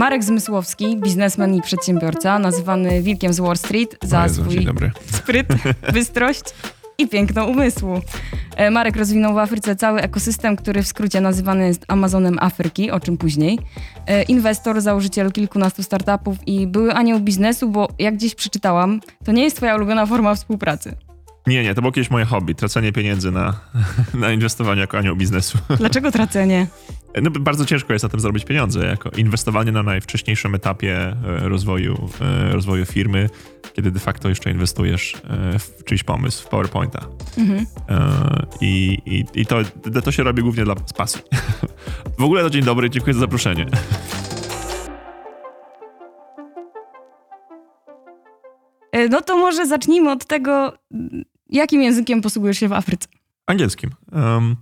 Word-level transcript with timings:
Marek 0.00 0.24
Zmysłowski, 0.24 0.96
biznesmen 0.96 1.54
i 1.54 1.62
przedsiębiorca, 1.62 2.38
nazywany 2.38 3.02
Wilkiem 3.02 3.32
z 3.32 3.40
Wall 3.40 3.56
Street 3.56 3.96
za 4.02 4.22
Jezu, 4.22 4.42
swój 4.42 4.66
spryt, 5.18 5.46
bystrość 5.92 6.42
i 6.98 7.08
piękno 7.08 7.46
umysłu. 7.46 8.00
E, 8.56 8.70
Marek 8.70 8.96
rozwinął 8.96 9.34
w 9.34 9.38
Afryce 9.38 9.76
cały 9.76 10.00
ekosystem, 10.00 10.56
który 10.56 10.82
w 10.82 10.86
skrócie 10.86 11.20
nazywany 11.20 11.66
jest 11.66 11.84
Amazonem 11.88 12.38
Afryki, 12.40 12.90
o 12.90 13.00
czym 13.00 13.18
później. 13.18 13.58
E, 14.06 14.22
Inwestor, 14.22 14.80
założyciel 14.80 15.32
kilkunastu 15.32 15.82
startupów 15.82 16.38
i 16.46 16.66
były 16.66 16.94
anioł 16.94 17.20
biznesu, 17.20 17.68
bo 17.68 17.88
jak 17.98 18.14
gdzieś 18.14 18.34
przeczytałam, 18.34 19.00
to 19.24 19.32
nie 19.32 19.44
jest 19.44 19.56
twoja 19.56 19.76
ulubiona 19.76 20.06
forma 20.06 20.34
współpracy. 20.34 20.96
Nie, 21.46 21.62
nie, 21.62 21.74
to 21.74 21.80
było 21.80 21.92
kiedyś 21.92 22.10
moje 22.10 22.24
hobby, 22.24 22.54
tracenie 22.54 22.92
pieniędzy 22.92 23.30
na, 23.30 23.60
na 24.14 24.32
inwestowanie 24.32 24.80
jako 24.80 24.98
anioł 24.98 25.16
biznesu. 25.16 25.58
Dlaczego 25.78 26.10
tracenie? 26.12 26.66
No, 27.22 27.30
bardzo 27.30 27.66
ciężko 27.66 27.92
jest 27.92 28.02
na 28.02 28.08
tym 28.08 28.20
zarobić 28.20 28.44
pieniądze, 28.44 28.86
jako 28.86 29.10
inwestowanie 29.10 29.72
na 29.72 29.82
najwcześniejszym 29.82 30.54
etapie 30.54 30.96
e, 30.96 31.16
rozwoju, 31.48 32.08
e, 32.20 32.52
rozwoju 32.52 32.86
firmy, 32.86 33.30
kiedy 33.72 33.90
de 33.90 34.00
facto 34.00 34.28
jeszcze 34.28 34.50
inwestujesz 34.50 35.14
e, 35.14 35.58
w 35.58 35.84
czyjś 35.84 36.02
pomysł, 36.02 36.44
w 36.44 36.48
PowerPointa. 36.48 37.06
Mhm. 37.38 37.66
I, 38.60 38.98
i, 39.06 39.40
i 39.40 39.46
to, 39.46 39.56
to 40.04 40.12
się 40.12 40.22
robi 40.22 40.42
głównie 40.42 40.64
dla 40.64 40.74
z 40.86 40.92
pasji. 40.92 41.22
W 42.18 42.22
ogóle 42.22 42.42
to 42.42 42.50
dzień 42.50 42.62
dobry, 42.62 42.90
dziękuję 42.90 43.14
za 43.14 43.20
zaproszenie. 43.20 43.66
No 49.10 49.20
to 49.20 49.36
może 49.36 49.66
zacznijmy 49.66 50.10
od 50.10 50.24
tego, 50.24 50.72
jakim 51.48 51.82
językiem 51.82 52.22
posługujesz 52.22 52.58
się 52.58 52.68
w 52.68 52.72
Afryce. 52.72 53.08
Angielskim. 53.46 53.90
Um, 54.12 54.56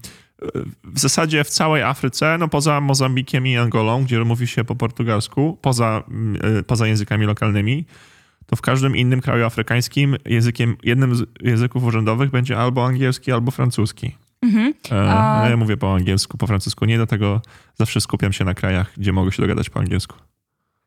w 0.84 0.98
zasadzie 0.98 1.44
w 1.44 1.50
całej 1.50 1.82
Afryce, 1.82 2.36
no 2.38 2.48
poza 2.48 2.80
Mozambikiem 2.80 3.46
i 3.46 3.56
Angolą, 3.56 4.04
gdzie 4.04 4.24
mówi 4.24 4.46
się 4.46 4.64
po 4.64 4.74
portugalsku, 4.74 5.58
poza, 5.62 6.02
mm, 6.08 6.64
poza 6.64 6.86
językami 6.86 7.26
lokalnymi, 7.26 7.84
to 8.46 8.56
w 8.56 8.60
każdym 8.60 8.96
innym 8.96 9.20
kraju 9.20 9.44
afrykańskim 9.44 10.16
językiem, 10.24 10.76
jednym 10.82 11.14
z 11.16 11.24
języków 11.42 11.84
urzędowych 11.84 12.30
będzie 12.30 12.58
albo 12.58 12.86
angielski, 12.86 13.32
albo 13.32 13.50
francuski. 13.50 14.16
Mhm. 14.42 14.74
E, 14.92 15.10
A- 15.12 15.42
no 15.42 15.50
Ja 15.50 15.56
mówię 15.56 15.76
po 15.76 15.94
angielsku, 15.94 16.38
po 16.38 16.46
francusku 16.46 16.84
nie, 16.84 16.96
dlatego 16.96 17.40
zawsze 17.74 18.00
skupiam 18.00 18.32
się 18.32 18.44
na 18.44 18.54
krajach, 18.54 18.92
gdzie 18.96 19.12
mogę 19.12 19.32
się 19.32 19.42
dogadać 19.42 19.70
po 19.70 19.80
angielsku. 19.80 20.16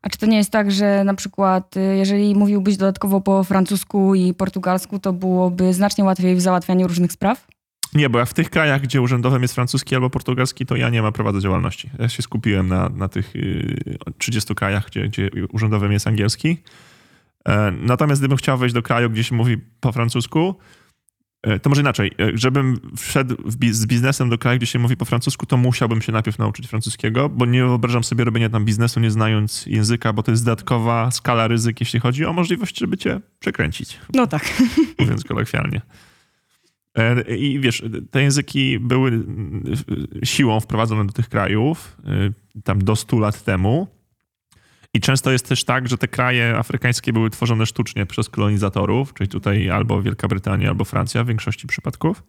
A 0.02 0.10
czy 0.10 0.18
to 0.18 0.26
nie 0.26 0.38
jest 0.38 0.52
tak, 0.52 0.72
że 0.72 1.04
na 1.04 1.14
przykład 1.14 1.78
y, 1.78 1.80
jeżeli 1.80 2.36
mówiłbyś 2.36 2.78
dodatkowo 2.78 3.22
po 3.22 3.44
francusku 3.44 4.16
i 4.16 4.34
portugalsku, 4.34 5.00
to 5.00 5.14
byłoby 5.14 5.74
znacznie 5.74 6.04
łatwiej 6.04 6.36
w 6.36 6.42
załatwianiu 6.42 6.88
różnych 6.88 7.12
spraw? 7.12 7.48
Nie, 7.94 8.10
bo 8.10 8.20
ja 8.20 8.26
w 8.26 8.34
tych 8.34 8.50
krajach, 8.50 8.82
gdzie 8.82 9.02
urzędowym 9.02 9.42
jest 9.42 9.56
francuski 9.56 9.96
albo 9.96 10.10
portugalski, 10.10 10.66
to 10.66 10.76
ja 10.76 10.90
nie 10.90 11.02
mam 11.02 11.14
prawa 11.14 11.32
do 11.34 11.40
działalności. 11.42 11.90
Ja 12.00 12.10
się 12.10 12.22
skupiłem 12.22 12.68
na, 12.68 12.90
na 12.90 13.08
tych 13.08 13.36
y, 13.36 13.96
30 14.18 14.56
krajach, 14.56 14.86
gdzie, 14.88 15.08
gdzie 15.10 15.30
urzędowym 15.52 15.92
jest 15.92 16.08
angielski. 16.08 16.58
E, 17.46 17.72
Natomiast 17.72 18.22
gdybym 18.22 18.38
chciał 18.38 18.58
wejść 18.58 18.76
do 18.76 18.82
kraju, 18.82 19.10
gdzie 19.10 19.24
się 19.24 19.36
mówi 19.36 19.58
po 19.80 19.92
francusku, 19.92 20.56
e, 21.44 21.60
to 21.60 21.70
może 21.70 21.82
inaczej. 21.82 22.12
E, 22.20 22.32
Żebym 22.34 22.80
wszedł 22.98 23.36
biz- 23.58 23.76
z 23.78 23.86
biznesem 23.86 24.30
do 24.30 24.38
kraju, 24.38 24.58
gdzie 24.58 24.68
się 24.68 24.80
mówi 24.80 24.98
po 24.98 25.06
francusku, 25.06 25.46
to 25.46 25.58
musiałbym 25.58 26.02
się 26.02 26.12
najpierw 26.12 26.40
nauczyć 26.40 26.68
francuskiego, 26.68 27.30
bo 27.30 27.46
nie 27.46 27.60
wyobrażam 27.64 28.04
sobie 28.04 28.24
robienia 28.24 28.50
tam 28.50 28.66
biznesu 28.66 29.00
nie 29.00 29.12
znając 29.12 29.66
języka, 29.66 30.14
bo 30.14 30.24
to 30.24 30.32
jest 30.32 30.46
dodatkowa 30.46 31.12
skala 31.12 31.48
ryzyk, 31.48 31.80
jeśli 31.80 32.00
chodzi 32.00 32.26
o 32.26 32.34
możliwość, 32.34 32.80
żeby 32.80 32.98
cię 32.98 33.20
przekręcić 33.40 34.00
No 34.14 34.28
tak. 34.28 34.54
mówiąc 35.00 35.24
kolokwialnie. 35.24 35.82
E, 36.98 37.36
I 37.36 37.60
wiesz, 37.60 37.84
te 38.12 38.22
języki 38.22 38.80
były 38.80 39.24
siłą 40.24 40.60
wprowadzone 40.60 41.06
do 41.06 41.14
tych 41.14 41.30
krajów 41.30 41.98
y, 42.58 42.62
tam 42.64 42.84
do 42.84 42.96
100 42.96 43.20
lat 43.20 43.44
temu. 43.44 43.88
I 44.94 45.00
często 45.00 45.32
jest 45.32 45.50
też 45.50 45.64
tak, 45.64 45.90
że 45.90 45.98
te 45.98 46.08
kraje 46.08 46.58
afrykańskie 46.58 47.14
były 47.14 47.30
tworzone 47.30 47.66
sztucznie 47.66 48.06
przez 48.06 48.30
kolonizatorów, 48.30 49.14
czyli 49.14 49.28
tutaj 49.28 49.70
albo 49.70 50.02
Wielka 50.02 50.28
Brytania, 50.28 50.70
albo 50.70 50.86
Francja 50.86 51.24
w 51.24 51.28
większości 51.28 51.68
przypadków. 51.68 52.24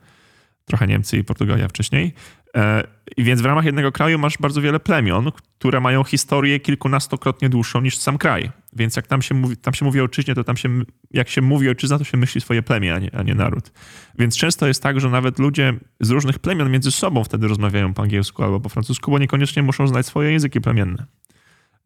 Trochę 0.64 0.86
Niemcy 0.86 1.18
i 1.18 1.24
Portugalia 1.24 1.68
wcześniej. 1.68 2.14
E, 2.56 2.82
więc 3.18 3.40
w 3.40 3.44
ramach 3.44 3.64
jednego 3.64 3.92
kraju 3.92 4.18
masz 4.18 4.38
bardzo 4.38 4.60
wiele 4.60 4.80
plemion, 4.80 5.32
które 5.58 5.80
mają 5.80 6.04
historię 6.04 6.60
kilkunastokrotnie 6.60 7.48
dłuższą 7.48 7.80
niż 7.80 7.96
sam 7.96 8.18
kraj. 8.18 8.50
Więc 8.76 8.96
jak 8.96 9.06
tam 9.06 9.22
się 9.22 9.34
mówi, 9.34 9.56
tam 9.56 9.74
się 9.74 9.84
mówi 9.84 10.00
ojczyźnie, 10.00 10.34
to 10.34 10.44
tam 10.44 10.56
się, 10.56 10.68
jak 11.10 11.28
się 11.28 11.42
mówi 11.42 11.68
ojczyzna, 11.68 11.98
to 11.98 12.04
się 12.04 12.16
myśli 12.16 12.40
swoje 12.40 12.62
plemię, 12.62 12.94
a 12.94 12.98
nie, 12.98 13.14
a 13.14 13.22
nie 13.22 13.34
naród. 13.34 13.72
Więc 14.18 14.36
często 14.36 14.66
jest 14.66 14.82
tak, 14.82 15.00
że 15.00 15.10
nawet 15.10 15.38
ludzie 15.38 15.74
z 16.00 16.10
różnych 16.10 16.38
plemion 16.38 16.70
między 16.70 16.90
sobą 16.90 17.24
wtedy 17.24 17.48
rozmawiają 17.48 17.94
po 17.94 18.02
angielsku 18.02 18.42
albo 18.42 18.60
po 18.60 18.68
francusku, 18.68 19.10
bo 19.10 19.18
niekoniecznie 19.18 19.62
muszą 19.62 19.86
znać 19.86 20.06
swoje 20.06 20.32
języki 20.32 20.60
plemienne. 20.60 21.06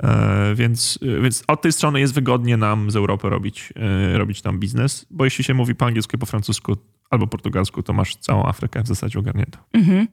E, 0.03 0.55
Więc, 0.55 0.99
więc 1.23 1.45
od 1.47 1.63
tej 1.63 1.73
strony 1.73 2.01
jest 2.01 2.15
wygodnie 2.15 2.57
nam 2.57 2.91
z 2.91 2.97
Europy 2.97 3.29
robić, 3.29 3.73
e, 3.77 4.19
robić 4.19 4.43
tam 4.43 4.59
biznes, 4.59 5.07
bo 5.11 5.25
jeśli 5.25 5.45
się 5.45 5.55
mówi 5.55 5.75
po 5.75 5.87
angielsku 5.87 6.19
po 6.19 6.27
francusku 6.27 6.77
albo 7.11 7.27
portugalsku, 7.27 7.83
to 7.83 7.93
masz 7.93 8.17
całą 8.17 8.47
Afrykę 8.47 8.83
w 8.83 8.87
zasadzie 8.87 9.19
ogarniętą. 9.19 9.59
Mhm. 9.73 10.09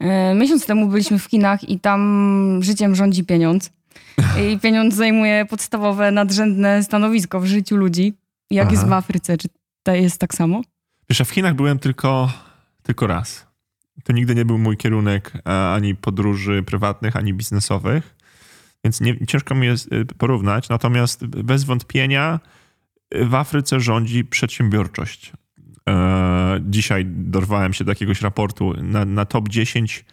E, 0.00 0.34
Miesiąc 0.34 0.66
temu 0.66 0.88
byliśmy 0.88 1.18
w 1.18 1.24
Chinach 1.24 1.68
i 1.68 1.80
tam 1.80 2.58
życiem 2.62 2.94
rządzi 2.94 3.24
pieniądz. 3.24 3.72
I 4.42 4.58
pieniądz 4.62 4.94
zajmuje 4.94 5.46
podstawowe, 5.50 6.10
nadrzędne 6.10 6.82
stanowisko 6.84 7.40
w 7.40 7.46
życiu 7.46 7.76
ludzi. 7.76 8.14
Jak 8.50 8.66
Aha. 8.66 8.72
jest 8.72 8.86
w 8.88 8.92
Afryce? 8.92 9.38
Czy 9.38 9.48
to 9.82 9.94
jest 9.94 10.20
tak 10.20 10.34
samo? 10.34 10.62
Wiesz, 11.10 11.18
ja 11.18 11.24
w 11.24 11.30
Chinach 11.30 11.54
byłem 11.54 11.78
tylko, 11.78 12.32
tylko 12.82 13.06
raz. 13.06 13.46
To 14.04 14.12
nigdy 14.12 14.34
nie 14.34 14.44
był 14.44 14.58
mój 14.58 14.76
kierunek 14.76 15.32
e, 15.46 15.68
ani 15.70 15.94
podróży 15.94 16.62
prywatnych, 16.62 17.16
ani 17.16 17.34
biznesowych, 17.34 18.16
więc 18.84 19.00
nie, 19.00 19.26
ciężko 19.26 19.54
mi 19.54 19.66
jest 19.66 19.92
e, 19.92 20.04
porównać. 20.04 20.68
Natomiast 20.68 21.26
bez 21.26 21.64
wątpienia 21.64 22.40
e, 23.10 23.24
w 23.24 23.34
Afryce 23.34 23.80
rządzi 23.80 24.24
przedsiębiorczość. 24.24 25.32
E, 25.88 26.60
Dzisiaj 26.68 27.04
dorwałem 27.06 27.72
się 27.72 27.84
do 27.84 27.90
jakiegoś 27.90 28.22
raportu 28.22 28.74
na, 28.82 29.04
na 29.04 29.24
top 29.24 29.48
10 29.48 30.04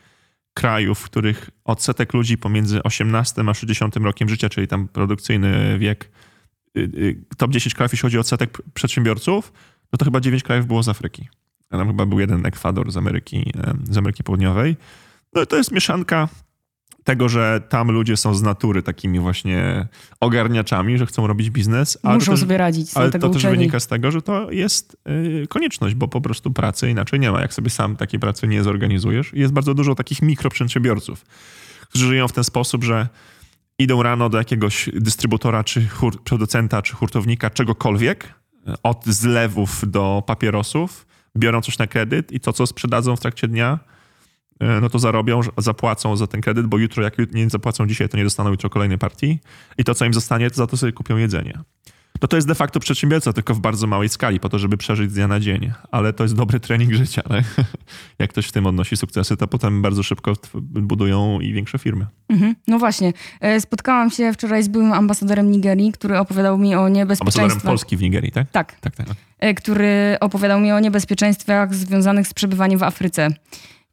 krajów, 0.54 1.00
w 1.00 1.04
których 1.04 1.50
odsetek 1.66 2.14
ludzi 2.14 2.38
pomiędzy 2.38 2.84
18 2.84 3.44
a 3.48 3.54
60 3.54 3.96
rokiem 3.96 4.30
życia, 4.30 4.50
czyli 4.50 4.68
tam 4.68 4.88
produkcyjny 4.88 5.80
wiek, 5.80 6.12
y, 6.78 6.82
y, 6.82 7.26
top 7.38 7.52
10 7.52 7.76
krajów, 7.76 7.92
jeśli 7.92 8.02
chodzi 8.02 8.18
o 8.18 8.22
odsetek 8.22 8.58
przedsiębiorców, 8.74 9.54
no 9.94 9.98
to 9.98 10.06
chyba 10.06 10.20
9 10.20 10.44
krajów 10.44 10.68
było 10.68 10.84
z 10.84 10.90
Afryki. 10.90 11.30
A 11.70 11.78
tam 11.78 11.88
chyba 11.88 12.06
był 12.06 12.20
jeden 12.20 12.46
Ekwador 12.46 12.92
z 12.92 12.98
Ameryki, 12.98 13.54
z 13.90 13.98
Ameryki 13.98 14.24
Południowej. 14.24 14.76
No 15.34 15.46
to 15.46 15.58
jest 15.58 15.72
mieszanka 15.72 16.30
tego, 17.08 17.30
że 17.30 17.62
tam 17.70 17.92
ludzie 17.92 18.18
są 18.18 18.36
z 18.36 18.42
natury 18.42 18.84
takimi 18.84 19.20
właśnie 19.20 19.88
ogarniaczami, 20.20 20.98
że 20.98 21.06
chcą 21.06 21.28
robić 21.28 21.50
biznes. 21.50 21.98
Ale 22.04 22.16
Muszą 22.16 22.32
też, 22.32 22.40
sobie 22.40 22.58
radzić, 22.58 22.92
ale 22.96 23.12
to 23.12 23.30
też 23.30 23.38
uczeni. 23.38 23.58
wynika 23.58 23.80
z 23.80 23.88
tego, 23.88 24.12
że 24.12 24.22
to 24.22 24.52
jest 24.52 24.98
y, 25.44 25.48
konieczność, 25.50 25.96
bo 25.96 26.08
po 26.08 26.22
prostu 26.22 26.52
pracy 26.52 26.90
inaczej 26.90 27.20
nie 27.20 27.32
ma. 27.32 27.42
Jak 27.42 27.54
sobie 27.54 27.70
sam 27.70 27.96
takiej 27.96 28.20
pracy 28.20 28.48
nie 28.48 28.64
zorganizujesz. 28.64 29.34
Jest 29.34 29.54
bardzo 29.54 29.74
dużo 29.74 29.96
takich 29.96 30.22
mikroprzedsiębiorców, 30.22 31.26
którzy 31.90 32.08
żyją 32.08 32.28
w 32.28 32.34
ten 32.34 32.44
sposób, 32.44 32.84
że 32.84 33.08
idą 33.80 34.04
rano 34.04 34.30
do 34.30 34.38
jakiegoś 34.38 34.90
dystrybutora, 34.94 35.64
czy 35.64 35.88
hur, 35.88 36.24
producenta, 36.24 36.82
czy 36.82 36.96
hurtownika, 36.96 37.50
czegokolwiek, 37.50 38.34
od 38.84 39.06
zlewów 39.06 39.92
do 39.92 40.24
papierosów, 40.28 41.08
biorą 41.38 41.62
coś 41.62 41.78
na 41.78 41.88
kredyt 41.88 42.32
i 42.32 42.40
to, 42.40 42.54
co 42.54 42.68
sprzedadzą 42.68 43.16
w 43.16 43.20
trakcie 43.20 43.48
dnia, 43.48 43.80
no 44.82 44.90
to 44.90 45.00
zarobią, 45.00 45.42
zapłacą 45.58 46.16
za 46.16 46.28
ten 46.28 46.42
kredyt, 46.42 46.68
bo 46.68 46.78
jutro, 46.78 47.04
jak 47.04 47.34
nie 47.34 47.50
zapłacą 47.50 47.88
dzisiaj, 47.88 48.10
to 48.10 48.18
nie 48.18 48.24
dostaną 48.24 48.50
jutro 48.50 48.70
kolejnej 48.70 48.98
partii 48.98 49.40
i 49.78 49.84
to, 49.84 49.96
co 49.96 50.06
im 50.06 50.14
zostanie, 50.14 50.50
to 50.50 50.56
za 50.56 50.68
to 50.68 50.78
sobie 50.78 50.92
kupią 50.94 51.18
jedzenie. 51.18 51.60
No 52.22 52.28
to 52.28 52.36
jest 52.36 52.48
de 52.48 52.56
facto 52.56 52.80
przedsiębiorca, 52.80 53.34
tylko 53.34 53.54
w 53.54 53.60
bardzo 53.60 53.88
małej 53.88 54.10
skali, 54.10 54.40
po 54.40 54.50
to, 54.50 54.60
żeby 54.60 54.78
przeżyć 54.78 55.12
z 55.12 55.14
dnia 55.14 55.28
na 55.28 55.40
dzień. 55.40 55.72
Ale 55.92 56.14
to 56.14 56.24
jest 56.24 56.36
dobry 56.36 56.60
trening 56.60 56.94
życia. 56.94 57.22
Ale 57.30 57.44
jak 58.20 58.30
ktoś 58.30 58.48
w 58.48 58.52
tym 58.52 58.66
odnosi 58.66 58.98
sukcesy, 58.98 59.38
to 59.38 59.48
potem 59.48 59.82
bardzo 59.82 60.04
szybko 60.04 60.34
budują 60.64 61.40
i 61.40 61.54
większe 61.54 61.78
firmy. 61.78 62.06
Mhm. 62.30 62.56
No 62.68 62.80
właśnie. 62.80 63.14
E, 63.42 63.62
Spotkałam 63.62 64.10
się 64.10 64.34
wczoraj 64.34 64.64
z 64.64 64.68
byłym 64.68 64.94
ambasadorem 64.94 65.52
Nigerii, 65.52 65.92
który 65.92 66.20
opowiadał 66.20 66.58
mi 66.58 66.68
o 66.68 66.78
Ambasadorem 66.78 66.94
niebezpieczeństwach. 66.94 67.64
Polski 67.64 67.98
w 67.98 68.02
Nigerii, 68.02 68.32
tak? 68.32 68.52
Tak, 68.52 68.80
Tak, 68.80 68.96
tak. 68.96 69.08
e, 69.40 69.54
który 69.54 70.18
opowiadał 70.20 70.60
mi 70.60 70.72
o 70.72 70.80
niebezpieczeństwach 70.80 71.76
związanych 71.76 72.28
z 72.28 72.34
przebywaniem 72.34 72.80
w 72.80 72.84
Afryce. 72.84 73.30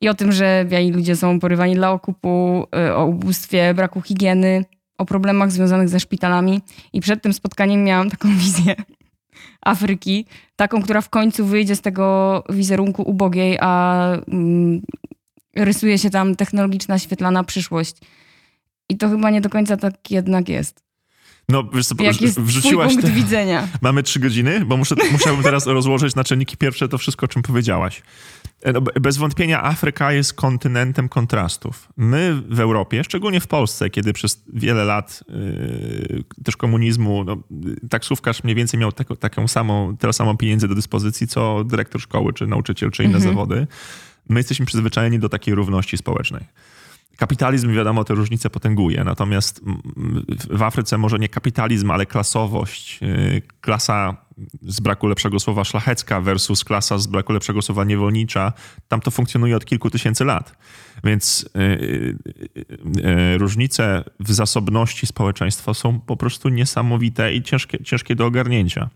I 0.04 0.08
o 0.08 0.14
tym, 0.14 0.32
że 0.32 0.64
biali 0.68 0.92
ludzie 0.92 1.16
są 1.16 1.40
porywani 1.40 1.74
dla 1.74 1.92
okupu, 1.92 2.66
e, 2.76 2.96
o 2.96 3.06
ubóstwie, 3.06 3.74
braku 3.74 4.02
higieny, 4.02 4.64
o 4.98 5.04
problemach 5.04 5.52
związanych 5.52 5.88
ze 5.88 6.00
szpitalami. 6.00 6.60
I 6.92 7.00
przed 7.00 7.22
tym 7.22 7.32
spotkaniem 7.32 7.84
miałam 7.84 8.10
taką 8.10 8.28
wizję 8.44 8.74
Afryki, 9.60 10.26
taką, 10.56 10.82
która 10.82 11.00
w 11.00 11.08
końcu 11.08 11.46
wyjdzie 11.46 11.76
z 11.76 11.80
tego 11.80 12.44
wizerunku 12.48 13.02
ubogiej, 13.02 13.58
a 13.60 14.04
mm, 14.28 14.82
rysuje 15.56 15.98
się 15.98 16.10
tam 16.10 16.36
technologiczna, 16.36 16.98
świetlana 16.98 17.44
przyszłość. 17.44 17.96
I 18.88 18.96
to 18.96 19.08
chyba 19.08 19.30
nie 19.30 19.40
do 19.40 19.50
końca 19.50 19.76
tak 19.76 20.10
jednak 20.10 20.48
jest. 20.48 20.84
No, 21.48 21.64
wiesz 21.74 21.86
co, 21.86 21.94
Jak 22.02 22.20
jest 22.20 22.40
wrzuciłaś 22.40 22.92
punkt 22.92 23.06
te... 23.06 23.12
widzenia? 23.12 23.68
Mamy 23.82 24.02
trzy 24.02 24.20
godziny, 24.20 24.64
bo 24.64 24.76
muszę, 24.76 24.94
musiałbym 25.12 25.44
teraz 25.50 25.66
rozłożyć 25.66 26.14
na 26.14 26.24
czynniki 26.24 26.56
pierwsze 26.56 26.88
to 26.88 26.98
wszystko, 26.98 27.24
o 27.24 27.28
czym 27.28 27.42
powiedziałaś. 27.42 28.02
No, 28.72 28.80
bez 28.80 29.16
wątpienia 29.16 29.64
Afryka 29.64 30.12
jest 30.12 30.34
kontynentem 30.34 31.08
kontrastów. 31.08 31.88
My 31.96 32.42
w 32.48 32.60
Europie, 32.60 33.04
szczególnie 33.04 33.40
w 33.40 33.46
Polsce, 33.46 33.90
kiedy 33.90 34.12
przez 34.12 34.44
wiele 34.52 34.84
lat 34.84 35.24
yy, 35.28 36.24
też 36.44 36.56
komunizmu, 36.56 37.24
no, 37.24 37.36
taksówkarz 37.90 38.44
mniej 38.44 38.56
więcej 38.56 38.80
miał 38.80 38.92
taką, 38.92 39.16
taką 39.16 39.48
samą, 39.48 39.96
tyle 39.96 40.12
samo 40.12 40.36
pieniędzy 40.36 40.68
do 40.68 40.74
dyspozycji, 40.74 41.26
co 41.26 41.64
dyrektor 41.64 42.00
szkoły, 42.00 42.32
czy 42.32 42.46
nauczyciel, 42.46 42.90
czy 42.90 43.04
inne 43.04 43.16
mhm. 43.16 43.34
zawody. 43.34 43.66
My 44.28 44.40
jesteśmy 44.40 44.66
przyzwyczajeni 44.66 45.18
do 45.18 45.28
takiej 45.28 45.54
równości 45.54 45.96
społecznej. 45.96 46.44
Kapitalizm, 47.16 47.74
wiadomo, 47.74 48.04
te 48.04 48.14
różnice 48.14 48.50
potęguje, 48.50 49.04
natomiast 49.04 49.60
w 50.50 50.62
Afryce 50.62 50.98
może 50.98 51.18
nie 51.18 51.28
kapitalizm, 51.28 51.90
ale 51.90 52.06
klasowość, 52.06 53.02
y, 53.02 53.42
klasa 53.60 54.16
z 54.62 54.81
braku 54.81 55.06
lepszego 55.06 55.40
słowa 55.40 55.64
szlachecka 55.64 56.20
versus 56.20 56.64
klasa 56.64 56.98
z 56.98 57.06
braku 57.06 57.32
lepszego 57.32 57.62
słowa 57.62 57.84
niewolnicza, 57.84 58.52
tam 58.88 59.00
to 59.00 59.10
funkcjonuje 59.10 59.56
od 59.56 59.64
kilku 59.64 59.90
tysięcy 59.90 60.25
lat. 60.25 60.56
Więc 61.04 61.50
yy, 61.54 62.16
yy, 63.02 63.38
różnice 63.38 64.04
w 64.20 64.32
zasobności 64.32 65.06
społeczeństwa 65.06 65.75
są 65.75 66.00
po 66.00 66.16
prostu 66.16 66.48
niesamowite 66.48 67.34
i 67.34 67.42
ciężkie, 67.42 67.84
ciężkie 67.84 68.14
do 68.14 68.26
ogarnięcia. 68.26 68.90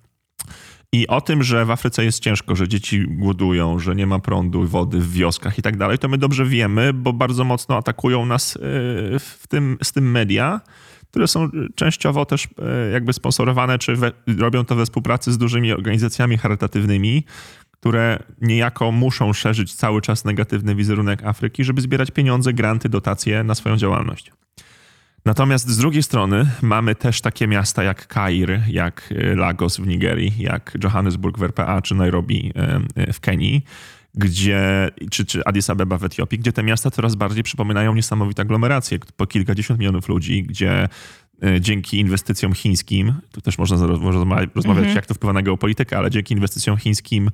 I 0.93 1.07
o 1.09 1.21
tym, 1.21 1.43
że 1.43 1.65
w 1.65 1.71
Afryce 1.71 2.05
jest 2.05 2.23
ciężko, 2.23 2.57
że 2.57 2.69
dzieci 2.69 3.07
głodują, 3.09 3.79
że 3.79 3.95
nie 3.95 4.07
ma 4.07 4.19
prądu, 4.19 4.67
wody 4.67 4.99
w 5.01 5.13
wioskach 5.13 5.59
i 5.59 5.63
tak 5.63 5.77
dalej, 5.77 5.99
to 5.99 6.09
my 6.09 6.19
dobrze 6.19 6.47
wiemy, 6.47 6.93
bo 6.93 7.13
bardzo 7.13 7.45
mocno 7.45 7.77
atakują 7.77 8.27
nas 8.27 8.57
y, 8.57 8.59
w 9.19 9.45
tym, 9.49 9.79
z 9.83 9.93
tym 9.93 10.11
media, 10.11 10.61
które 11.11 11.29
są 11.29 11.51
częściowo 11.75 12.25
też 12.25 12.45
y, 12.45 12.49
jakby 12.93 13.13
sponsorowane, 13.13 13.79
czy 13.79 13.97
we, 13.97 14.13
robią 14.39 14.65
to 14.65 14.75
we 14.75 14.85
współpracy 14.85 15.33
z 15.33 15.39
dużymi 15.39 15.73
organizacjami 15.73 16.39
charytatywnymi, 16.39 17.25
które 17.71 18.23
niejako 18.41 18.93
muszą 18.93 19.33
szerzyć 19.33 19.75
cały 19.75 20.01
czas 20.01 20.25
negatywny 20.25 20.75
wizerunek 20.75 21.25
Afryki, 21.25 21.65
żeby 21.65 21.81
zbierać 21.81 22.11
pieniądze, 22.11 22.53
granty, 22.53 22.89
dotacje 22.89 23.45
na 23.45 23.55
swoją 23.55 23.77
działalność. 23.77 24.33
Natomiast 25.25 25.69
z 25.69 25.77
drugiej 25.77 26.03
strony 26.03 26.51
mamy 26.63 26.95
też 26.95 27.21
takie 27.21 27.47
miasta 27.47 27.83
jak 27.83 28.07
Kair, 28.07 28.61
jak 28.69 29.15
e, 29.17 29.35
Lagos 29.35 29.77
w 29.77 29.87
Nigerii, 29.87 30.33
jak 30.39 30.79
Johannesburg 30.85 31.39
w 31.39 31.43
RPA 31.43 31.83
czy 31.83 31.95
Nairobi 31.95 32.53
e, 32.57 32.81
e, 32.95 33.13
w 33.13 33.21
Kenii, 33.21 33.65
gdzie, 34.19 34.91
czy, 35.11 35.25
czy 35.25 35.45
Addis 35.45 35.71
Abeba 35.71 35.99
w 35.99 36.05
Etiopii, 36.05 36.39
gdzie 36.39 36.53
te 36.53 36.63
miasta 36.63 36.91
coraz 36.91 37.15
bardziej 37.15 37.43
przypominają 37.43 37.95
niesamowite 37.95 38.43
aglomeracje, 38.43 38.99
po 39.17 39.27
kilkadziesiąt 39.27 39.81
milionów 39.81 40.09
ludzi, 40.09 40.43
gdzie 40.43 40.89
dzięki 41.61 42.01
inwestycjom 42.01 42.53
chińskim, 42.53 43.15
tu 43.33 43.41
też 43.41 43.59
można 43.59 43.87
rozmawiać, 43.87 44.51
mhm. 44.57 44.95
jak 44.95 45.07
to 45.07 45.15
wpływa 45.15 45.33
na 45.33 45.43
geopolitykę, 45.43 45.99
ale 45.99 46.11
dzięki 46.11 46.35
inwestycjom 46.35 46.77
chińskim 46.77 47.31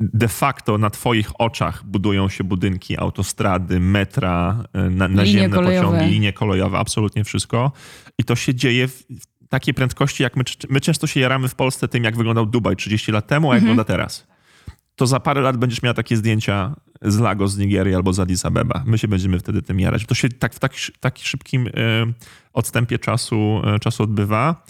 de 0.00 0.28
facto 0.28 0.78
na 0.78 0.90
twoich 0.90 1.40
oczach 1.40 1.84
budują 1.84 2.28
się 2.28 2.44
budynki, 2.44 2.98
autostrady, 2.98 3.80
metra, 3.80 4.64
e, 4.72 4.90
na, 4.90 5.08
naziemne 5.08 5.56
pociągi, 5.56 6.10
linie 6.10 6.32
kolejowe, 6.32 6.78
absolutnie 6.78 7.24
wszystko. 7.24 7.72
I 8.18 8.24
to 8.24 8.36
się 8.36 8.54
dzieje 8.54 8.88
w 8.88 9.04
takiej 9.48 9.74
prędkości, 9.74 10.22
jak 10.22 10.36
my, 10.36 10.44
my 10.68 10.80
często 10.80 11.06
się 11.06 11.20
jaramy 11.20 11.48
w 11.48 11.54
Polsce 11.54 11.88
tym, 11.88 12.04
jak 12.04 12.16
wyglądał 12.16 12.46
Dubaj 12.46 12.76
30 12.76 13.12
lat 13.12 13.26
temu, 13.26 13.50
a 13.50 13.54
jak 13.54 13.62
mhm. 13.62 13.76
wygląda 13.76 13.84
teraz. 13.84 14.26
To 14.96 15.06
za 15.06 15.20
parę 15.20 15.40
lat 15.40 15.56
będziesz 15.56 15.82
miała 15.82 15.94
takie 15.94 16.16
zdjęcia 16.16 16.76
z 17.02 17.18
Lagos, 17.18 17.52
z 17.52 17.58
Nigerii 17.58 17.94
albo 17.94 18.12
z 18.12 18.20
Addis 18.20 18.46
Abeba. 18.46 18.82
My 18.86 18.98
się 18.98 19.08
będziemy 19.08 19.38
wtedy 19.38 19.62
tym 19.62 19.80
jarać. 19.80 20.06
To 20.06 20.14
się 20.14 20.28
tak 20.28 20.54
w 20.54 20.58
taki 21.00 21.24
szybkim 21.24 21.66
y, 21.66 21.70
odstępie 22.52 22.98
czasu, 22.98 23.62
y, 23.76 23.78
czasu 23.80 24.02
odbywa. 24.02 24.64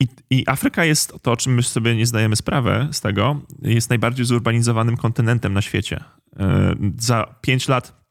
I, 0.00 0.08
I, 0.30 0.44
Afryka 0.46 0.84
jest, 0.84 1.14
to 1.22 1.32
o 1.32 1.36
czym 1.36 1.54
my 1.54 1.62
sobie 1.62 1.96
nie 1.96 2.06
zdajemy 2.06 2.36
sprawę 2.36 2.88
z 2.92 3.00
tego, 3.00 3.40
jest 3.62 3.90
najbardziej 3.90 4.26
zurbanizowanym 4.26 4.96
kontynentem 4.96 5.52
na 5.52 5.62
świecie. 5.62 6.04
E, 6.36 6.74
za 6.98 7.34
pięć 7.40 7.68
lat, 7.68 8.04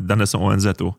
dane 0.00 0.26
są 0.26 0.46
ONZ-u, 0.46 0.94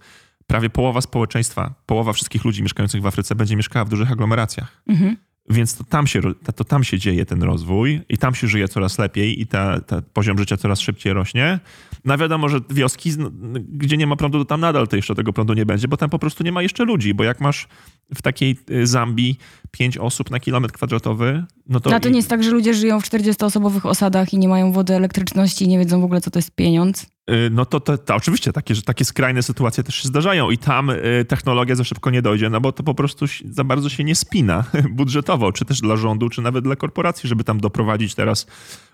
prawie 0.48 0.70
połowa 0.70 1.02
społeczeństwa, 1.02 1.74
połowa 1.86 2.14
wszystkich 2.14 2.46
ludzi 2.46 2.64
mieszkających 2.64 3.02
w 3.02 3.06
Afryce 3.06 3.36
będzie 3.36 3.56
mieszkała 3.56 3.86
w 3.86 3.90
dużych 3.90 4.12
aglomeracjach. 4.12 4.82
Mhm. 4.88 5.18
Więc 5.50 5.78
to 5.78 5.84
tam, 5.84 6.08
się, 6.08 6.22
to 6.56 6.64
tam 6.64 6.84
się 6.84 7.00
dzieje 7.00 7.26
ten 7.26 7.44
rozwój 7.44 8.02
i 8.10 8.18
tam 8.18 8.36
się 8.36 8.48
żyje 8.48 8.68
coraz 8.68 9.00
lepiej 9.00 9.42
i 9.42 9.48
ta, 9.48 9.82
ta 9.82 10.02
poziom 10.02 10.38
życia 10.38 10.58
coraz 10.58 10.80
szybciej 10.80 11.14
rośnie. 11.14 11.60
No 12.06 12.18
wiadomo, 12.18 12.50
że 12.50 12.60
wioski, 12.70 13.12
gdzie 13.58 13.98
nie 13.98 14.08
ma 14.08 14.16
prądu, 14.16 14.40
to 14.40 14.46
tam 14.46 14.62
nadal 14.62 14.88
to 14.88 14.96
jeszcze 14.96 15.16
tego 15.16 15.34
prądu 15.34 15.54
nie 15.54 15.66
będzie, 15.66 15.88
bo 15.88 15.98
tam 15.98 16.10
po 16.10 16.20
prostu 16.20 16.44
nie 16.44 16.52
ma 16.52 16.62
jeszcze 16.62 16.86
ludzi, 16.86 17.14
bo 17.14 17.24
jak 17.24 17.42
masz 17.42 17.68
w 18.16 18.22
takiej 18.22 18.58
y, 18.72 18.88
Zambii 18.88 19.38
pięć 19.72 19.98
osób 19.98 20.32
na 20.32 20.40
kilometr 20.40 20.74
kwadratowy, 20.74 21.46
no 21.68 21.80
to... 21.80 21.90
No 21.90 22.00
to 22.00 22.10
nie 22.10 22.18
jest 22.18 22.30
tak, 22.30 22.44
że 22.44 22.52
ludzie 22.52 22.74
żyją 22.74 23.00
w 23.00 23.04
40-osobowych 23.04 23.86
osadach 23.86 24.34
i 24.34 24.38
nie 24.38 24.48
mają 24.48 24.72
wody, 24.72 24.94
elektryczności 24.94 25.66
i 25.66 25.68
nie 25.68 25.80
wiedzą 25.80 26.02
w 26.02 26.04
ogóle, 26.04 26.22
co 26.22 26.32
to 26.32 26.40
jest 26.40 26.56
pieniądz? 26.56 27.15
Y, 27.32 27.50
no 27.52 27.66
to, 27.66 27.80
to, 27.80 27.98
to, 27.98 28.16
oczywiście 28.16 28.54
takie, 28.54 28.76
że 28.76 28.82
takie 28.82 29.06
skrajne 29.06 29.44
sytuacje 29.44 29.84
też 29.84 29.96
się 29.96 30.08
zdarzają 30.08 30.52
i 30.52 30.58
tam 30.58 30.90
y, 30.90 31.26
technologia 31.28 31.76
za 31.76 31.84
szybko 31.84 32.10
nie 32.10 32.22
dojdzie, 32.22 32.50
no 32.50 32.62
bo 32.62 32.72
to 32.72 32.84
po 32.84 32.94
prostu 32.94 33.26
za 33.50 33.64
bardzo 33.64 33.90
się 33.90 34.04
nie 34.04 34.16
spina 34.16 34.64
budżetowo, 34.90 35.52
czy 35.52 35.66
też 35.66 35.82
dla 35.82 35.96
rządu, 35.96 36.30
czy 36.30 36.42
nawet 36.42 36.64
dla 36.64 36.76
korporacji, 36.76 37.30
żeby 37.30 37.44
tam 37.44 37.60
doprowadzić 37.60 38.16
teraz 38.16 38.48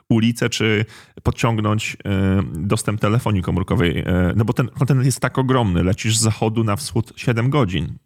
ulicę, 0.10 0.50
czy 0.50 0.86
podciągnąć 1.24 1.94
y, 1.94 1.98
dostęp 2.60 3.02
telefonii 3.02 3.42
komórkowej. 3.42 4.04
No 4.36 4.46
bo 4.46 4.54
ten 4.54 4.68
kontent 4.68 5.06
jest 5.06 5.20
tak 5.20 5.38
ogromny, 5.38 5.84
lecisz 5.84 6.18
z 6.18 6.22
zachodu 6.22 6.64
na 6.64 6.76
wschód 6.76 7.14
7 7.16 7.50
godzin. 7.50 7.98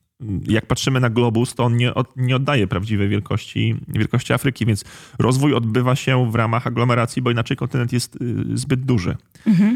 Jak 0.47 0.65
patrzymy 0.65 0.99
na 0.99 1.09
globus, 1.09 1.55
to 1.55 1.63
on 1.63 1.77
nie, 1.77 1.93
nie 2.15 2.35
oddaje 2.35 2.67
prawdziwej 2.67 3.09
wielkości, 3.09 3.75
wielkości 3.87 4.33
Afryki, 4.33 4.65
więc 4.65 4.85
rozwój 5.19 5.53
odbywa 5.53 5.95
się 5.95 6.31
w 6.31 6.35
ramach 6.35 6.67
aglomeracji, 6.67 7.21
bo 7.21 7.31
inaczej 7.31 7.57
kontynent 7.57 7.93
jest 7.93 8.17
zbyt 8.53 8.85
duży. 8.85 9.15
Mhm. 9.47 9.74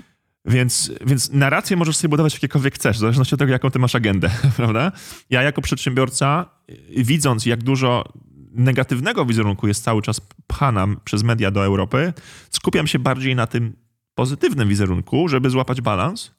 Więc, 0.49 0.91
więc 1.05 1.31
narrację 1.31 1.77
możesz 1.77 1.97
sobie 1.97 2.09
budować 2.09 2.33
jakiekolwiek 2.33 2.75
chcesz, 2.75 2.97
w 2.97 2.99
zależności 2.99 3.35
od 3.35 3.39
tego, 3.39 3.51
jaką 3.51 3.71
ty 3.71 3.79
masz 3.79 3.95
agendę, 3.95 4.29
prawda? 4.57 4.91
Ja 5.29 5.41
jako 5.41 5.61
przedsiębiorca, 5.61 6.45
widząc 6.97 7.45
jak 7.45 7.63
dużo 7.63 8.13
negatywnego 8.51 9.25
wizerunku 9.25 9.67
jest 9.67 9.83
cały 9.83 10.01
czas 10.01 10.21
pchana 10.47 10.87
przez 11.03 11.23
media 11.23 11.51
do 11.51 11.65
Europy, 11.65 12.13
skupiam 12.49 12.87
się 12.87 12.99
bardziej 12.99 13.35
na 13.35 13.47
tym 13.47 13.73
pozytywnym 14.15 14.69
wizerunku, 14.69 15.27
żeby 15.27 15.49
złapać 15.49 15.81
balans. 15.81 16.31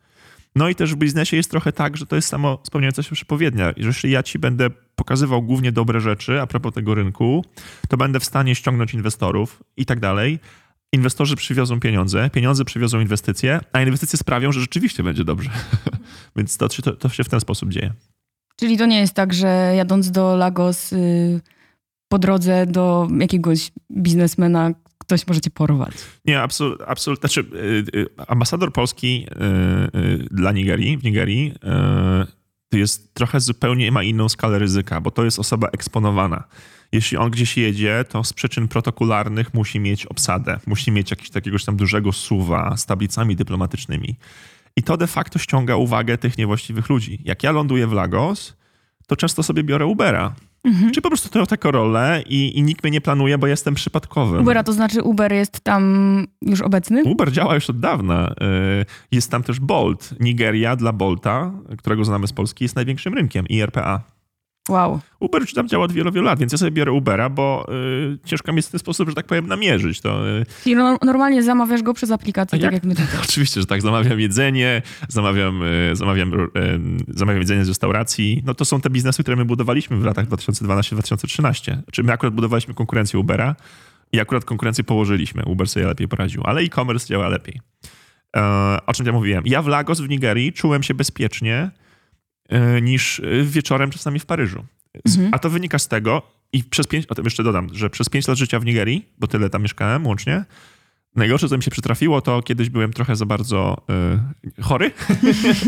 No 0.54 0.68
i 0.68 0.74
też 0.74 0.94
w 0.94 0.96
biznesie 0.96 1.36
jest 1.36 1.50
trochę 1.50 1.72
tak, 1.72 1.96
że 1.96 2.06
to 2.06 2.16
jest 2.16 2.28
samo 2.28 2.58
spełniająca 2.62 3.02
się 3.02 3.14
przepowiednia. 3.14 3.72
Jeśli 3.76 4.10
ja 4.10 4.22
ci 4.22 4.38
będę 4.38 4.70
pokazywał 4.96 5.42
głównie 5.42 5.72
dobre 5.72 6.00
rzeczy 6.00 6.40
a 6.40 6.46
propos 6.46 6.74
tego 6.74 6.94
rynku, 6.94 7.44
to 7.88 7.96
będę 7.96 8.20
w 8.20 8.24
stanie 8.24 8.54
ściągnąć 8.54 8.94
inwestorów 8.94 9.62
i 9.76 9.86
tak 9.86 10.00
dalej, 10.00 10.38
inwestorzy 10.92 11.36
przywiozą 11.36 11.80
pieniądze, 11.80 12.30
pieniądze 12.30 12.64
przywiozą 12.64 13.00
inwestycje, 13.00 13.60
a 13.72 13.82
inwestycje 13.82 14.18
sprawią, 14.18 14.52
że 14.52 14.60
rzeczywiście 14.60 15.02
będzie 15.02 15.24
dobrze. 15.24 15.50
Więc 16.36 16.56
to, 16.56 16.68
to, 16.68 16.92
to, 16.92 17.08
się 17.08 17.24
w 17.24 17.28
ten 17.28 17.40
sposób 17.40 17.68
dzieje. 17.68 17.92
Czyli 18.56 18.78
to 18.78 18.86
nie 18.86 19.00
jest 19.00 19.14
tak, 19.14 19.34
że 19.34 19.72
jadąc 19.76 20.10
do 20.10 20.36
Lagos 20.36 20.92
yy, 20.92 21.40
po 22.08 22.18
drodze 22.18 22.66
do 22.66 23.08
jakiegoś 23.18 23.70
biznesmena 23.92 24.70
ktoś 24.98 25.26
może 25.26 25.40
cię 25.40 25.50
porwać. 25.50 25.94
Nie, 26.24 26.40
absolutnie. 26.40 26.86
Absolut, 26.86 27.20
znaczy, 27.20 27.44
yy, 27.92 28.06
ambasador 28.26 28.72
polski 28.72 29.26
yy, 29.94 30.26
dla 30.30 30.52
Nigerii, 30.52 30.98
w 30.98 31.04
Nigerii 31.04 31.54
jest 32.72 33.14
trochę 33.14 33.40
zupełnie 33.40 33.92
ma 33.92 34.02
inną 34.02 34.28
skalę 34.28 34.58
ryzyka, 34.58 35.00
bo 35.00 35.10
to 35.10 35.24
jest 35.24 35.38
osoba 35.38 35.68
eksponowana 35.68 36.44
jeśli 36.92 37.16
on 37.16 37.30
gdzieś 37.30 37.56
jedzie, 37.56 38.04
to 38.08 38.24
z 38.24 38.32
przyczyn 38.32 38.68
protokolarnych 38.68 39.54
musi 39.54 39.80
mieć 39.80 40.06
obsadę, 40.06 40.60
musi 40.66 40.92
mieć 40.92 41.10
jakiegoś 41.10 41.30
takiego 41.30 41.58
tam 41.66 41.76
dużego 41.76 42.12
suwa 42.12 42.76
z 42.76 42.86
tablicami 42.86 43.36
dyplomatycznymi. 43.36 44.16
I 44.76 44.82
to 44.82 44.96
de 44.96 45.06
facto 45.06 45.38
ściąga 45.38 45.76
uwagę 45.76 46.18
tych 46.18 46.38
niewłaściwych 46.38 46.88
ludzi. 46.88 47.22
Jak 47.24 47.42
ja 47.42 47.52
ląduję 47.52 47.86
w 47.86 47.92
Lagos, 47.92 48.56
to 49.06 49.16
często 49.16 49.42
sobie 49.42 49.62
biorę 49.62 49.86
Ubera. 49.86 50.34
Mhm. 50.64 50.92
Czy 50.92 51.02
po 51.02 51.08
prostu 51.08 51.28
Toyota 51.28 51.56
Corolla 51.56 52.20
i, 52.20 52.58
i 52.58 52.62
nikt 52.62 52.82
mnie 52.84 52.90
nie 52.90 53.00
planuje, 53.00 53.38
bo 53.38 53.46
jestem 53.46 53.74
przypadkowym. 53.74 54.40
Ubera 54.40 54.62
to 54.62 54.72
znaczy 54.72 55.02
Uber 55.02 55.32
jest 55.32 55.60
tam 55.60 56.26
już 56.42 56.60
obecny? 56.60 57.02
Uber 57.04 57.32
działa 57.32 57.54
już 57.54 57.70
od 57.70 57.80
dawna. 57.80 58.34
Y, 58.82 58.86
jest 59.12 59.30
tam 59.30 59.42
też 59.42 59.60
Bolt. 59.60 60.14
Nigeria 60.20 60.76
dla 60.76 60.92
Bolta, 60.92 61.52
którego 61.78 62.04
znamy 62.04 62.26
z 62.26 62.32
Polski, 62.32 62.64
jest 62.64 62.76
największym 62.76 63.14
rynkiem 63.14 63.46
IRPA. 63.48 64.02
Wow. 64.70 65.00
Uber 65.20 65.42
już 65.42 65.54
tam 65.54 65.68
działa 65.68 65.84
od 65.84 65.92
wielu, 65.92 66.12
wielu 66.12 66.26
lat, 66.26 66.38
więc 66.38 66.52
ja 66.52 66.58
sobie 66.58 66.70
biorę 66.70 66.92
Ubera, 66.92 67.30
bo 67.30 67.66
y, 68.14 68.18
ciężko 68.24 68.52
mi 68.52 68.56
jest 68.56 68.68
w 68.68 68.70
ten 68.70 68.78
sposób, 68.78 69.08
że 69.08 69.14
tak 69.14 69.26
powiem, 69.26 69.46
namierzyć. 69.46 70.00
To, 70.00 70.28
y... 70.28 70.46
I 70.66 70.74
no, 70.76 70.98
normalnie 71.02 71.42
zamawiasz 71.42 71.82
go 71.82 71.94
przez 71.94 72.10
aplikację, 72.10 72.58
tak 72.58 72.62
jak, 72.62 72.72
jak 72.72 72.84
my 72.84 72.94
tutaj. 72.94 73.20
Oczywiście, 73.28 73.60
że 73.60 73.66
tak. 73.66 73.82
Zamawiam 73.82 74.20
jedzenie, 74.20 74.82
zamawiam, 75.08 75.62
y, 75.62 75.96
zamawiam, 75.96 76.34
y, 76.34 76.48
zamawiam 77.08 77.40
jedzenie 77.40 77.64
z 77.64 77.68
restauracji. 77.68 78.42
No 78.46 78.54
to 78.54 78.64
są 78.64 78.80
te 78.80 78.90
biznesy, 78.90 79.22
które 79.22 79.36
my 79.36 79.44
budowaliśmy 79.44 79.96
w 79.96 80.04
latach 80.04 80.26
2012-2013. 80.28 81.76
Czy 81.92 82.02
my 82.02 82.12
akurat 82.12 82.34
budowaliśmy 82.34 82.74
konkurencję 82.74 83.18
Ubera 83.18 83.56
i 84.12 84.20
akurat 84.20 84.44
konkurencję 84.44 84.84
położyliśmy. 84.84 85.44
Uber 85.44 85.68
sobie 85.68 85.86
lepiej 85.86 86.08
poradził, 86.08 86.42
ale 86.44 86.60
e-commerce 86.60 87.06
działa 87.06 87.28
lepiej. 87.28 87.60
E, 88.36 88.42
o 88.86 88.92
czym 88.92 89.06
ja 89.06 89.12
mówiłem? 89.12 89.42
Ja 89.46 89.62
w 89.62 89.66
Lagos 89.66 90.00
w 90.00 90.08
Nigerii 90.08 90.52
czułem 90.52 90.82
się 90.82 90.94
bezpiecznie, 90.94 91.70
niż 92.82 93.20
e, 93.20 93.42
wieczorem 93.42 93.90
czasami 93.90 94.18
w 94.18 94.26
Paryżu. 94.26 94.64
Mhm. 95.06 95.28
A 95.32 95.38
to 95.38 95.50
wynika 95.50 95.78
z 95.78 95.88
tego, 95.88 96.22
i 96.52 96.64
przez 96.64 96.86
pięć, 96.86 97.06
o 97.06 97.14
tym 97.14 97.24
jeszcze 97.24 97.42
dodam, 97.42 97.68
że 97.72 97.90
przez 97.90 98.08
pięć 98.08 98.28
lat 98.28 98.38
życia 98.38 98.60
w 98.60 98.64
Nigerii, 98.64 99.08
bo 99.18 99.26
tyle 99.26 99.50
tam 99.50 99.62
mieszkałem 99.62 100.06
łącznie, 100.06 100.44
Najgorsze, 101.16 101.48
co 101.48 101.56
mi 101.56 101.62
się 101.62 101.70
przytrafiło, 101.70 102.20
to 102.20 102.42
kiedyś 102.42 102.70
byłem 102.70 102.92
trochę 102.92 103.16
za 103.16 103.26
bardzo 103.26 103.84
y, 104.58 104.62
chory 104.62 104.90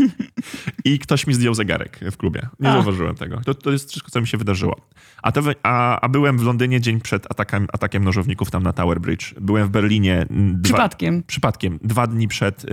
i 0.85 0.99
ktoś 0.99 1.27
mi 1.27 1.33
zdjął 1.33 1.53
zegarek 1.53 1.99
w 2.11 2.17
klubie. 2.17 2.47
Nie 2.59 2.69
A. 2.69 2.73
zauważyłem 2.73 3.15
tego. 3.15 3.41
To, 3.45 3.53
to 3.53 3.71
jest 3.71 3.89
wszystko, 3.89 4.11
co 4.11 4.21
mi 4.21 4.27
się 4.27 4.37
wydarzyło. 4.37 4.75
A, 5.23 5.31
to, 5.31 5.41
a, 5.63 5.99
a 6.01 6.09
byłem 6.09 6.37
w 6.37 6.43
Londynie 6.43 6.81
dzień 6.81 7.01
przed 7.01 7.31
atakiem, 7.31 7.67
atakiem 7.73 8.03
nożowników 8.03 8.51
tam 8.51 8.63
na 8.63 8.73
Tower 8.73 9.01
Bridge. 9.01 9.33
Byłem 9.41 9.67
w 9.67 9.71
Berlinie. 9.71 10.25
Dwa, 10.29 10.61
Przypadkiem. 10.63 11.23
Przypadkiem. 11.23 11.79
Dwa 11.83 12.07
dni 12.07 12.27
przed 12.27 12.65
y, 12.65 12.67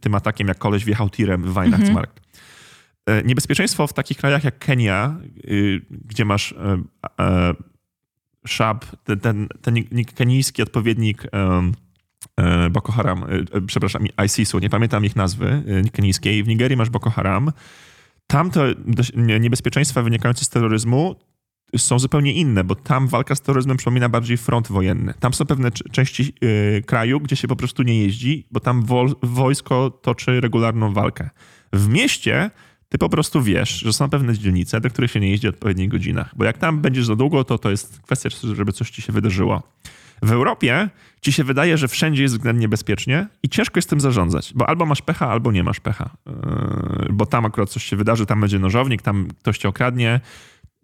tym 0.00 0.14
atakiem, 0.14 0.48
jak 0.48 0.58
koleś 0.58 0.84
wjechał 0.84 1.10
tirem 1.10 1.42
w 1.42 1.52
Weihnachtsmarkt. 1.52 2.18
E, 2.18 2.25
Niebezpieczeństwo 3.24 3.86
w 3.86 3.92
takich 3.92 4.16
krajach 4.16 4.44
jak 4.44 4.58
Kenia, 4.58 5.16
y, 5.44 5.80
gdzie 5.90 6.24
masz 6.24 6.52
e, 6.52 6.82
e, 7.20 7.54
Shab, 8.46 8.84
ten, 9.04 9.20
ten, 9.20 9.48
ten 9.60 9.74
ni- 9.92 10.04
kenijski 10.06 10.62
odpowiednik 10.62 11.22
e, 11.24 12.70
Boko 12.70 12.92
Haram, 12.92 13.22
e, 13.22 13.26
e, 13.26 13.60
przepraszam, 13.66 14.04
ISIS-u, 14.26 14.58
nie 14.58 14.70
pamiętam 14.70 15.04
ich 15.04 15.16
nazwy 15.16 15.62
e, 15.86 15.90
kenijskiej. 15.90 16.44
W 16.44 16.48
Nigerii 16.48 16.76
masz 16.76 16.90
Boko 16.90 17.10
Haram. 17.10 17.52
Tam 18.26 18.50
nie- 19.16 19.40
niebezpieczeństwa 19.40 20.02
wynikające 20.02 20.44
z 20.44 20.48
terroryzmu 20.48 21.16
są 21.76 21.98
zupełnie 21.98 22.32
inne, 22.32 22.64
bo 22.64 22.74
tam 22.74 23.08
walka 23.08 23.34
z 23.34 23.40
terroryzmem 23.40 23.76
przypomina 23.76 24.08
bardziej 24.08 24.36
front 24.36 24.68
wojenny. 24.68 25.14
Tam 25.20 25.34
są 25.34 25.46
pewne 25.46 25.70
części 25.70 26.34
kraju, 26.86 27.20
gdzie 27.20 27.36
się 27.36 27.48
po 27.48 27.56
prostu 27.56 27.82
nie 27.82 28.02
jeździ, 28.02 28.46
bo 28.50 28.60
tam 28.60 28.82
wo- 28.82 29.16
wojsko 29.22 29.90
toczy 29.90 30.40
regularną 30.40 30.92
walkę. 30.92 31.30
W 31.72 31.88
mieście 31.88 32.50
ty 32.96 33.00
po 33.00 33.08
prostu 33.08 33.42
wiesz, 33.42 33.78
że 33.78 33.92
są 33.92 34.10
pewne 34.10 34.38
dzielnice, 34.38 34.80
do 34.80 34.90
których 34.90 35.10
się 35.10 35.20
nie 35.20 35.30
jeździ 35.30 35.46
w 35.46 35.50
odpowiednich 35.50 35.88
godzinach. 35.88 36.30
Bo 36.36 36.44
jak 36.44 36.58
tam 36.58 36.80
będziesz 36.80 37.06
za 37.06 37.16
długo, 37.16 37.44
to 37.44 37.58
to 37.58 37.70
jest 37.70 38.00
kwestia 38.00 38.28
żeby 38.54 38.72
coś 38.72 38.90
ci 38.90 39.02
się 39.02 39.12
wydarzyło. 39.12 39.62
W 40.22 40.32
Europie 40.32 40.88
ci 41.20 41.32
się 41.32 41.44
wydaje, 41.44 41.78
że 41.78 41.88
wszędzie 41.88 42.22
jest 42.22 42.34
względnie 42.34 42.68
bezpiecznie 42.68 43.26
i 43.42 43.48
ciężko 43.48 43.78
jest 43.78 43.90
tym 43.90 44.00
zarządzać, 44.00 44.52
bo 44.54 44.68
albo 44.68 44.86
masz 44.86 45.02
pecha, 45.02 45.28
albo 45.28 45.52
nie 45.52 45.64
masz 45.64 45.80
pecha. 45.80 46.10
Yy, 46.26 47.12
Bo 47.12 47.26
tam 47.26 47.44
akurat 47.44 47.70
coś 47.70 47.84
się 47.84 47.96
wydarzy, 47.96 48.26
tam 48.26 48.40
będzie 48.40 48.58
nożownik, 48.58 49.02
tam 49.02 49.28
ktoś 49.40 49.58
cię 49.58 49.68
okradnie. 49.68 50.20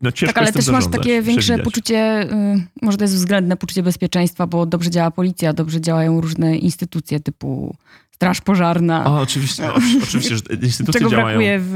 No 0.02 0.12
ciężko 0.12 0.34
Tak, 0.34 0.42
ale 0.42 0.52
też 0.52 0.68
masz 0.68 0.88
takie 0.88 1.22
większe 1.22 1.58
poczucie, 1.58 2.22
y, 2.32 2.66
może 2.82 2.98
to 2.98 3.04
jest 3.04 3.14
względne 3.14 3.56
poczucie 3.56 3.82
bezpieczeństwa, 3.82 4.46
bo 4.46 4.66
dobrze 4.66 4.90
działa 4.90 5.10
policja, 5.10 5.52
dobrze 5.52 5.80
działają 5.80 6.20
różne 6.20 6.56
instytucje 6.56 7.20
typu 7.20 7.76
Straż 8.22 8.40
Pożarna, 8.40 9.04
O, 9.06 9.20
oczywiście, 9.20 9.72
o, 9.72 9.74
oczywiście, 10.02 10.36
że 10.36 10.42
instytucje 10.62 11.00
czego 11.00 11.10
działają. 11.10 11.26
brakuje 11.26 11.58
w, 11.58 11.72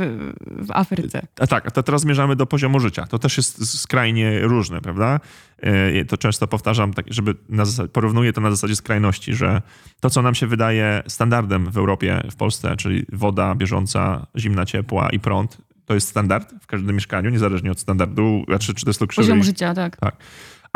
w 0.67 0.71
Afryce. 0.71 1.23
A 1.41 1.47
tak, 1.47 1.67
a 1.67 1.71
to 1.71 1.83
teraz 1.83 2.01
zmierzamy 2.01 2.37
do 2.37 2.47
poziomu 2.47 2.81
życia. 2.81 3.07
To 3.07 3.19
też 3.19 3.37
jest 3.37 3.81
skrajnie 3.81 4.41
różne, 4.41 4.81
prawda? 4.81 5.21
E, 5.63 6.05
To 6.05 6.17
często 6.17 6.47
powtarzam, 6.47 6.93
tak, 6.95 7.07
żeby 7.11 7.35
na 7.49 7.65
zasadzie, 7.65 7.89
porównuję 7.89 8.33
to 8.33 8.41
na 8.41 8.51
zasadzie 8.51 8.77
skrajności, 8.77 9.35
że 9.35 9.63
to, 10.01 10.11
co 10.11 10.23
nam 10.23 10.35
się 10.35 10.47
wydaje 10.47 11.03
standardem 11.09 11.71
w 11.71 11.79
Europie, 11.79 12.23
w 12.31 12.37
Polsce, 12.37 12.77
czyli 12.77 13.07
woda 13.13 13.55
bieżąca, 13.55 14.27
zimna, 14.39 14.67
ciepła 14.67 15.11
i 15.11 15.19
prąd, 15.21 15.59
to 15.87 15.95
jest 15.95 16.09
standard 16.09 16.55
w 16.63 16.67
każdym 16.67 16.95
mieszkaniu, 16.95 17.31
niezależnie 17.31 17.71
od 17.71 17.81
standardu, 17.81 18.45
znaczy, 18.49 18.75
czy 18.75 18.85
to 18.85 18.91
jest 18.91 19.01
luksury. 19.01 19.27
Poziom 19.27 19.43
życia, 19.45 19.75
tak. 19.75 19.97
Tak. 19.97 20.17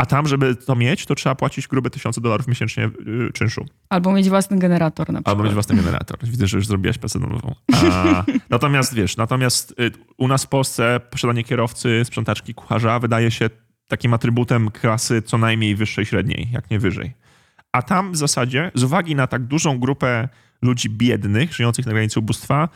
A 0.01 0.05
tam, 0.05 0.27
żeby 0.27 0.55
to 0.55 0.75
mieć, 0.75 1.05
to 1.05 1.15
trzeba 1.15 1.35
płacić 1.35 1.67
grube 1.67 1.89
tysiące 1.89 2.21
dolarów 2.21 2.47
miesięcznie 2.47 2.85
y, 2.85 3.33
czynszu. 3.33 3.65
Albo 3.89 4.13
mieć 4.13 4.29
własny 4.29 4.59
generator 4.59 5.07
na 5.07 5.19
przykład. 5.19 5.27
Albo 5.31 5.43
mieć 5.43 5.53
własny 5.53 5.75
generator. 5.75 6.17
Widzę, 6.23 6.47
że 6.47 6.57
już 6.57 6.67
zrobiłaś 6.67 6.97
pracę 6.97 7.19
domową. 7.19 7.55
A, 7.91 8.23
natomiast 8.49 8.93
wiesz, 8.93 9.17
natomiast 9.17 9.71
y, 9.79 9.91
u 10.17 10.27
nas 10.27 10.43
w 10.43 10.47
Polsce 10.47 10.99
posiadanie 11.09 11.43
kierowcy, 11.43 12.01
sprzątaczki, 12.05 12.53
kucharza 12.53 12.99
wydaje 12.99 13.31
się 13.31 13.49
takim 13.87 14.13
atrybutem 14.13 14.71
klasy 14.71 15.21
co 15.21 15.37
najmniej 15.37 15.75
wyższej 15.75 16.05
średniej, 16.05 16.49
jak 16.51 16.69
nie 16.71 16.79
wyżej. 16.79 17.13
A 17.71 17.81
tam 17.81 18.11
w 18.11 18.17
zasadzie, 18.17 18.71
z 18.75 18.83
uwagi 18.83 19.15
na 19.15 19.27
tak 19.27 19.43
dużą 19.43 19.79
grupę 19.79 20.29
ludzi 20.61 20.89
biednych, 20.89 21.53
żyjących 21.53 21.85
na 21.85 21.91
granicy 21.91 22.19
ubóstwa, 22.19 22.69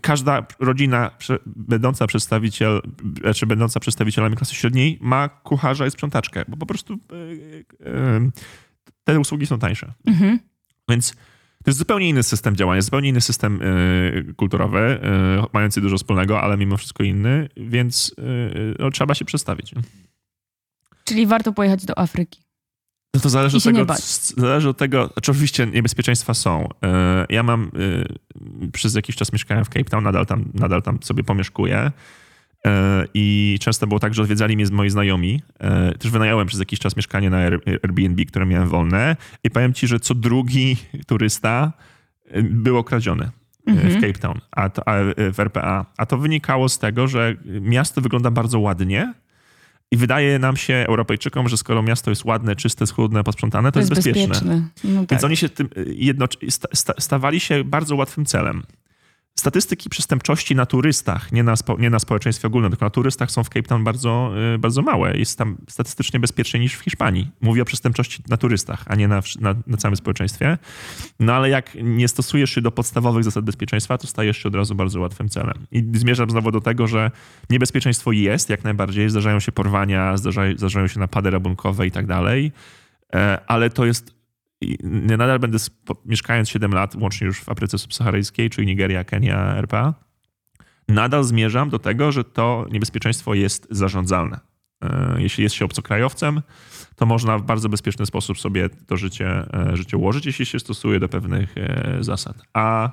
każda 0.00 0.46
rodzina 0.58 1.10
będąca 1.46 2.06
przedstawiciel, 2.06 2.82
czy 3.34 3.46
będąca 3.46 3.80
przedstawicielami 3.80 4.36
klasy 4.36 4.54
średniej 4.54 4.98
ma 5.00 5.28
kucharza 5.28 5.86
i 5.86 5.90
sprzątaczkę, 5.90 6.44
bo 6.48 6.56
po 6.56 6.66
prostu 6.66 6.94
y, 6.94 6.96
y, 7.16 7.64
te 9.04 9.20
usługi 9.20 9.46
są 9.46 9.58
tańsze. 9.58 9.92
Mhm. 10.06 10.38
Więc 10.88 11.12
to 11.64 11.70
jest 11.70 11.78
zupełnie 11.78 12.08
inny 12.08 12.22
system 12.22 12.56
działania, 12.56 12.82
zupełnie 12.82 13.08
inny 13.08 13.20
system 13.20 13.62
y, 13.62 14.34
kulturowy, 14.36 14.78
y, 14.78 15.46
mający 15.52 15.80
dużo 15.80 15.96
wspólnego, 15.96 16.40
ale 16.40 16.56
mimo 16.56 16.76
wszystko 16.76 17.04
inny, 17.04 17.48
więc 17.56 18.14
y, 18.18 18.74
no, 18.78 18.90
trzeba 18.90 19.14
się 19.14 19.24
przestawić. 19.24 19.74
Czyli 21.04 21.26
warto 21.26 21.52
pojechać 21.52 21.84
do 21.84 21.98
Afryki. 21.98 22.47
No 23.14 23.20
to 23.20 23.28
zależy 23.28 23.56
od 23.56 23.62
tego, 23.64 23.86
zależy 24.36 24.68
od 24.68 24.76
tego, 24.78 25.06
znaczy 25.12 25.30
oczywiście 25.32 25.66
niebezpieczeństwa 25.66 26.34
są. 26.34 26.64
Y, 26.64 27.34
Ja 27.34 27.42
mam, 27.42 27.70
y, 28.66 28.70
przez 28.72 28.94
jakiś 28.94 29.16
czas 29.16 29.32
mieszkałem 29.32 29.64
w 29.64 29.68
Cape 29.68 29.84
Town, 29.84 30.04
nadal 30.04 30.26
tam, 30.26 30.44
nadal 30.54 30.82
tam 30.82 30.98
sobie 31.02 31.24
pomieszkuję. 31.24 31.92
Y, 32.66 32.70
I 33.14 33.56
często 33.60 33.86
było 33.86 34.00
tak, 34.00 34.14
że 34.14 34.22
odwiedzali 34.22 34.56
mnie 34.56 34.64
moi 34.72 34.90
znajomi. 34.90 35.42
Też 35.98 36.10
wynająłem 36.10 36.46
przez 36.46 36.60
jakiś 36.60 36.78
czas 36.78 36.96
mieszkanie 36.96 37.30
na 37.30 37.36
Air- 37.50 37.60
Airbnb, 37.82 38.24
które 38.24 38.46
miałem 38.46 38.68
wolne. 38.68 39.16
I 39.44 39.50
powiem 39.50 39.72
ci, 39.74 39.86
że 39.86 40.00
co 40.00 40.14
drugi 40.14 40.76
turysta 41.06 41.72
y, 42.36 42.42
był 42.42 42.78
okradziony 42.78 43.24
y, 43.24 43.28
w 43.64 43.68
Mhm. 43.68 43.94
Cape 44.00 44.12
Town, 44.18 44.40
a 44.50 44.68
to, 44.68 44.88
a 44.88 44.94
w 45.32 45.40
RPA. 45.40 45.86
A 45.96 46.06
to 46.06 46.18
wynikało 46.18 46.68
z 46.68 46.78
tego, 46.78 47.06
że 47.08 47.36
miasto 47.60 48.00
wygląda 48.00 48.30
bardzo 48.30 48.58
ładnie. 48.60 49.14
I 49.90 49.96
wydaje 49.96 50.38
nam 50.38 50.56
się, 50.56 50.74
Europejczykom, 50.74 51.48
że 51.48 51.56
skoro 51.56 51.82
miasto 51.82 52.10
jest 52.10 52.24
ładne, 52.24 52.56
czyste, 52.56 52.86
schludne, 52.86 53.24
posprzątane, 53.24 53.68
to, 53.68 53.72
To 53.72 53.78
jest 53.80 53.94
bezpieczne. 53.94 54.26
bezpieczne. 54.28 54.68
No 54.84 55.00
tak. 55.00 55.10
Więc 55.10 55.24
oni 55.24 55.36
się 55.36 55.48
tym 55.48 55.68
jedno, 55.86 56.26
sta, 56.48 56.68
sta, 56.74 56.92
stawali 56.98 57.40
się 57.40 57.64
bardzo 57.64 57.96
łatwym 57.96 58.24
celem. 58.24 58.62
Statystyki 59.38 59.90
przestępczości 59.90 60.54
na 60.54 60.66
turystach, 60.66 61.32
nie 61.32 61.42
na, 61.42 61.56
spo, 61.56 61.76
nie 61.78 61.90
na 61.90 61.98
społeczeństwie 61.98 62.48
ogólnym, 62.48 62.70
tylko 62.70 62.86
na 62.86 62.90
turystach 62.90 63.30
są 63.30 63.44
w 63.44 63.48
Cape 63.48 63.62
Town 63.62 63.84
bardzo, 63.84 64.32
y, 64.54 64.58
bardzo 64.58 64.82
małe. 64.82 65.16
Jest 65.16 65.38
tam 65.38 65.56
statystycznie 65.68 66.20
bezpieczniej 66.20 66.60
niż 66.60 66.74
w 66.74 66.80
Hiszpanii. 66.80 67.30
Mówię 67.40 67.62
o 67.62 67.64
przestępczości 67.64 68.22
na 68.28 68.36
turystach, 68.36 68.84
a 68.86 68.94
nie 68.94 69.08
na, 69.08 69.22
na, 69.40 69.54
na 69.66 69.76
całym 69.76 69.96
społeczeństwie. 69.96 70.58
No 71.20 71.34
ale 71.34 71.48
jak 71.48 71.76
nie 71.82 72.08
stosujesz 72.08 72.50
się 72.50 72.60
do 72.60 72.70
podstawowych 72.70 73.24
zasad 73.24 73.44
bezpieczeństwa, 73.44 73.98
to 73.98 74.06
stajesz 74.06 74.38
się 74.38 74.48
od 74.48 74.54
razu 74.54 74.74
bardzo 74.74 75.00
łatwym 75.00 75.28
celem. 75.28 75.66
I 75.72 75.84
zmierzam 75.94 76.30
znowu 76.30 76.50
do 76.50 76.60
tego, 76.60 76.86
że 76.86 77.10
niebezpieczeństwo 77.50 78.12
jest 78.12 78.50
jak 78.50 78.64
najbardziej. 78.64 79.10
Zdarzają 79.10 79.40
się 79.40 79.52
porwania, 79.52 80.16
zdarzają, 80.16 80.56
zdarzają 80.56 80.86
się 80.86 81.00
napady 81.00 81.30
rabunkowe 81.30 81.86
i 81.86 81.90
tak 81.90 82.06
dalej. 82.06 82.52
E, 83.14 83.40
Ale 83.46 83.70
to 83.70 83.84
jest 83.84 84.17
i 84.60 84.78
nadal 84.82 85.38
będę, 85.38 85.58
mieszkając 86.04 86.48
7 86.48 86.72
lat, 86.72 86.94
łącznie 86.94 87.26
już 87.26 87.40
w 87.40 87.48
Afryce 87.48 87.78
Subsaharyjskiej, 87.78 88.50
czyli 88.50 88.66
Nigeria, 88.66 89.04
Kenia, 89.04 89.56
RPA, 89.56 89.94
nadal 90.88 91.24
zmierzam 91.24 91.70
do 91.70 91.78
tego, 91.78 92.12
że 92.12 92.24
to 92.24 92.66
niebezpieczeństwo 92.70 93.34
jest 93.34 93.66
zarządzalne. 93.70 94.40
E, 94.82 95.16
Jeśli 95.18 95.44
jest 95.44 95.54
się 95.54 95.64
obcokrajowcem, 95.64 96.42
to 96.96 97.06
można 97.06 97.38
w 97.38 97.42
bardzo 97.42 97.68
bezpieczny 97.68 98.06
sposób 98.06 98.38
sobie 98.38 98.68
to 98.68 98.96
życie, 98.96 99.46
e, 99.54 99.76
życie 99.76 99.96
ułożyć, 99.96 100.26
jeśli 100.26 100.46
się 100.46 100.58
stosuje 100.58 101.00
do 101.00 101.08
pewnych 101.08 101.54
e, 101.58 101.96
zasad. 102.00 102.36
A, 102.52 102.90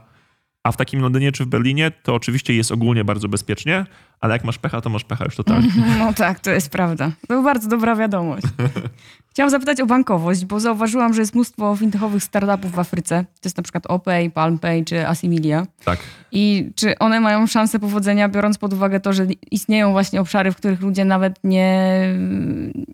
a 0.64 0.72
w 0.72 0.78
takim 0.78 1.02
Londynie 1.02 1.32
czy 1.32 1.46
w 1.46 1.48
Berlinie 1.48 1.92
to 1.92 2.16
oczywiście 2.16 2.54
jest 2.54 2.72
ogólnie 2.72 3.04
bardzo 3.04 3.28
bezpiecznie, 3.28 3.86
ale 4.20 4.34
jak 4.34 4.44
masz 4.44 4.58
pecha, 4.58 4.82
to 4.82 4.90
masz 4.90 5.04
pecha 5.04 5.26
już 5.26 5.36
totalnie. 5.36 5.70
No 6.00 6.14
tak, 6.14 6.40
to 6.40 6.52
jest 6.52 6.70
prawda. 6.70 7.12
To 7.28 7.42
bardzo 7.42 7.70
dobra 7.70 7.96
wiadomość. 7.96 8.46
Chciałam 9.30 9.50
zapytać 9.50 9.82
o 9.82 9.86
bankowość, 9.86 10.46
bo 10.46 10.60
zauważyłam, 10.60 11.14
że 11.14 11.22
jest 11.22 11.36
mnóstwo 11.36 11.76
fintechowych 11.76 12.24
startupów 12.24 12.72
w 12.72 12.80
Afryce. 12.80 13.24
To 13.24 13.48
jest 13.48 13.58
na 13.58 13.64
przykład 13.64 13.88
OPay, 13.88 14.32
PalmPay 14.32 14.86
czy 14.86 15.08
Assimilia. 15.08 15.68
Tak. 15.86 16.00
I 16.32 16.72
czy 16.76 17.00
one 17.00 17.20
mają 17.20 17.48
szansę 17.48 17.80
powodzenia, 17.80 18.30
biorąc 18.30 18.58
pod 18.58 18.74
uwagę 18.74 19.00
to, 19.00 19.14
że 19.14 19.28
istnieją 19.52 19.92
właśnie 19.92 20.22
obszary, 20.22 20.52
w 20.52 20.56
których 20.56 20.82
ludzie 20.82 21.06
nawet 21.06 21.40
nie, 21.44 22.02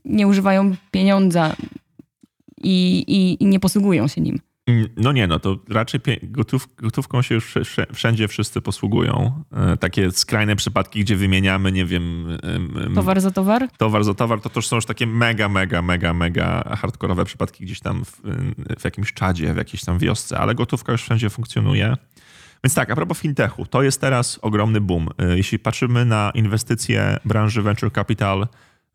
nie 0.05 0.27
używają 0.27 0.75
pieniądza 0.91 1.55
i, 2.63 3.03
i, 3.07 3.43
i 3.43 3.45
nie 3.45 3.59
posługują 3.59 4.07
się 4.07 4.21
nim? 4.21 4.39
No 4.97 5.11
nie, 5.11 5.27
no 5.27 5.39
to 5.39 5.57
raczej 5.69 6.01
gotów, 6.23 6.67
gotówką 6.77 7.21
się 7.21 7.35
już 7.35 7.55
wsz- 7.55 7.61
wsz- 7.61 7.93
wszędzie 7.93 8.27
wszyscy 8.27 8.61
posługują. 8.61 9.43
E, 9.51 9.77
Takie 9.77 10.11
skrajne 10.11 10.55
przypadki, 10.55 10.99
gdzie 11.01 11.15
wymieniamy, 11.15 11.71
nie 11.71 11.85
wiem, 11.85 12.27
em, 12.43 12.77
em, 12.85 12.95
Towar 12.95 13.21
za 13.21 13.31
towar? 13.31 13.67
towar 13.77 14.03
za 14.03 14.13
towar, 14.13 14.41
to 14.41 14.49
też 14.49 14.67
są 14.67 14.75
już 14.75 14.85
takie 14.85 15.07
mega, 15.07 15.49
mega, 15.49 15.81
mega, 15.81 16.13
mega 16.13 16.75
hardkorowe 16.77 17.25
przypadki 17.25 17.65
gdzieś 17.65 17.79
tam 17.79 18.05
w, 18.05 18.21
w 18.79 18.83
jakimś 18.83 19.13
czadzie, 19.13 19.53
w 19.53 19.57
jakiejś 19.57 19.83
tam 19.83 19.97
wiosce, 19.99 20.37
ale 20.39 20.55
gotówka 20.55 20.91
już 20.91 21.01
wszędzie 21.01 21.29
funkcjonuje. 21.29 21.95
Więc 22.63 22.73
tak, 22.75 22.91
a 22.91 22.95
propos 22.95 23.19
fintechu, 23.19 23.65
to 23.65 23.83
jest 23.83 24.01
teraz 24.01 24.39
ogromny 24.41 24.81
boom. 24.81 25.09
E, 25.17 25.37
Jeśli 25.37 25.59
patrzymy 25.59 26.05
na 26.05 26.31
inwestycje 26.35 27.17
branży 27.25 27.61
venture 27.61 27.91
capital 27.91 28.47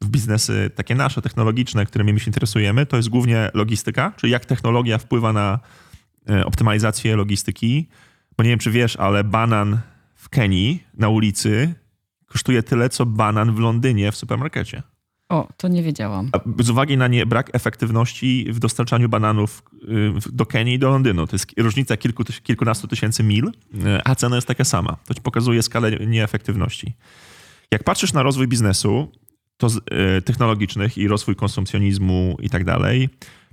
w 0.03 0.09
biznesy 0.09 0.71
takie 0.75 0.95
nasze, 0.95 1.23
technologiczne, 1.23 1.87
którymi 1.87 2.13
my 2.13 2.21
się 2.21 2.27
interesujemy, 2.27 2.87
to 2.87 2.97
jest 2.97 3.09
głównie 3.09 3.51
logistyka, 3.55 4.13
czyli 4.17 4.33
jak 4.33 4.45
technologia 4.45 4.99
wpływa 4.99 5.33
na 5.33 5.59
e, 6.31 6.45
optymalizację 6.47 7.17
logistyki. 7.17 7.89
Bo 8.37 8.45
nie 8.45 8.51
wiem, 8.51 8.59
czy 8.59 8.71
wiesz, 8.71 8.97
ale 8.97 9.25
banan 9.25 9.79
w 10.15 10.29
Kenii 10.29 10.85
na 10.95 11.09
ulicy 11.09 11.75
kosztuje 12.27 12.63
tyle, 12.63 12.89
co 12.89 13.07
banan 13.07 13.55
w 13.55 13.59
Londynie 13.59 14.13
w 14.13 14.17
supermarkecie. 14.17 14.83
O, 15.29 15.49
to 15.57 15.69
nie 15.69 15.83
wiedziałam. 15.83 16.31
Z 16.61 16.71
uwagi 16.71 16.97
na 16.97 17.09
nie 17.09 17.27
brak 17.27 17.51
efektywności 17.53 18.47
w 18.51 18.59
dostarczaniu 18.59 19.09
bananów 19.09 19.63
y, 20.29 20.33
do 20.33 20.47
Kenii 20.47 20.75
i 20.75 20.79
do 20.79 20.91
Londynu. 20.91 21.27
To 21.27 21.35
jest 21.35 21.47
różnica 21.57 21.97
kilku, 21.97 22.25
kilkunastu 22.43 22.89
tysięcy 22.89 23.23
mil, 23.23 23.47
y, 23.47 23.51
a 24.05 24.15
cena 24.15 24.37
jest 24.37 24.49
taka 24.49 24.65
sama. 24.65 24.97
To 25.07 25.15
ci 25.15 25.21
pokazuje 25.21 25.63
skalę 25.63 25.91
nieefektywności. 25.91 26.93
Jak 27.71 27.85
patrzysz 27.85 28.13
na 28.13 28.23
rozwój 28.23 28.49
biznesu 28.49 29.13
to, 29.57 29.69
y, 30.19 30.23
technologicznych 30.23 30.99
i 30.99 31.09
rozwój 31.09 31.37
konsumpcjonizmu 31.37 32.37
i 32.41 32.51
tak 32.51 32.65
dalej, 32.65 33.09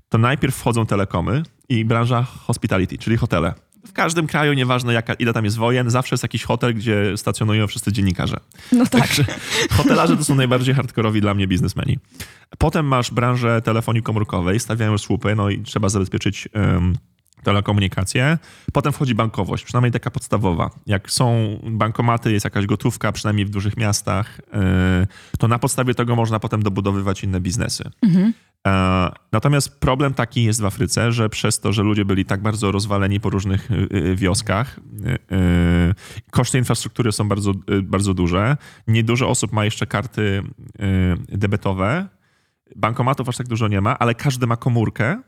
to 0.09 0.17
najpierw 0.17 0.55
wchodzą 0.55 0.85
telekomy 0.85 1.43
i 1.69 1.85
branża 1.85 2.23
hospitality, 2.23 2.97
czyli 2.97 3.17
hotele 3.17 3.53
w 3.87 3.93
każdym 3.93 4.27
kraju, 4.27 4.53
nieważne 4.53 4.93
jaka, 4.93 5.13
ile 5.13 5.33
tam 5.33 5.45
jest 5.45 5.57
wojen, 5.57 5.89
zawsze 5.89 6.13
jest 6.13 6.23
jakiś 6.23 6.43
hotel, 6.43 6.73
gdzie 6.73 7.17
stacjonują 7.17 7.67
wszyscy 7.67 7.91
dziennikarze. 7.91 8.37
No 8.71 8.85
tak. 8.85 9.01
Także 9.01 9.25
hotelarze 9.71 10.17
to 10.17 10.23
są 10.23 10.35
najbardziej 10.35 10.75
hardkorowi 10.75 11.21
dla 11.21 11.33
mnie 11.33 11.47
biznesmeni. 11.47 11.99
Potem 12.57 12.85
masz 12.85 13.11
branżę 13.11 13.61
telefonii 13.61 14.03
komórkowej, 14.03 14.59
stawiają 14.59 14.97
słupy, 14.97 15.35
no 15.35 15.49
i 15.49 15.61
trzeba 15.61 15.89
zabezpieczyć 15.89 16.49
telekomunikację. 17.43 18.37
Potem 18.73 18.93
wchodzi 18.93 19.15
bankowość, 19.15 19.63
przynajmniej 19.63 19.91
taka 19.91 20.11
podstawowa. 20.11 20.69
Jak 20.85 21.11
są 21.11 21.59
bankomaty, 21.63 22.31
jest 22.31 22.43
jakaś 22.43 22.65
gotówka, 22.65 23.11
przynajmniej 23.11 23.45
w 23.45 23.49
dużych 23.49 23.77
miastach, 23.77 24.41
yy, 24.53 25.07
to 25.39 25.47
na 25.47 25.59
podstawie 25.59 25.95
tego 25.95 26.15
można 26.15 26.39
potem 26.39 26.63
dobudowywać 26.63 27.23
inne 27.23 27.39
biznesy. 27.41 27.83
Mhm. 28.01 28.33
E, 28.67 29.11
natomiast 29.31 29.79
problem 29.79 30.13
taki 30.13 30.43
jest 30.43 30.61
w 30.61 30.65
Afryce, 30.65 31.11
że 31.11 31.29
przez 31.29 31.59
to, 31.59 31.73
że 31.73 31.83
ludzie 31.83 32.05
byli 32.05 32.25
tak 32.25 32.41
bardzo 32.41 32.71
rozwaleni 32.71 33.19
po 33.19 33.29
różnych 33.29 33.71
y, 33.71 33.87
y, 33.95 34.15
wioskach, 34.15 34.79
y, 34.79 36.31
koszty 36.31 36.57
infrastruktury 36.57 37.11
są 37.11 37.27
bardzo, 37.27 37.51
bardzo 37.83 38.13
duże. 38.13 38.57
Niedużo 38.87 39.29
osób 39.29 39.51
ma 39.51 39.65
jeszcze 39.65 39.87
karty 39.87 40.43
debetowe. 41.27 42.07
Bankomatów 42.75 43.29
aż 43.29 43.37
tak 43.37 43.47
dużo 43.47 43.67
nie 43.67 43.81
ma, 43.81 43.99
ale 43.99 44.15
każdy 44.15 44.47
ma 44.47 44.57
komórkę, 44.57 45.21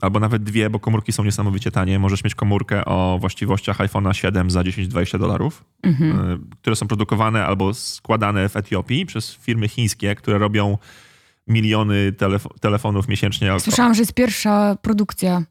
albo 0.00 0.20
nawet 0.20 0.42
dwie, 0.42 0.70
bo 0.70 0.80
komórki 0.80 1.12
są 1.12 1.24
niesamowicie 1.24 1.70
tanie. 1.70 1.98
Możesz 1.98 2.24
mieć 2.24 2.34
komórkę 2.34 2.84
o 2.84 3.18
właściwościach 3.20 3.78
iPhone'a 3.78 4.12
7 4.12 4.50
za 4.50 4.60
10-20 4.62 5.18
dolarów, 5.18 5.64
mhm. 5.82 6.46
które 6.60 6.76
są 6.76 6.86
produkowane 6.88 7.46
albo 7.46 7.74
składane 7.74 8.48
w 8.48 8.56
Etiopii 8.56 9.06
przez 9.06 9.34
firmy 9.34 9.68
chińskie, 9.68 10.14
które 10.14 10.38
robią 10.38 10.78
miliony 11.46 12.12
telefo 12.12 12.50
telefonów 12.60 13.08
miesięcznie. 13.08 13.60
Słyszałam, 13.60 13.94
że 13.94 14.02
jest 14.02 14.14
pierwsza 14.14 14.76
produkcja 14.82 15.42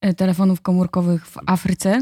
e, 0.00 0.14
telefonów 0.14 0.60
komórkowych 0.60 1.26
w 1.26 1.36
Afryce. 1.46 2.00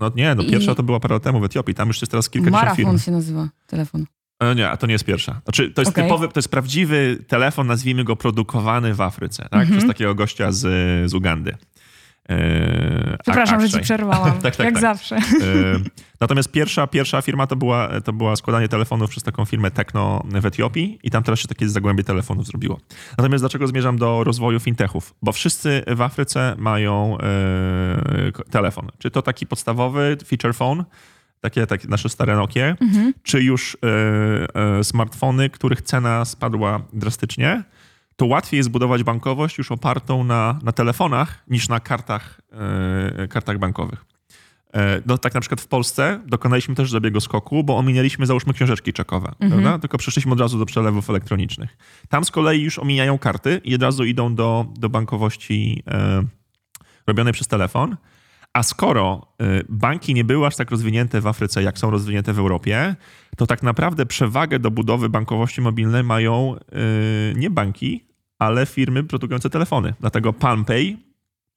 No 0.00 0.10
nie, 0.16 0.34
no 0.34 0.44
pierwsza 0.44 0.72
I... 0.72 0.74
to 0.74 0.82
była 0.82 1.00
parę 1.00 1.14
lat 1.14 1.22
temu 1.22 1.40
w 1.40 1.44
Etiopii. 1.44 1.74
Tam 1.74 1.88
już 1.88 2.00
jest 2.02 2.10
teraz 2.10 2.30
kilkadziesiąt 2.30 2.62
Marafon 2.62 2.76
firm. 2.76 2.86
Marafon 2.86 3.04
się 3.04 3.12
nazywa 3.12 3.48
telefon. 3.66 4.06
E, 4.40 4.54
nie, 4.54 4.76
to 4.78 4.86
nie 4.86 4.92
jest 4.92 5.04
pierwsza. 5.04 5.40
Znaczy, 5.44 5.70
to 5.70 5.80
jest 5.82 5.90
okay. 5.90 6.04
typowy, 6.04 6.28
to 6.28 6.38
jest 6.38 6.48
prawdziwy 6.48 7.18
telefon, 7.28 7.66
nazwijmy 7.66 8.04
go 8.04 8.16
produkowany 8.16 8.94
w 8.94 9.00
Afryce, 9.00 9.42
tak? 9.42 9.52
Mm 9.52 9.66
-hmm. 9.66 9.76
Przez 9.76 9.88
takiego 9.88 10.14
gościa 10.14 10.52
z, 10.52 10.60
z 11.10 11.14
Ugandy. 11.14 11.56
Yy, 12.30 13.16
Przepraszam, 13.22 13.60
że 13.60 13.68
ci 13.68 13.80
przerwałam. 13.80 14.32
tak, 14.42 14.56
tak, 14.56 14.66
jak 14.66 14.74
tak. 14.74 14.80
zawsze. 14.80 15.16
Yy, 15.16 15.80
natomiast 16.20 16.50
pierwsza, 16.50 16.86
pierwsza 16.86 17.22
firma 17.22 17.46
to 17.46 17.56
była, 17.56 18.00
to 18.00 18.12
była 18.12 18.36
składanie 18.36 18.68
telefonów 18.68 19.10
przez 19.10 19.22
taką 19.22 19.44
firmę 19.44 19.70
Tekno 19.70 20.24
w 20.24 20.46
Etiopii 20.46 20.98
i 21.02 21.10
tam 21.10 21.22
teraz 21.22 21.40
się 21.40 21.48
takie 21.48 21.68
zagłębie 21.68 22.04
telefonów 22.04 22.46
zrobiło. 22.46 22.80
Natomiast 23.18 23.42
dlaczego 23.42 23.66
zmierzam 23.66 23.98
do 23.98 24.24
rozwoju 24.24 24.60
fintechów? 24.60 25.14
Bo 25.22 25.32
wszyscy 25.32 25.82
w 25.86 26.00
Afryce 26.00 26.54
mają 26.58 27.18
yy, 28.24 28.32
telefon. 28.50 28.88
Czy 28.98 29.10
to 29.10 29.22
taki 29.22 29.46
podstawowy 29.46 30.16
feature 30.26 30.54
phone, 30.54 30.84
takie, 31.40 31.66
takie 31.66 31.88
nasze 31.88 32.08
stare 32.08 32.36
Nokie, 32.36 32.76
mhm. 32.80 33.14
czy 33.22 33.42
już 33.42 33.76
smartfony, 34.82 35.50
których 35.50 35.82
cena 35.82 36.24
spadła 36.24 36.80
drastycznie, 36.92 37.64
to 38.16 38.26
łatwiej 38.26 38.58
jest 38.58 38.70
budować 38.70 39.02
bankowość 39.02 39.58
już 39.58 39.72
opartą 39.72 40.24
na, 40.24 40.58
na 40.62 40.72
telefonach 40.72 41.44
niż 41.48 41.68
na 41.68 41.80
kartach, 41.80 42.40
yy, 43.18 43.28
kartach 43.28 43.58
bankowych. 43.58 44.04
E, 44.74 45.02
no, 45.06 45.18
tak 45.18 45.34
na 45.34 45.40
przykład 45.40 45.60
w 45.60 45.66
Polsce 45.66 46.20
dokonaliśmy 46.26 46.74
też 46.74 46.90
zabiegu 46.90 47.20
skoku, 47.20 47.64
bo 47.64 47.78
ominęliśmy 47.78 48.26
załóżmy 48.26 48.52
książeczki 48.52 48.92
czekowe, 48.92 49.32
mhm. 49.40 49.80
tylko 49.80 49.98
przeszliśmy 49.98 50.32
od 50.32 50.40
razu 50.40 50.58
do 50.58 50.66
przelewów 50.66 51.10
elektronicznych. 51.10 51.76
Tam 52.08 52.24
z 52.24 52.30
kolei 52.30 52.62
już 52.62 52.78
omijają 52.78 53.18
karty 53.18 53.60
i 53.64 53.74
od 53.74 53.82
razu 53.82 54.04
idą 54.04 54.34
do, 54.34 54.66
do 54.78 54.88
bankowości 54.88 55.82
e, 55.86 56.22
robionej 57.06 57.32
przez 57.32 57.46
telefon. 57.46 57.96
A 58.52 58.62
skoro 58.62 59.26
e, 59.42 59.44
banki 59.68 60.14
nie 60.14 60.24
były 60.24 60.46
aż 60.46 60.56
tak 60.56 60.70
rozwinięte 60.70 61.20
w 61.20 61.26
Afryce, 61.26 61.62
jak 61.62 61.78
są 61.78 61.90
rozwinięte 61.90 62.32
w 62.32 62.38
Europie, 62.38 62.96
to 63.36 63.46
tak 63.46 63.62
naprawdę 63.62 64.06
przewagę 64.06 64.58
do 64.58 64.70
budowy 64.70 65.08
bankowości 65.08 65.60
mobilnej 65.60 66.04
mają 66.04 66.56
e, 66.56 66.78
nie 67.34 67.50
banki, 67.50 68.04
ale 68.38 68.66
firmy 68.66 69.04
produkujące 69.04 69.50
telefony. 69.50 69.94
Dlatego 70.00 70.32
PalmPay, 70.32 70.96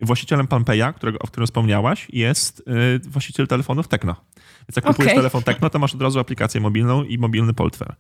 właścicielem 0.02 0.48
PalmPaya, 0.48 0.94
którego, 0.96 1.20
o 1.20 1.28
którym 1.28 1.48
wspomniałaś, 1.48 2.08
jest 2.14 2.60
y, 2.60 3.10
właściciel 3.10 3.48
telefonów 3.48 3.88
Tekno. 3.88 4.16
Więc 4.36 4.76
jak 4.76 4.86
okay. 4.86 4.94
kupujesz 4.94 5.14
telefon 5.14 5.44
Tekno, 5.44 5.70
to 5.70 5.80
masz 5.80 5.96
od 5.96 6.02
razu 6.02 6.20
aplikację 6.20 6.62
mobilną 6.62 7.04
i 7.04 7.18
mobilny 7.18 7.54
portfel. 7.54 7.94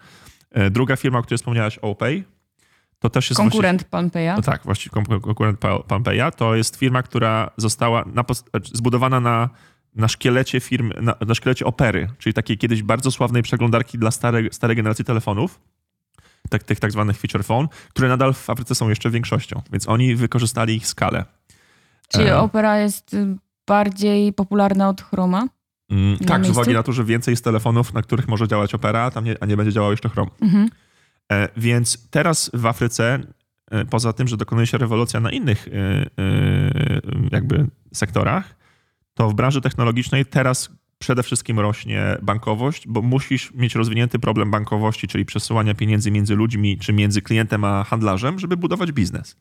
Y, 0.57 0.71
druga 0.71 0.95
firma, 0.95 1.19
o 1.19 1.21
której 1.21 1.37
wspomniałaś, 1.37 1.77
OPay, 1.77 2.23
to 3.03 3.09
też 3.09 3.29
jest 3.29 3.37
konkurent 3.37 3.81
właściciel... 3.81 3.89
PalmPaya. 3.89 4.35
No 4.35 4.41
tak, 4.41 4.63
właściwie 4.63 4.93
konkurent 5.21 5.59
PalmPaya. 5.87 6.31
To 6.35 6.55
jest 6.55 6.75
firma, 6.75 7.03
która 7.03 7.51
została 7.57 8.05
na, 8.13 8.23
zbudowana 8.73 9.19
na, 9.19 9.49
na 9.95 10.07
szkielecie 10.07 10.59
firmy, 10.59 10.95
na, 11.01 11.15
na 11.27 11.35
szkielecie 11.35 11.65
Opery, 11.65 12.07
czyli 12.17 12.33
takiej 12.33 12.57
kiedyś 12.57 12.83
bardzo 12.83 13.11
sławnej 13.11 13.43
przeglądarki 13.43 13.97
dla 13.97 14.11
starej, 14.11 14.49
starej 14.51 14.75
generacji 14.75 15.05
telefonów 15.05 15.59
tak, 16.49 16.63
tych 16.63 16.79
tak 16.79 16.91
zwanych 16.91 17.17
feature 17.17 17.43
phone, 17.43 17.67
które 17.89 18.07
nadal 18.07 18.33
w 18.33 18.49
Afryce 18.49 18.75
są 18.75 18.89
jeszcze 18.89 19.09
większością, 19.09 19.61
więc 19.71 19.89
oni 19.89 20.15
wykorzystali 20.15 20.75
ich 20.75 20.87
skalę. 20.87 21.25
Czyli 22.07 22.25
e... 22.25 22.39
Opera 22.39 22.77
jest 22.77 23.15
bardziej 23.67 24.33
popularna 24.33 24.89
od 24.89 25.01
Chroma? 25.01 25.47
Mm, 25.89 26.17
tak, 26.17 26.45
z 26.45 26.49
uwagi 26.49 26.73
na 26.73 26.83
to, 26.83 26.91
że 26.91 27.03
więcej 27.03 27.31
jest 27.31 27.43
telefonów, 27.43 27.93
na 27.93 28.01
których 28.01 28.27
może 28.27 28.47
działać 28.47 28.75
Opera, 28.75 29.01
a, 29.01 29.11
tam 29.11 29.23
nie, 29.23 29.35
a 29.41 29.45
nie 29.45 29.57
będzie 29.57 29.71
działał 29.71 29.91
jeszcze 29.91 30.09
Chrome. 30.09 30.31
Mhm. 30.41 30.69
E, 31.31 31.49
więc 31.57 32.09
teraz 32.09 32.51
w 32.53 32.65
Afryce, 32.65 33.19
e, 33.71 33.85
poza 33.85 34.13
tym, 34.13 34.27
że 34.27 34.37
dokonuje 34.37 34.67
się 34.67 34.77
rewolucja 34.77 35.19
na 35.19 35.31
innych 35.31 35.67
e, 35.67 35.71
jakby 37.31 37.67
sektorach, 37.93 38.55
to 39.13 39.29
w 39.29 39.33
branży 39.33 39.61
technologicznej 39.61 40.25
teraz 40.25 40.69
przede 40.99 41.23
wszystkim 41.23 41.59
rośnie 41.59 42.17
bankowość, 42.21 42.87
bo 42.87 43.01
musisz 43.01 43.53
mieć 43.53 43.75
rozwinięty 43.75 44.19
problem 44.19 44.51
bankowości, 44.51 45.07
czyli 45.07 45.25
przesyłania 45.25 45.73
pieniędzy 45.73 46.11
między 46.11 46.35
ludźmi, 46.35 46.77
czy 46.77 46.93
między 46.93 47.21
klientem 47.21 47.63
a 47.63 47.83
handlarzem, 47.83 48.39
żeby 48.39 48.57
budować 48.57 48.91
biznes. 48.91 49.37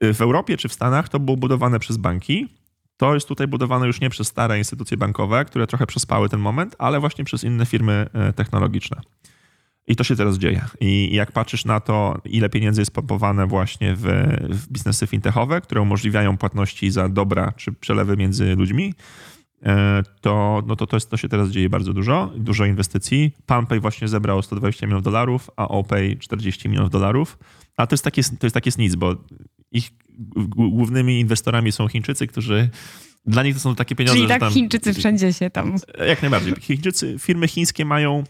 W 0.00 0.20
Europie 0.20 0.56
czy 0.56 0.68
w 0.68 0.72
Stanach 0.72 1.08
to 1.08 1.20
było 1.20 1.36
budowane 1.36 1.78
przez 1.78 1.96
banki. 1.96 2.48
To 2.96 3.14
jest 3.14 3.28
tutaj 3.28 3.46
budowane 3.46 3.86
już 3.86 4.00
nie 4.00 4.10
przez 4.10 4.28
stare 4.28 4.58
instytucje 4.58 4.96
bankowe, 4.96 5.44
które 5.44 5.66
trochę 5.66 5.86
przespały 5.86 6.28
ten 6.28 6.40
moment, 6.40 6.76
ale 6.78 7.00
właśnie 7.00 7.24
przez 7.24 7.44
inne 7.44 7.66
firmy 7.66 8.06
technologiczne. 8.36 9.00
I 9.86 9.96
to 9.96 10.04
się 10.04 10.16
teraz 10.16 10.38
dzieje. 10.38 10.64
I 10.80 11.14
jak 11.14 11.32
patrzysz 11.32 11.64
na 11.64 11.80
to, 11.80 12.20
ile 12.24 12.48
pieniędzy 12.48 12.80
jest 12.80 12.90
pompowane 12.90 13.46
właśnie 13.46 13.94
w, 13.94 14.02
w 14.48 14.68
biznesy 14.68 15.06
fintechowe, 15.06 15.60
które 15.60 15.80
umożliwiają 15.80 16.36
płatności 16.36 16.90
za 16.90 17.08
dobra 17.08 17.52
czy 17.56 17.72
przelewy 17.72 18.16
między 18.16 18.56
ludźmi, 18.56 18.94
E, 19.62 20.02
to, 20.20 20.62
no 20.66 20.76
to, 20.76 20.86
to, 20.86 20.96
jest, 20.96 21.10
to 21.10 21.16
się 21.16 21.28
teraz 21.28 21.48
dzieje 21.48 21.68
bardzo 21.68 21.92
dużo, 21.92 22.32
dużo 22.36 22.64
inwestycji. 22.64 23.32
PalmPay 23.46 23.80
właśnie 23.80 24.08
zebrał 24.08 24.42
120 24.42 24.86
milionów 24.86 25.04
dolarów, 25.04 25.50
a 25.56 25.68
OPay 25.68 26.16
40 26.20 26.68
milionów 26.68 26.90
dolarów. 26.90 27.38
A 27.76 27.86
to 27.86 27.94
jest 27.94 28.04
takie, 28.04 28.22
to 28.22 28.46
jest 28.46 28.54
takie 28.54 28.70
nic, 28.78 28.94
bo 28.94 29.14
ich 29.72 29.90
głównymi 30.56 31.20
inwestorami 31.20 31.72
są 31.72 31.88
Chińczycy, 31.88 32.26
którzy 32.26 32.70
dla 33.26 33.42
nich 33.42 33.54
to 33.54 33.60
są 33.60 33.74
takie 33.74 33.94
pieniądze, 33.94 34.16
Czyli 34.16 34.28
tak 34.28 34.40
tam, 34.40 34.52
Chińczycy 34.52 34.94
wszędzie 34.94 35.32
się 35.32 35.50
tam... 35.50 35.76
Jak 36.08 36.22
najbardziej. 36.22 36.54
Chińczycy, 36.60 37.16
firmy 37.18 37.48
chińskie 37.48 37.84
mają 37.84 38.24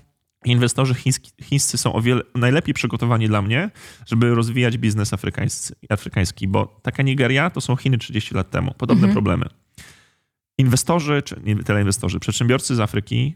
inwestorzy 0.53 0.95
chiński, 0.95 1.31
chińscy 1.43 1.79
są 1.79 1.93
o 1.93 2.01
wiele 2.01 2.23
najlepiej 2.35 2.75
przygotowani 2.75 3.29
dla 3.29 3.43
mnie, 3.43 3.71
żeby 4.07 4.35
rozwijać 4.35 4.79
biznes 4.79 5.13
afrykański, 5.13 5.75
afrykański 5.89 6.49
bo 6.49 6.81
taka 6.83 7.03
Nigeria 7.03 7.51
to 7.51 7.61
są 7.61 7.77
Chiny 7.77 7.99
30 7.99 8.35
lat 8.35 8.51
temu. 8.51 8.75
Podobne 8.79 9.07
mhm. 9.07 9.13
problemy 9.13 9.47
inwestorzy, 10.59 11.23
czy 11.23 11.41
nie 11.45 11.57
tyle 11.57 11.81
inwestorzy, 11.81 12.21
przedsiębiorcy 12.21 12.75
z 12.75 12.81
Afryki, 12.81 13.35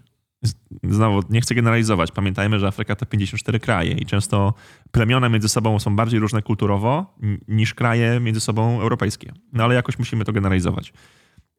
znowu 0.83 1.21
nie 1.31 1.41
chcę 1.41 1.55
generalizować, 1.55 2.13
pamiętajmy, 2.13 2.59
że 2.59 2.67
Afryka 2.67 2.97
to 2.97 3.07
54 3.07 3.61
kraje 3.61 3.93
i 3.93 4.07
często 4.07 4.55
plemiona 4.91 5.29
między 5.29 5.49
sobą 5.49 5.79
są 5.79 5.97
bardziej 5.97 6.21
różne 6.21 6.43
kulturowo 6.43 7.15
niż 7.49 7.75
kraje 7.75 8.21
między 8.21 8.41
sobą 8.41 8.81
europejskie. 8.81 9.33
No 9.53 9.65
ale 9.65 9.75
jakoś 9.75 9.99
musimy 9.99 10.25
to 10.25 10.33
generalizować. 10.33 10.93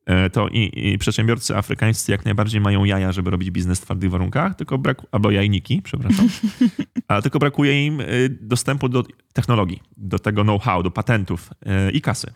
E, 0.06 0.30
to 0.30 0.48
i, 0.48 0.90
i 0.94 0.98
przedsiębiorcy 0.98 1.58
afrykańscy 1.58 2.12
jak 2.12 2.26
najbardziej 2.26 2.62
mają 2.62 2.84
jaja, 2.84 3.12
żeby 3.12 3.30
robić 3.30 3.52
biznes 3.52 3.80
w 3.80 3.84
twardych 3.84 4.12
warunkach, 4.12 4.56
tylko 4.56 4.78
brak, 4.78 5.02
albo 5.12 5.32
jajniki, 5.32 5.82
przepraszam, 5.82 6.28
ale 7.08 7.22
tylko 7.22 7.40
brakuje 7.40 7.86
im 7.86 8.02
e, 8.02 8.06
dostępu 8.30 8.90
do 8.90 9.04
technologii, 9.34 9.82
do 9.98 10.20
tego 10.20 10.44
know-how, 10.44 10.84
do 10.84 10.92
patentów 10.92 11.50
e, 11.66 11.92
i 11.92 12.02
kasy. 12.02 12.34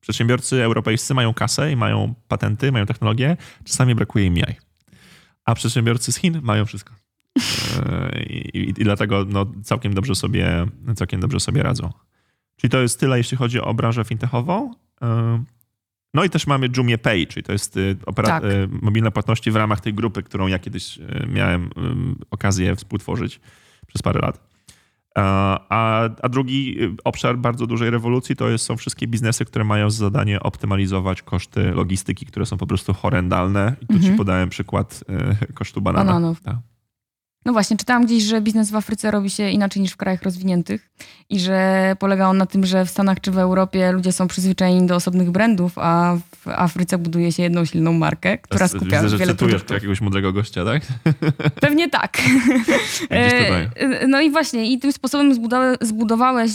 Przedsiębiorcy 0.00 0.62
europejscy 0.62 1.14
mają 1.14 1.34
kasę 1.34 1.72
i 1.72 1.76
mają 1.76 2.14
patenty, 2.28 2.72
mają 2.72 2.86
technologię, 2.86 3.36
czasami 3.64 3.94
brakuje 3.94 4.26
im 4.26 4.36
jaj. 4.36 4.56
A 5.44 5.54
przedsiębiorcy 5.54 6.12
z 6.12 6.16
Chin 6.16 6.40
mają 6.42 6.64
wszystko. 6.64 6.94
E, 7.36 8.22
I, 8.22 8.68
i 8.68 8.72
dlatego 8.72 9.24
no, 9.28 9.46
całkiem, 9.62 9.94
dobrze 9.94 10.14
sobie, 10.14 10.66
całkiem 10.96 11.20
dobrze 11.20 11.40
sobie 11.40 11.62
radzą. 11.62 11.92
Czyli 12.56 12.70
to 12.70 12.80
jest 12.80 13.00
tyle, 13.00 13.18
jeśli 13.18 13.36
chodzi 13.36 13.60
o 13.60 13.74
branżę 13.74 14.04
fintechową. 14.04 14.74
No 16.14 16.24
i 16.24 16.30
też 16.30 16.46
mamy 16.46 16.68
Jumie 16.76 16.98
Pay, 16.98 17.26
czyli 17.26 17.44
to 17.44 17.52
jest 17.52 17.78
opera- 18.06 18.26
Tak. 18.28 18.42
mobilne 18.82 19.10
płatności 19.10 19.50
w 19.50 19.56
ramach 19.56 19.80
tej 19.80 19.94
grupy, 19.94 20.22
którą 20.22 20.46
ja 20.46 20.58
kiedyś 20.58 20.98
miałem 21.28 21.70
okazję 22.30 22.76
współtworzyć 22.76 23.40
przez 23.86 24.02
parę 24.02 24.20
lat. 24.20 24.54
A, 25.16 25.60
a 26.22 26.28
drugi 26.28 26.78
obszar 27.04 27.38
bardzo 27.38 27.66
dużej 27.66 27.90
rewolucji 27.90 28.36
to 28.36 28.48
jest, 28.48 28.64
są 28.64 28.76
wszystkie 28.76 29.06
biznesy, 29.06 29.44
które 29.44 29.64
mają 29.64 29.90
za 29.90 29.98
zadanie 29.98 30.40
optymalizować 30.40 31.22
koszty 31.22 31.70
logistyki, 31.72 32.26
które 32.26 32.46
są 32.46 32.56
po 32.58 32.66
prostu 32.66 32.94
horrendalne. 32.94 33.76
I 33.82 33.86
tu 33.86 33.92
Mhm. 33.94 34.12
ci 34.12 34.18
podałem 34.18 34.48
przykład 34.48 35.04
kosztu 35.54 35.80
banana. 35.80 36.04
Bananów. 36.12 36.40
Tak. 36.42 36.56
No 37.44 37.52
właśnie, 37.52 37.76
czytałam 37.76 38.06
gdzieś, 38.06 38.22
że 38.22 38.40
biznes 38.40 38.70
w 38.70 38.76
Afryce 38.76 39.10
robi 39.10 39.30
się 39.30 39.50
inaczej 39.50 39.82
niż 39.82 39.92
w 39.92 39.96
krajach 39.96 40.22
rozwiniętych 40.22 40.90
i 41.30 41.40
że 41.40 41.96
polega 41.98 42.28
on 42.28 42.38
na 42.38 42.46
tym, 42.46 42.66
że 42.66 42.84
w 42.84 42.90
Stanach 42.90 43.20
czy 43.20 43.30
w 43.30 43.38
Europie 43.38 43.92
ludzie 43.92 44.12
są 44.12 44.28
przyzwyczajeni 44.28 44.86
do 44.86 44.94
osobnych 44.96 45.30
brandów, 45.30 45.72
a 45.78 46.16
w 46.36 46.48
Afryce 46.48 46.98
buduje 46.98 47.32
się 47.32 47.42
jedną 47.42 47.64
silną 47.64 47.92
markę, 47.92 48.38
która 48.38 48.68
skupia 48.68 48.96
Widzę, 48.96 49.08
że 49.08 49.18
wiele 49.18 49.32
cytujesz 49.32 49.50
produktów. 49.52 49.74
jakiegoś 49.74 50.00
mądrego 50.00 50.32
gościa, 50.32 50.64
tak? 50.64 50.82
Pewnie 51.60 51.90
tak. 51.90 52.16
Tutaj. 53.00 53.68
E, 53.76 54.06
No 54.08 54.20
i 54.20 54.30
właśnie, 54.30 54.72
i 54.72 54.78
tym 54.78 54.92
sposobem 54.92 55.34
zbudowa- 55.34 55.76
zbudowałeś 55.80 56.50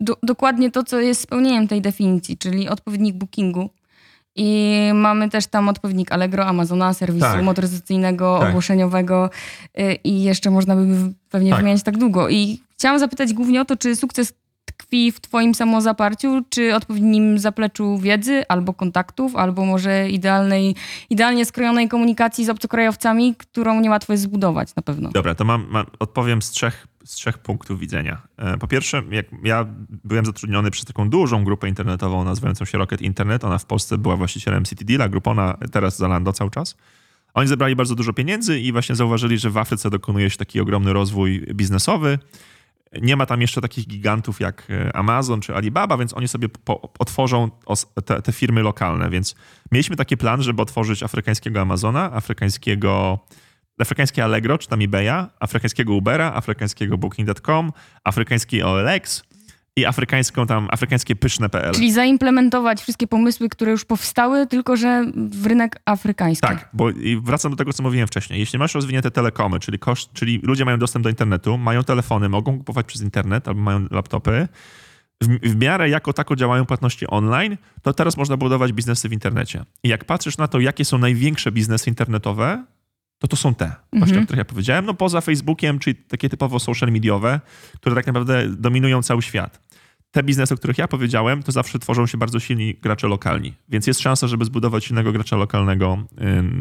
do, 0.00 0.16
dokładnie 0.22 0.70
to, 0.70 0.82
co 0.84 1.00
jest 1.00 1.20
spełnieniem 1.20 1.68
tej 1.68 1.80
definicji, 1.82 2.38
czyli 2.38 2.68
odpowiednik 2.68 3.16
bookingu. 3.16 3.70
I 4.40 4.74
mamy 4.94 5.30
też 5.30 5.46
tam 5.46 5.68
odpowiednik 5.68 6.12
Allegro, 6.12 6.46
Amazona, 6.46 6.94
serwisu 6.94 7.26
Tak. 7.26 7.42
motoryzacyjnego, 7.42 8.38
Tak. 8.40 8.48
ogłoszeniowego 8.48 9.30
y, 9.78 9.94
i 10.04 10.22
jeszcze 10.22 10.50
można 10.50 10.76
by 10.76 11.12
pewnie 11.30 11.50
Tak. 11.50 11.58
wymieniać 11.60 11.82
tak 11.82 11.98
długo. 11.98 12.28
I 12.28 12.60
chciałam 12.72 12.98
zapytać 12.98 13.32
głównie 13.32 13.60
o 13.60 13.64
to, 13.64 13.76
czy 13.76 13.96
sukces 13.96 14.32
tkwi 14.64 15.12
w 15.12 15.20
twoim 15.20 15.54
samozaparciu, 15.54 16.42
czy 16.50 16.74
odpowiednim 16.74 17.38
zapleczu 17.38 17.98
wiedzy, 17.98 18.42
albo 18.48 18.72
kontaktów, 18.74 19.36
albo 19.36 19.64
może 19.64 20.10
idealnej, 20.10 20.74
idealnie 21.10 21.44
skrojonej 21.44 21.88
komunikacji 21.88 22.44
z 22.44 22.48
obcokrajowcami, 22.48 23.34
którą 23.38 23.80
niełatwo 23.80 24.12
jest 24.12 24.22
zbudować 24.22 24.74
na 24.74 24.82
pewno. 24.82 25.10
Dobra, 25.10 25.34
to 25.34 25.44
mam, 25.44 25.66
mam, 25.70 25.86
odpowiem 25.98 26.42
z 26.42 26.50
trzech, 26.50 26.86
z 27.08 27.14
trzech 27.14 27.38
punktów 27.38 27.80
widzenia. 27.80 28.22
E, 28.36 28.58
Po 28.58 28.68
pierwsze, 28.68 29.02
jak 29.10 29.26
ja 29.44 29.66
byłem 30.04 30.26
zatrudniony 30.26 30.70
przez 30.70 30.84
taką 30.84 31.10
dużą 31.10 31.44
grupę 31.44 31.68
internetową 31.68 32.24
nazywającą 32.24 32.64
się 32.64 32.78
Rocket 32.78 33.02
Internet. 33.02 33.44
Ona 33.44 33.58
w 33.58 33.64
Polsce 33.64 33.98
była 33.98 34.16
właścicielem 34.16 34.64
City 34.64 34.84
Deala, 34.84 35.08
Groupona, 35.08 35.56
teraz 35.72 35.98
Zalando 35.98 36.32
cały 36.32 36.50
czas. 36.50 36.76
Oni 37.34 37.48
zebrali 37.48 37.76
bardzo 37.76 37.94
dużo 37.94 38.12
pieniędzy 38.12 38.60
i 38.60 38.72
właśnie 38.72 38.94
zauważyli, 38.94 39.38
że 39.38 39.50
w 39.50 39.56
Afryce 39.56 39.90
dokonuje 39.90 40.30
się 40.30 40.36
taki 40.36 40.60
ogromny 40.60 40.92
rozwój 40.92 41.46
biznesowy. 41.54 42.18
Nie 43.02 43.16
ma 43.16 43.26
tam 43.26 43.40
jeszcze 43.40 43.60
takich 43.60 43.86
gigantów 43.86 44.40
jak 44.40 44.66
e, 44.70 44.96
Amazon 44.96 45.40
czy 45.40 45.54
Alibaba, 45.54 45.96
więc 45.96 46.14
oni 46.14 46.28
sobie 46.28 46.48
po, 46.48 46.92
otworzą 46.98 47.50
te, 48.04 48.22
te 48.22 48.32
firmy 48.32 48.62
lokalne. 48.62 49.10
Więc 49.10 49.34
mieliśmy 49.72 49.96
taki 49.96 50.16
plan, 50.16 50.42
żeby 50.42 50.62
otworzyć 50.62 51.02
afrykańskiego 51.02 51.60
Amazona, 51.60 52.12
afrykańskiego, 52.12 53.18
afrykańskie 53.80 54.24
Allegro 54.24 54.58
czy 54.58 54.68
tam 54.68 54.82
eBaya, 54.82 55.26
afrykańskiego 55.40 55.94
Ubera, 55.94 56.32
afrykańskiego 56.34 56.98
Booking.com, 56.98 57.72
afrykański 58.04 58.62
OLX 58.62 59.22
i 59.78 59.84
afrykańską 59.86 60.46
tam, 60.46 60.68
afrykańskie 60.70 61.16
pyszne.pl. 61.16 61.74
Czyli 61.74 61.92
zaimplementować 61.92 62.82
wszystkie 62.82 63.06
pomysły, 63.06 63.48
które 63.48 63.70
już 63.70 63.84
powstały, 63.84 64.46
tylko 64.46 64.76
że 64.76 65.04
w 65.30 65.46
rynek 65.46 65.80
afrykański. 65.84 66.48
Tak, 66.48 66.68
bo 66.72 66.90
i 66.90 67.20
wracam 67.24 67.50
do 67.50 67.56
tego, 67.56 67.72
co 67.72 67.82
mówiłem 67.82 68.06
wcześniej. 68.06 68.40
Jeśli 68.40 68.58
masz 68.58 68.74
rozwinięte 68.74 69.10
telekomy, 69.10 69.60
czyli, 69.60 69.78
koszt, 69.78 70.12
czyli 70.12 70.40
ludzie 70.42 70.64
mają 70.64 70.78
dostęp 70.78 71.02
do 71.02 71.08
internetu, 71.08 71.58
mają 71.58 71.84
telefony, 71.84 72.28
mogą 72.28 72.58
kupować 72.58 72.86
przez 72.86 73.02
internet 73.02 73.48
albo 73.48 73.60
mają 73.60 73.86
laptopy, 73.90 74.48
w, 75.22 75.50
w 75.50 75.56
miarę 75.56 75.88
jako 75.88 76.12
tako 76.12 76.36
działają 76.36 76.66
płatności 76.66 77.06
online, 77.06 77.56
to 77.82 77.92
teraz 77.92 78.16
można 78.16 78.36
budować 78.36 78.72
biznesy 78.72 79.08
w 79.08 79.12
internecie. 79.12 79.64
I 79.82 79.88
jak 79.88 80.04
patrzysz 80.04 80.38
na 80.38 80.48
to, 80.48 80.60
jakie 80.60 80.84
są 80.84 80.98
największe 80.98 81.52
biznesy 81.52 81.90
internetowe, 81.90 82.64
to 83.18 83.28
to 83.28 83.36
są 83.36 83.54
te, 83.54 83.72
właśnie 83.92 84.18
o 84.18 84.22
których 84.22 84.38
ja 84.38 84.44
powiedziałem. 84.44 84.86
No 84.86 84.94
poza 84.94 85.20
Facebookiem, 85.20 85.78
czyli 85.78 85.96
takie 85.96 86.28
typowo 86.28 86.58
social 86.58 86.92
mediowe, 86.92 87.40
które 87.76 87.94
tak 87.94 88.06
naprawdę 88.06 88.48
dominują 88.48 89.02
cały 89.02 89.22
świat. 89.22 89.68
Te 90.10 90.22
biznesy, 90.22 90.54
o 90.54 90.56
których 90.56 90.78
ja 90.78 90.88
powiedziałem, 90.88 91.42
to 91.42 91.52
zawsze 91.52 91.78
tworzą 91.78 92.06
się 92.06 92.18
bardzo 92.18 92.40
silni 92.40 92.74
gracze 92.74 93.08
lokalni. 93.08 93.54
Więc 93.68 93.86
jest 93.86 94.00
szansa, 94.00 94.26
żeby 94.26 94.44
zbudować 94.44 94.84
silnego 94.84 95.12
gracza 95.12 95.36
lokalnego 95.36 95.98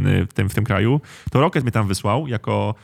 yy, 0.05 0.25
w 0.25 0.33
tym, 0.33 0.49
w 0.49 0.53
tym 0.53 0.63
kraju. 0.63 1.01
To 1.31 1.41
Rocket 1.41 1.63
mnie 1.63 1.71
tam 1.71 1.87
wysłał 1.87 2.27
jako 2.27 2.75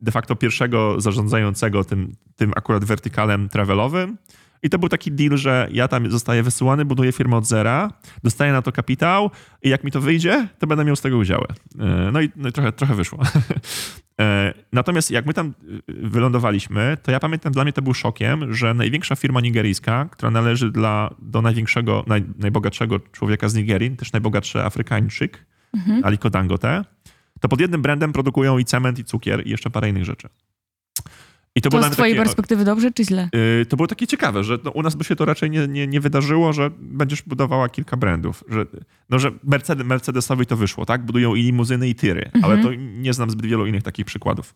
de 0.00 0.12
facto 0.12 0.36
pierwszego 0.36 1.00
zarządzającego 1.00 1.84
tym, 1.84 2.16
tym 2.36 2.52
akurat 2.56 2.84
wertykalem 2.84 3.48
travelowym. 3.48 4.16
I 4.62 4.70
to 4.70 4.78
był 4.78 4.88
taki 4.88 5.12
deal, 5.12 5.36
że 5.36 5.68
ja 5.72 5.88
tam 5.88 6.10
zostaję 6.10 6.42
wysyłany, 6.42 6.84
buduję 6.84 7.12
firmę 7.12 7.36
od 7.36 7.46
zera, 7.46 7.92
dostaję 8.22 8.52
na 8.52 8.62
to 8.62 8.72
kapitał 8.72 9.30
i 9.62 9.68
jak 9.68 9.84
mi 9.84 9.90
to 9.90 10.00
wyjdzie, 10.00 10.48
to 10.58 10.66
będę 10.66 10.84
miał 10.84 10.96
z 10.96 11.00
tego 11.00 11.16
udziały. 11.18 11.46
E, 11.78 12.10
No 12.12 12.20
i, 12.20 12.30
no 12.36 12.48
i 12.48 12.52
trochę, 12.52 12.72
trochę 12.72 12.94
wyszło. 12.94 13.18
E, 14.20 14.54
Natomiast 14.72 15.10
jak 15.10 15.26
my 15.26 15.34
tam 15.34 15.54
y, 15.68 15.82
wylądowaliśmy, 15.88 16.96
to 17.02 17.10
ja 17.10 17.20
pamiętam, 17.20 17.52
dla 17.52 17.62
mnie 17.64 17.72
to 17.72 17.82
był 17.82 17.94
szokiem, 17.94 18.54
że 18.54 18.74
największa 18.74 19.16
firma 19.16 19.40
nigeryjska, 19.40 20.08
która 20.12 20.30
należy 20.30 20.70
dla, 20.70 21.14
do 21.18 21.42
największego, 21.42 22.04
naj, 22.06 22.24
najbogatszego 22.38 23.00
człowieka 23.00 23.48
z 23.48 23.54
Nigerii, 23.54 23.96
też 23.96 24.12
najbogatszy 24.12 24.62
Afrykańczyk, 24.62 25.46
Aliko 26.02 26.30
Dangote, 26.30 26.84
to 27.40 27.48
pod 27.48 27.60
jednym 27.60 27.82
brandem 27.82 28.12
produkują 28.12 28.58
i 28.58 28.64
cement, 28.64 28.98
i 28.98 29.04
cukier, 29.04 29.46
i 29.46 29.50
jeszcze 29.50 29.70
parę 29.70 29.88
innych 29.88 30.04
rzeczy. 30.04 30.28
I 31.56 31.60
To 31.60 31.70
było 31.70 31.82
z 31.82 31.90
twojej 31.90 32.14
takie- 32.14 32.24
perspektywy 32.24 32.64
dobrze 32.64 32.92
czy 32.92 33.04
źle? 33.04 33.28
Yy, 33.58 33.66
to 33.66 33.76
było 33.76 33.86
takie 33.86 34.06
ciekawe, 34.06 34.44
że 34.44 34.58
no, 34.64 34.70
u 34.70 34.82
nas 34.82 34.94
by 34.94 35.04
się 35.04 35.16
to 35.16 35.24
raczej 35.24 35.50
nie, 35.50 35.68
nie, 35.68 35.86
nie 35.86 36.00
wydarzyło, 36.00 36.52
że 36.52 36.70
będziesz 36.78 37.22
budowała 37.22 37.68
kilka 37.68 37.96
brandów. 37.96 38.44
Że, 38.48 38.66
no, 39.10 39.18
że 39.18 39.30
Mercedes, 39.44 39.86
Mercedesowi 39.86 40.46
to 40.46 40.56
wyszło, 40.56 40.86
tak? 40.86 41.04
Budują 41.04 41.34
i 41.34 41.42
limuzyny, 41.42 41.88
i 41.88 41.94
tiry, 41.94 42.30
ale 42.42 42.62
to 42.62 42.74
nie 42.74 43.12
znam 43.12 43.30
zbyt 43.30 43.46
wielu 43.46 43.66
innych 43.66 43.82
takich 43.82 44.06
przykładów. 44.06 44.54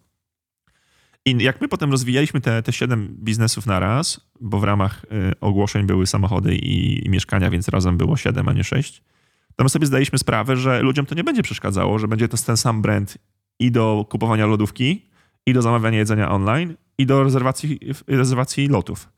I 1.27 1.37
jak 1.43 1.61
my 1.61 1.69
potem 1.69 1.91
rozwijaliśmy 1.91 2.41
te, 2.41 2.63
te 2.63 2.73
siedem 2.73 3.17
biznesów 3.21 3.67
na 3.67 3.81
raz, 3.81 4.21
bo 4.41 4.61
w 4.61 4.65
ramach 4.65 5.05
y, 5.05 5.41
ogłoszeń 5.41 5.87
były 5.87 6.07
samochody 6.07 6.57
i, 6.57 7.07
i 7.07 7.11
mieszkania, 7.11 7.51
więc 7.51 7.69
razem 7.69 7.97
było 7.97 8.17
siedem, 8.17 8.49
a 8.49 8.53
nie 8.53 8.65
sześć, 8.65 9.03
to 9.57 9.65
my 9.65 9.71
sobie 9.71 9.87
zdaliśmy 9.87 10.19
sprawę, 10.19 10.57
że 10.57 10.83
ludziom 10.83 11.07
to 11.07 11.15
nie 11.15 11.25
będzie 11.25 11.43
przeszkadzało, 11.43 11.99
że 11.99 12.09
będzie 12.09 12.29
to 12.29 12.37
ten 12.37 12.57
sam 12.57 12.83
brand 12.83 13.19
i 13.59 13.71
do 13.71 14.07
kupowania 14.11 14.47
lodówki, 14.47 15.09
i 15.47 15.53
do 15.53 15.63
zamawiania 15.63 15.99
jedzenia 15.99 16.31
online, 16.31 16.75
i 16.99 17.07
do 17.07 17.23
rezerwacji, 17.25 17.79
rezerwacji 18.07 18.69
lotów. 18.69 19.09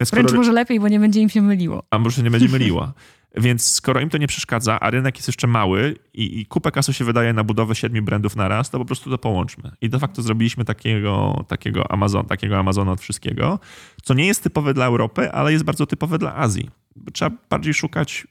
Więc 0.00 0.10
Wręcz 0.10 0.28
skoro- 0.28 0.38
może 0.40 0.52
lepiej, 0.52 0.80
bo 0.80 0.88
nie 0.88 1.00
będzie 1.00 1.20
im 1.20 1.28
się 1.28 1.42
myliło. 1.42 1.82
a 1.90 1.98
może 1.98 2.16
się 2.16 2.22
nie 2.22 2.30
będzie 2.30 2.48
myliła. 2.58 2.92
Więc 3.38 3.72
skoro 3.72 4.00
im 4.00 4.10
to 4.10 4.18
nie 4.18 4.26
przeszkadza, 4.26 4.80
a 4.80 4.90
rynek 4.90 5.16
jest 5.16 5.28
jeszcze 5.28 5.46
mały 5.46 5.96
i, 6.14 6.40
i 6.40 6.46
kupę 6.46 6.70
kasy 6.70 6.92
się 6.94 7.04
wydaje 7.04 7.32
na 7.32 7.44
budowę 7.44 7.74
siedmiu 7.74 8.02
brandów 8.02 8.36
na 8.36 8.48
raz, 8.48 8.70
to 8.70 8.78
po 8.78 8.84
prostu 8.84 9.10
to 9.10 9.18
połączmy. 9.18 9.70
I 9.80 9.88
de 9.90 9.98
facto 9.98 10.22
zrobiliśmy 10.22 10.64
takiego, 10.64 11.44
takiego, 11.48 11.90
Amazon, 11.90 12.26
takiego 12.26 12.58
Amazona 12.58 12.92
od 12.92 13.00
wszystkiego, 13.00 13.58
co 14.02 14.14
nie 14.14 14.26
jest 14.26 14.42
typowe 14.42 14.74
dla 14.74 14.86
Europy, 14.86 15.32
ale 15.32 15.52
jest 15.52 15.64
bardzo 15.64 15.86
typowe 15.86 16.18
dla 16.18 16.36
Azji. 16.36 16.70
Trzeba 17.12 17.36
bardziej 17.50 17.74
szukać 17.74 18.26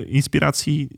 y, 0.00 0.04
inspiracji 0.04 0.88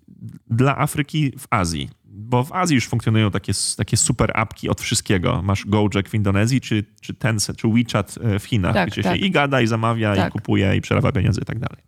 dla 0.50 0.78
Afryki 0.78 1.32
w 1.38 1.46
Azji. 1.50 1.90
Bo 2.20 2.44
w 2.44 2.52
Azji 2.52 2.74
już 2.74 2.88
funkcjonują 2.88 3.30
takie, 3.30 3.52
takie 3.76 3.96
super 3.96 4.30
apki 4.34 4.68
od 4.68 4.80
wszystkiego. 4.80 5.42
Masz 5.42 5.66
Gojek 5.66 6.08
w 6.08 6.14
Indonezji, 6.14 6.60
czy, 6.60 6.84
czy 7.00 7.14
Tencent, 7.14 7.58
czy 7.58 7.68
WeChat 7.68 8.18
y, 8.36 8.38
w 8.38 8.44
Chinach, 8.44 8.74
Tak, 8.74 8.90
gdzie 8.90 9.02
tak. 9.02 9.16
się 9.16 9.18
i 9.26 9.30
gada, 9.30 9.60
i 9.60 9.66
zamawia, 9.66 10.14
i 10.14 10.16
Tak. 10.18 10.32
kupuje, 10.32 10.76
i 10.76 10.80
przelewa 10.80 11.12
pieniądze 11.12 11.40
i 11.40 11.44
tak 11.44 11.58
dalej. 11.58 11.82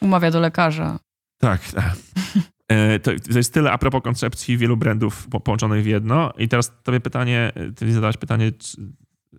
Umawia 0.00 0.30
do 0.30 0.40
lekarza. 0.40 0.98
Tak. 1.38 1.60
tak. 1.72 1.92
E, 2.68 2.98
To, 2.98 3.10
to 3.32 3.38
jest 3.38 3.54
tyle 3.54 3.72
a 3.72 3.78
propos 3.78 4.02
koncepcji 4.02 4.58
wielu 4.58 4.76
brandów 4.76 5.26
po- 5.28 5.40
połączonych 5.40 5.82
w 5.84 5.86
jedno. 5.86 6.32
I 6.38 6.48
teraz 6.48 6.72
tobie 6.82 7.00
pytanie, 7.00 7.52
ty 7.76 7.92
zadałaś 7.92 8.16
pytanie, 8.16 8.52
czy- 8.52 8.76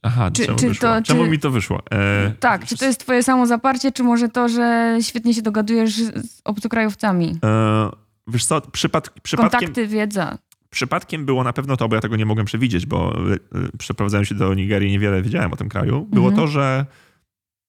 aha, 0.04 0.32
Czy- 0.32 0.46
czemu 0.46 0.58
czy 0.58 0.76
to- 0.76 1.02
czemu 1.02 1.24
czy- 1.24 1.30
mi 1.30 1.40
to 1.40 1.52
wyszło? 1.52 1.80
E, 1.92 2.32
Tak, 2.40 2.66
czy 2.66 2.78
to 2.78 2.86
jest 2.86 3.00
twoje 3.00 3.24
samo 3.24 3.48
zaparcie, 3.48 3.92
czy 3.92 4.04
może 4.04 4.30
to, 4.30 4.50
że 4.50 4.98
świetnie 5.02 5.34
się 5.34 5.42
dogadujesz 5.42 5.96
z 5.96 6.42
obcokrajowcami? 6.44 7.36
e, 7.46 7.90
wiesz 8.28 8.46
co, 8.46 8.62
przypad, 8.62 9.10
przypadkiem, 9.24 9.60
Kontakty, 9.60 9.88
wiedza. 9.88 10.38
przypadkiem 10.70 11.26
było 11.26 11.44
na 11.44 11.54
pewno 11.54 11.78
to, 11.78 11.90
bo 11.90 11.96
ja 11.96 12.02
tego 12.02 12.16
nie 12.16 12.26
mogłem 12.26 12.46
przewidzieć, 12.46 12.86
bo 12.86 13.14
e, 13.34 13.38
przeprowadzając 13.78 14.28
się 14.28 14.36
do 14.36 14.54
Nigerii 14.54 14.92
niewiele 14.92 15.22
wiedziałem 15.22 15.54
o 15.54 15.56
tym 15.56 15.70
kraju, 15.70 16.06
było 16.06 16.28
Mhm. 16.30 16.36
to, 16.48 16.52
że 16.52 16.86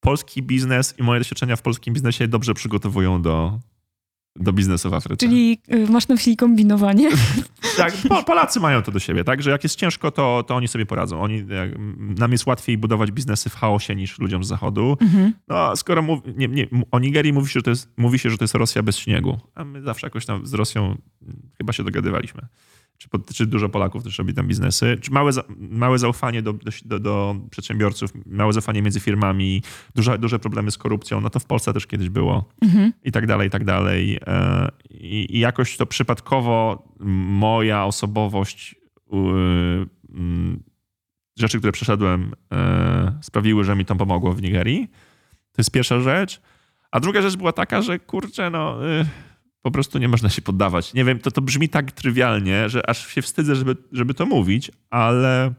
polski 0.01 0.43
biznes 0.43 0.95
i 0.99 1.03
moje 1.03 1.21
doświadczenia 1.21 1.57
w 1.57 1.63
polskim 1.63 1.95
biznesie 1.95 2.29
dobrze 2.29 2.55
przygotowują 2.55 3.23
do, 3.23 3.59
do 4.37 4.53
biznesu 4.53 4.91
w 4.91 4.95
Afryce. 4.95 5.27
Czyli 5.27 5.59
y, 5.75 5.91
masz 5.91 6.09
na 6.09 6.15
myśli 6.15 6.37
kombinowanie? 6.37 7.11
Tak, 7.77 7.95
po, 8.09 8.23
Polacy 8.23 8.61
mają 8.61 8.83
to 8.83 8.93
do 8.93 8.99
siebie, 8.99 9.25
tak? 9.25 9.43
Że 9.43 9.51
jak 9.51 9.63
jest 9.63 9.77
ciężko, 9.77 10.11
to, 10.11 10.45
to 10.47 10.57
oni 10.57 10.69
sobie 10.69 10.87
poradzą. 10.87 11.21
Oni, 11.23 11.37
jak, 11.37 11.71
nam 11.99 12.33
jest 12.33 12.47
łatwiej 12.47 12.79
budować 12.79 13.11
biznesy 13.11 13.51
w 13.51 13.55
chaosie 13.55 13.97
niż 13.97 14.19
ludziom 14.19 14.45
z 14.45 14.49
zachodu. 14.49 14.97
Mhm. 15.01 15.33
No, 15.49 15.57
a 15.57 15.77
skoro 15.77 16.03
mów, 16.03 16.21
nie, 16.37 16.49
nie, 16.49 16.67
o 16.91 16.99
Nigerii 16.99 17.33
mówi 17.33 17.49
się, 17.49 17.53
że 17.53 17.63
to 17.63 17.71
jest, 17.71 17.93
mówi 17.97 18.19
się, 18.19 18.31
że 18.31 18.39
to 18.39 18.45
jest 18.45 18.55
Rosja 18.55 18.83
bez 18.83 18.97
śniegu, 18.97 19.39
a 19.55 19.65
my 19.65 19.83
zawsze 19.83 20.07
jakoś 20.07 20.27
tam 20.27 20.47
z 20.47 20.55
Rosją 20.55 20.97
chyba 21.59 21.73
się 21.73 21.85
dogadywaliśmy. 21.85 22.47
Czy, 22.99 23.09
czy 23.35 23.47
dużo 23.47 23.69
Polaków 23.69 24.05
też 24.05 24.19
robi 24.19 24.35
tam 24.35 24.47
biznesy, 24.47 24.99
czy 25.01 25.13
małe, 25.13 25.31
małe 25.59 25.99
zaufanie 25.99 26.43
do, 26.43 26.55
do, 26.85 26.99
do, 26.99 27.37
przedsiębiorców, 27.51 28.11
małe 28.27 28.53
zaufanie 28.53 28.83
między 28.83 29.01
firmami, 29.01 29.63
duże, 29.95 30.19
duże 30.19 30.39
problemy 30.39 30.71
z 30.71 30.79
korupcją, 30.79 31.21
no 31.21 31.31
to 31.31 31.41
w 31.41 31.45
Polsce 31.45 31.73
też 31.73 31.87
kiedyś 31.87 32.09
było 32.09 32.45
mhm. 32.63 32.93
i 33.05 33.13
tak 33.13 33.27
dalej, 33.27 33.49
i 33.49 33.51
tak 33.51 33.65
dalej. 33.65 34.19
E, 34.27 34.69
I, 34.91 35.37
I, 35.37 35.39
jakoś 35.39 35.77
to 35.77 35.87
przypadkowo 35.87 36.89
moja 37.29 37.85
osobowość, 37.85 38.75
mm, 39.13 40.63
rzeczy, 41.39 41.59
które 41.59 41.73
przeszedłem, 41.73 42.35
e, 42.53 43.19
sprawiły, 43.23 43.65
że 43.65 43.77
mi 43.77 43.85
to 43.85 43.97
pomogło 43.97 44.33
w 44.33 44.43
Nigerii. 44.43 44.89
To 45.53 45.61
jest 45.61 45.71
pierwsza 45.71 46.01
rzecz. 46.01 46.41
A 46.91 47.01
druga 47.01 47.23
rzecz 47.23 47.37
była 47.37 47.53
taka, 47.53 47.83
że 47.83 47.99
kurczę, 47.99 48.51
no 48.51 48.91
y, 49.01 49.07
po 49.65 49.71
prostu 49.71 49.99
nie 49.99 50.09
można 50.09 50.29
się 50.29 50.43
poddawać. 50.43 50.95
Nie 50.95 51.05
wiem, 51.05 51.19
to, 51.19 51.31
to 51.31 51.43
brzmi 51.43 51.69
tak 51.69 51.93
trywialnie, 51.93 52.69
że 52.69 52.91
aż 52.91 53.09
się 53.09 53.23
wstydzę, 53.23 53.57
żeby, 53.57 53.77
żeby 53.93 54.15
to 54.15 54.27
mówić, 54.27 54.71
ale... 54.91 55.55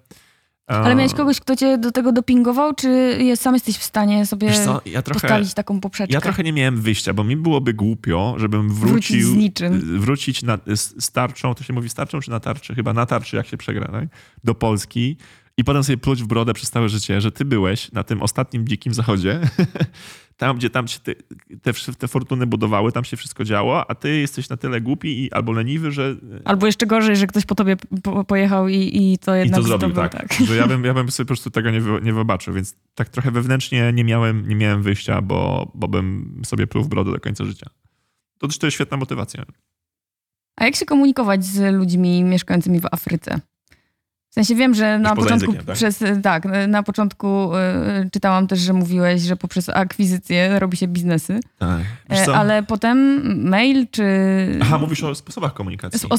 Ale 0.67 0.95
miałeś 0.95 1.13
kogoś, 1.13 1.39
kto 1.39 1.55
cię 1.55 1.77
do 1.77 1.91
tego 1.91 2.11
dopingował, 2.11 2.73
czy 2.73 3.17
sam 3.35 3.53
jesteś 3.53 3.77
w 3.77 3.83
stanie 3.83 4.25
sobie 4.25 4.47
ja 4.85 5.01
trochę, 5.01 5.21
postawić 5.21 5.53
taką 5.53 5.81
poprzeczkę? 5.81 6.13
Ja 6.13 6.21
trochę 6.21 6.43
nie 6.43 6.53
miałem 6.53 6.81
wyjścia, 6.81 7.13
bo 7.13 7.23
mi 7.23 7.37
byłoby 7.37 7.73
głupio, 7.73 8.35
żebym 8.37 8.69
wrócił... 8.69 8.89
Wrócić 8.89 9.23
z 9.23 9.33
niczym. 9.33 9.99
Wrócić 9.99 10.43
na, 10.43 10.57
z 10.75 11.11
tarczą, 11.11 11.55
to 11.55 11.63
się 11.63 11.73
mówi 11.73 11.89
starczą 11.89 12.19
czy 12.19 12.31
na 12.31 12.39
tarczy? 12.39 12.75
Chyba 12.75 12.93
na 12.93 13.05
tarczy, 13.05 13.35
jak 13.35 13.47
się 13.47 13.57
przegra, 13.57 13.87
tak? 13.87 14.09
do 14.43 14.55
Polski 14.55 15.17
i 15.57 15.63
potem 15.63 15.83
sobie 15.83 15.97
pluć 15.97 16.23
w 16.23 16.27
brodę 16.27 16.53
przez 16.53 16.69
całe 16.69 16.89
życie, 16.89 17.21
że 17.21 17.31
ty 17.31 17.45
byłeś 17.45 17.91
na 17.91 18.03
tym 18.03 18.21
ostatnim 18.21 18.67
dzikim 18.67 18.93
zachodzie, 18.93 19.39
tam 20.37 20.57
gdzie 20.57 20.69
tam 20.69 20.87
się 20.87 20.99
te, 20.99 21.15
te, 21.61 21.73
te, 21.97 22.07
fortuny 22.07 22.47
budowały, 22.47 22.91
tam 22.91 23.03
się 23.03 23.17
wszystko 23.17 23.43
działo, 23.43 23.91
a 23.91 23.95
ty 23.95 24.19
jesteś 24.19 24.49
na 24.49 24.57
tyle 24.57 24.81
głupi 24.81 25.23
i 25.23 25.31
albo 25.31 25.51
leniwy, 25.51 25.91
że... 25.91 26.15
Albo 26.45 26.65
jeszcze 26.65 26.85
gorzej, 26.85 27.15
że 27.15 27.27
ktoś 27.27 27.45
po 27.45 27.55
tobie 27.55 27.75
po, 28.03 28.23
pojechał 28.23 28.67
i, 28.67 28.91
i 28.93 29.17
to 29.17 29.35
jednak 29.35 29.59
I 29.59 29.63
to 29.63 29.67
zrobił, 29.67 29.95
tak. 29.95 30.11
tak. 30.11 30.33
Że 30.33 30.55
ja 30.55 30.67
bym, 30.67 30.85
ja 30.85 30.93
bym 31.03 31.11
sobie 31.11 31.25
po 31.25 31.27
prostu 31.27 31.49
tego 31.49 31.71
nie, 31.71 31.81
wy, 31.81 32.01
nie 32.01 32.13
wybaczył, 32.13 32.53
więc 32.53 32.75
tak 32.95 33.09
trochę 33.09 33.31
wewnętrznie 33.31 33.93
nie 33.93 34.03
miałem, 34.03 34.47
nie 34.47 34.55
miałem 34.55 34.83
wyjścia, 34.83 35.21
bo, 35.21 35.71
bo 35.75 35.87
bym 35.87 36.41
sobie 36.45 36.67
pluł 36.67 36.83
w 36.83 36.87
brodę 36.87 37.11
do 37.11 37.19
końca 37.19 37.45
życia. 37.45 37.69
To 38.37 38.47
też 38.47 38.57
to 38.57 38.67
jest 38.67 38.75
świetna 38.75 38.97
motywacja. 38.97 39.45
A 40.55 40.65
jak 40.65 40.75
się 40.75 40.85
komunikować 40.85 41.45
z 41.45 41.75
ludźmi 41.75 42.23
mieszkającymi 42.23 42.79
w 42.79 42.85
Afryce? 42.85 43.39
W 44.35 44.37
sensie 44.37 44.55
wiem, 44.55 44.73
że 44.73 44.99
na 44.99 45.15
początku 45.15 45.51
językiem, 45.51 45.65
tak? 45.65 45.75
przez 45.75 46.03
tak, 46.23 46.43
na 46.67 46.83
początku 46.83 47.55
y, 47.55 48.09
czytałam 48.11 48.47
też, 48.47 48.59
że 48.59 48.73
mówiłeś, 48.73 49.21
że 49.21 49.35
poprzez 49.35 49.69
akwizycję 49.69 50.59
robi 50.59 50.77
się 50.77 50.87
biznesy. 50.87 51.39
Tak. 51.57 51.81
E, 52.09 52.35
ale 52.35 52.63
potem 52.63 53.21
mail 53.49 53.87
czy. 53.91 54.03
Aha, 54.61 54.77
mówisz 54.77 55.03
o 55.03 55.15
sposobach 55.15 55.53
komunikacji. 55.53 56.09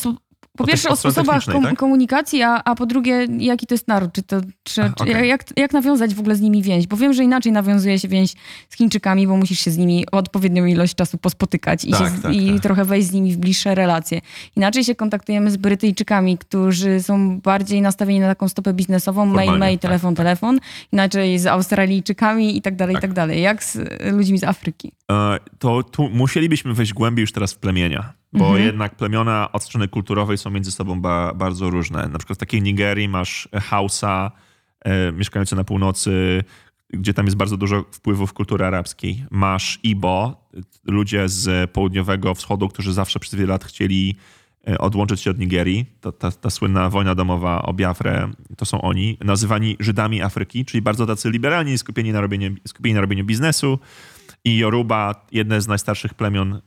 Po 0.57 0.67
pierwsze 0.67 0.89
o 0.89 0.97
sposobach 0.97 1.45
kom 1.45 1.63
tak? 1.63 1.79
komunikacji, 1.79 2.43
a, 2.43 2.63
a 2.65 2.75
po 2.75 2.87
drugie 2.87 3.27
jaki 3.39 3.67
to 3.67 3.75
jest 3.75 3.89
naród, 3.89 4.13
czy 4.13 4.23
to, 4.23 4.41
czy, 4.63 4.83
Ach, 4.83 4.93
okay. 4.97 5.27
jak, 5.27 5.45
jak 5.57 5.73
nawiązać 5.73 6.15
w 6.15 6.21
ogóle 6.21 6.37
z 6.37 6.41
nimi 6.41 6.63
więź, 6.63 6.87
bo 6.87 6.97
wiem, 6.97 7.13
że 7.13 7.25
inaczej 7.25 7.53
nawiązuje 7.53 7.99
się 7.99 8.09
więź 8.09 8.35
z 8.69 8.77
Chińczykami, 8.77 9.27
bo 9.27 9.37
musisz 9.37 9.61
się 9.61 9.71
z 9.71 9.77
nimi 9.77 10.05
odpowiednią 10.13 10.67
ilość 10.67 10.95
czasu 10.95 11.19
pospotykać 11.19 11.85
i, 11.85 11.91
tak, 11.91 12.15
się, 12.15 12.23
tak, 12.23 12.35
i 12.35 12.53
tak. 12.53 12.63
trochę 12.63 12.85
wejść 12.85 13.09
z 13.09 13.13
nimi 13.13 13.33
w 13.33 13.37
bliższe 13.37 13.75
relacje. 13.75 14.21
Inaczej 14.57 14.85
się 14.85 14.95
kontaktujemy 14.95 15.51
z 15.51 15.57
Brytyjczykami, 15.57 16.39
którzy 16.39 17.03
są 17.03 17.41
bardziej 17.41 17.83
nastawieni 17.83 18.21
na 18.21 18.29
taką 18.29 18.49
stopę 18.49 18.73
biznesową, 18.73 19.25
Formalnie, 19.25 19.51
mail, 19.51 19.61
mail, 19.61 19.79
tak, 19.79 19.83
telefon, 19.83 20.15
tak. 20.15 20.25
telefon, 20.25 20.61
inaczej 20.93 21.39
z 21.39 21.47
Australijczykami 21.47 22.57
i 22.57 22.63
tak 22.63 22.77
dalej, 22.77 22.97
i 22.97 23.01
tak 23.01 23.13
dalej. 23.13 23.43
Jak 23.43 23.65
z 23.65 23.79
ludźmi 24.13 24.39
z 24.39 24.45
Afryki? 24.45 24.93
E, 25.11 25.39
to 25.59 25.83
tu 25.83 26.09
musielibyśmy 26.11 26.75
wejść 26.75 26.93
głębiej 26.93 27.21
już 27.21 27.33
teraz 27.33 27.53
w 27.53 27.59
plemienia 27.59 28.13
bo 28.33 28.45
mhm. 28.45 28.65
jednak 28.65 28.97
plemiona 28.97 29.53
od 29.53 29.63
strony 29.63 29.89
kulturowej 29.89 30.39
są 30.39 30.51
między 30.51 30.71
sobą 30.71 31.01
ba 31.01 31.35
bardzo 31.35 31.71
różne. 31.71 32.09
Na 32.09 32.19
przykład 32.19 32.39
w 32.39 32.41
takiej 32.41 32.63
Nigerii 32.63 33.09
masz 33.09 33.49
Hausa, 33.55 34.31
e, 34.85 35.13
mieszkające 35.13 35.57
na 35.57 35.65
północy, 35.65 36.45
gdzie 36.91 37.15
tam 37.15 37.27
jest 37.27 37.37
bardzo 37.37 37.57
dużo 37.57 37.85
wpływów 37.93 38.33
kultury 38.33 38.65
arabskiej. 38.65 39.25
Masz 39.31 39.81
Ibo, 39.83 40.49
ludzie 40.85 41.29
z 41.29 41.71
południowego 41.71 42.35
wschodu, 42.35 42.69
którzy 42.69 42.93
zawsze 42.93 43.21
przez 43.21 43.35
wiele 43.35 43.49
lat 43.49 43.65
chcieli 43.65 44.17
e, 44.69 44.79
odłączyć 44.79 45.21
się 45.21 45.31
od 45.31 45.39
Nigerii. 45.39 45.87
To, 46.01 46.13
ta, 46.13 46.31
ta 46.31 46.51
słynna 46.51 46.91
wojna 46.91 47.15
domowa 47.15 47.63
o 47.63 47.73
Biafrę, 47.73 48.33
to 48.57 48.65
są 48.65 48.81
oni, 48.81 49.19
nazywani 49.25 49.77
Żydami 49.81 50.23
Afryki, 50.23 50.65
czyli 50.65 50.83
bardzo 50.83 51.07
tacy 51.07 51.31
liberalni, 51.31 51.79
skupieni 51.79 52.13
na 52.13 52.21
robieniu, 52.21 52.55
skupieni 52.69 52.95
na 52.95 53.01
robieniu 53.01 53.25
biznesu 53.25 53.79
i 54.47 54.57
Yoruba, 54.57 55.27
jedne 55.33 55.61
z 55.61 55.69
najstarszych 55.69 56.15
plemion 56.15 56.55
e, 56.55 56.61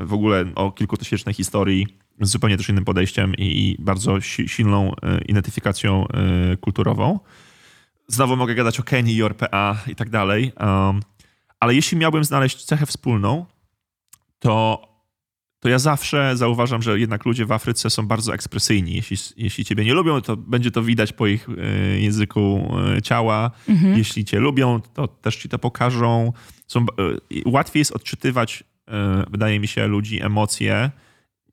w 0.00 0.12
ogóle 0.12 0.44
o 0.54 0.72
kilkutysięcznej 0.72 1.34
historii, 1.34 1.86
z 2.20 2.30
zupełnie 2.30 2.56
też 2.56 2.68
innym 2.68 2.84
podejściem 2.84 3.34
i 3.38 3.76
bardzo 3.78 4.20
silną 4.20 4.92
e, 5.02 5.18
identyfikacją 5.18 6.08
e, 6.08 6.56
kulturową. 6.56 7.20
Znowu 8.08 8.36
mogę 8.36 8.54
gadać 8.54 8.80
o 8.80 8.82
Kenii, 8.82 9.22
RPA 9.22 9.76
i 9.86 9.94
tak 9.94 10.10
dalej. 10.10 10.52
Ale 11.60 11.74
jeśli 11.74 11.98
miałbym 11.98 12.24
znaleźć 12.24 12.64
cechę 12.64 12.86
wspólną, 12.86 13.46
to, 14.38 14.82
to 15.64 15.68
ja 15.68 15.78
zawsze 15.78 16.36
zauważam, 16.36 16.82
że 16.82 17.00
jednak 17.00 17.24
ludzie 17.24 17.46
w 17.46 17.52
Afryce 17.52 17.90
są 17.90 18.06
bardzo 18.06 18.34
ekspresyjni. 18.34 18.94
Jeśli, 18.94 19.16
jeśli 19.36 19.64
ciebie 19.64 19.84
nie 19.84 19.94
lubią, 19.94 20.20
to 20.20 20.36
będzie 20.36 20.70
to 20.70 20.82
widać 20.82 21.12
po 21.12 21.26
ich 21.26 21.48
języku 21.98 22.74
ciała. 23.02 23.50
Mhm. 23.68 23.98
Jeśli 23.98 24.24
cię 24.24 24.40
lubią, 24.40 24.80
to 24.80 25.08
też 25.08 25.36
ci 25.36 25.48
to 25.48 25.58
pokażą 25.58 26.32
są, 26.66 26.80
e, 26.80 26.84
łatwiej 27.46 27.80
jest 27.80 27.92
odczytywać, 27.92 28.64
e, 28.88 29.24
wydaje 29.30 29.60
mi 29.60 29.68
się, 29.68 29.86
ludzi 29.86 30.22
emocje, 30.22 30.90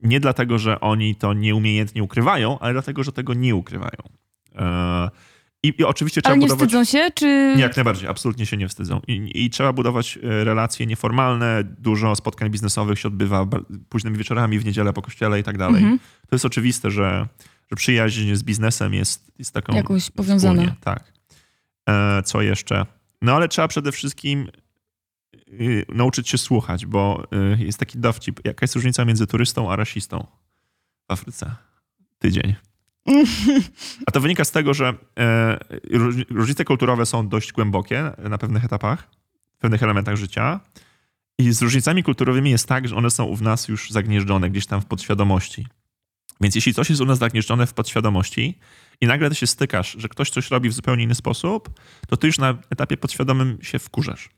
nie 0.02 0.20
dlatego, 0.20 0.60
że 0.60 0.80
oni 0.80 1.16
to 1.16 1.34
nieumiejętnie 1.34 2.04
ukrywają, 2.04 2.60
ale 2.60 2.74
dlatego, 2.74 3.04
że 3.04 3.12
tego 3.12 3.34
nie 3.34 3.56
ukrywają. 3.56 4.02
E, 5.64 5.68
I, 5.68 5.82
i 5.82 5.84
oczywiście 5.84 6.22
trzeba 6.22 6.34
ale 6.34 6.40
nie 6.40 6.48
budować... 6.48 6.70
wstydzą 6.70 6.86
się, 6.86 7.12
czy... 7.16 7.54
Nie, 7.56 7.62
jak 7.62 7.76
najbardziej, 7.76 8.10
absolutnie 8.10 8.46
się 8.46 8.58
nie 8.58 8.68
wstydzą. 8.68 9.02
I, 9.08 9.32
I, 9.46 9.50
trzeba 9.50 9.74
budować 9.74 10.20
relacje 10.22 10.86
nieformalne, 10.86 11.64
dużo 11.64 12.16
spotkań 12.16 12.50
biznesowych 12.50 13.00
się 13.00 13.08
odbywa 13.08 13.48
późnymi 13.90 14.18
wieczorami, 14.18 14.60
w 14.60 14.66
niedzielę 14.66 14.94
po 14.94 15.02
kościele 15.02 15.40
i 15.40 15.44
tak 15.44 15.58
dalej. 15.58 15.82
Mhm. 15.82 16.00
To 16.30 16.36
jest 16.36 16.46
oczywiste, 16.46 16.92
że, 16.92 17.28
że 17.70 17.76
przyjaźń 17.76 18.36
z 18.36 18.44
biznesem 18.44 18.94
jest, 18.94 19.32
jest 19.40 19.54
taką... 19.54 19.76
Jakoś 19.76 20.10
powiązana. 20.10 20.54
Wspólnie. 20.62 20.76
Tak. 20.82 21.12
Co 22.26 22.42
jeszcze? 22.42 22.86
No 23.22 23.36
ale 23.36 23.48
trzeba 23.48 23.68
przede 23.68 23.92
wszystkim 23.92 24.48
Y, 25.60 25.86
nauczyć 25.90 26.30
się 26.30 26.38
słuchać, 26.38 26.86
bo 26.86 27.24
y, 27.60 27.64
jest 27.66 27.80
taki 27.80 28.00
dowcip. 28.00 28.46
Jaka 28.46 28.64
jest 28.64 28.76
różnica 28.76 29.06
między 29.06 29.28
turystą 29.28 29.72
a 29.72 29.76
rasistą 29.76 30.28
w 31.10 31.14
Afryce? 31.14 31.56
Tydzień. 32.20 32.56
A 34.08 34.12
to 34.12 34.22
wynika 34.22 34.46
z 34.46 34.52
tego, 34.52 34.74
że 34.74 34.94
e, 35.20 35.60
różnice 36.30 36.66
kulturowe 36.66 37.06
są 37.06 37.28
dość 37.28 37.52
głębokie 37.52 38.12
na 38.30 38.38
pewnych 38.38 38.66
etapach, 38.66 39.08
w 39.54 39.58
pewnych 39.58 39.84
elementach 39.84 40.16
życia. 40.16 40.60
I 41.40 41.52
z 41.54 41.62
różnicami 41.62 42.04
kulturowymi 42.04 42.52
jest 42.52 42.68
tak, 42.68 42.88
że 42.88 42.96
one 42.96 43.10
są 43.10 43.36
w 43.36 43.42
nas 43.42 43.68
już 43.68 43.92
zagnieżdżone 43.92 44.50
gdzieś 44.50 44.66
tam 44.66 44.82
w 44.82 44.86
podświadomości. 44.86 45.66
Więc 46.42 46.56
jeśli 46.56 46.74
coś 46.74 46.90
jest 46.90 47.02
u 47.02 47.06
nas 47.06 47.18
zagnieżdżone 47.18 47.68
w 47.68 47.74
podświadomości 47.74 48.60
i 49.02 49.08
nagle 49.08 49.30
ty 49.30 49.36
się 49.36 49.48
stykasz, 49.48 49.96
że 49.98 50.10
ktoś 50.10 50.30
coś 50.30 50.52
robi 50.52 50.70
w 50.70 50.74
zupełnie 50.74 51.04
inny 51.04 51.16
sposób, 51.16 51.70
to 52.08 52.18
ty 52.18 52.28
już 52.28 52.38
na 52.38 52.58
etapie 52.70 52.98
podświadomym 52.98 53.58
się 53.62 53.80
wkurzasz. 53.80 54.30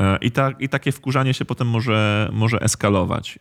E, 0.00 0.18
I, 0.18 0.30
ta, 0.30 0.50
I 0.50 0.68
takie 0.68 0.92
wkurzanie 0.92 1.34
się 1.34 1.44
potem 1.44 1.68
może, 1.68 2.30
może 2.32 2.60
eskalować. 2.60 3.38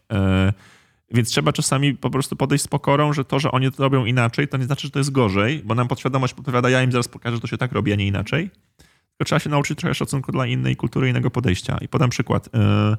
E, 1.14 1.18
więc 1.18 1.30
trzeba 1.30 1.54
czasami 1.54 1.94
po 1.94 2.10
prostu 2.10 2.36
podejść 2.36 2.64
z 2.64 2.68
pokorą, 2.68 3.14
że 3.14 3.26
to, 3.26 3.40
że 3.40 3.52
oni 3.52 3.72
to 3.72 3.84
robią 3.84 4.06
inaczej, 4.06 4.48
to 4.48 4.58
nie 4.58 4.66
znaczy, 4.66 4.88
że 4.88 4.92
to 4.92 5.00
jest 5.00 5.12
gorzej, 5.12 5.62
bo 5.66 5.76
nam 5.76 5.88
podświadomość 5.88 6.34
podpowiada, 6.34 6.70
ja 6.70 6.84
im 6.84 6.92
zaraz 6.92 7.08
pokażę, 7.08 7.36
że 7.36 7.42
to 7.42 7.48
się 7.48 7.58
tak 7.58 7.72
robi, 7.72 7.94
a 7.94 7.96
nie 7.96 8.08
inaczej. 8.08 8.50
Tylko 8.78 9.26
trzeba 9.26 9.40
się 9.40 9.50
nauczyć 9.50 9.80
trochę 9.80 9.96
szacunku 9.96 10.32
dla 10.32 10.46
innej 10.46 10.76
kultury, 10.76 11.10
innego 11.10 11.32
podejścia. 11.32 11.78
I 11.82 11.88
podam 11.88 12.10
przykład. 12.10 12.50
E, 12.56 12.98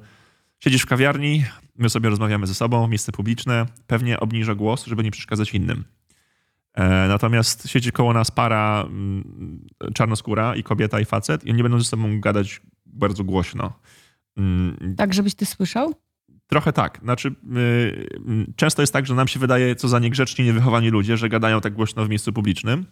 siedzisz 0.60 0.82
w 0.82 0.86
kawiarni, 0.86 1.44
my 1.78 1.90
sobie 1.90 2.10
rozmawiamy 2.10 2.46
ze 2.46 2.54
sobą, 2.54 2.88
miejsce 2.88 3.12
publiczne, 3.12 3.66
pewnie 3.86 4.20
obniża 4.20 4.54
głos, 4.54 4.86
żeby 4.86 5.04
nie 5.04 5.10
przeszkadzać 5.10 5.54
innym. 5.54 5.84
Natomiast 7.08 7.68
siedzi 7.68 7.92
koło 7.92 8.12
nas 8.12 8.30
para 8.30 8.84
mm, 8.86 9.66
czarnoskóra 9.94 10.56
i 10.56 10.62
kobieta 10.62 11.00
i 11.00 11.04
facet 11.04 11.44
i 11.44 11.50
oni 11.50 11.62
będą 11.62 11.78
ze 11.78 11.84
sobą 11.84 12.20
gadać 12.20 12.60
bardzo 12.86 13.24
głośno. 13.24 13.72
Mm, 14.36 14.94
tak, 14.96 15.14
żebyś 15.14 15.34
ty 15.34 15.46
słyszał? 15.46 15.94
Trochę 16.54 16.72
tak. 16.72 17.00
Znaczy, 17.02 17.34
yy, 17.52 18.46
często 18.56 18.82
jest 18.82 18.92
tak, 18.92 19.06
że 19.06 19.14
nam 19.14 19.28
się 19.28 19.40
wydaje, 19.40 19.76
co 19.76 19.88
za 19.88 19.98
niegrzeczni, 19.98 20.44
niewychowani 20.44 20.90
ludzie, 20.90 21.16
że 21.16 21.28
gadają 21.28 21.60
tak 21.60 21.74
głośno 21.74 22.04
w 22.04 22.08
miejscu 22.08 22.32
publicznym. 22.32 22.86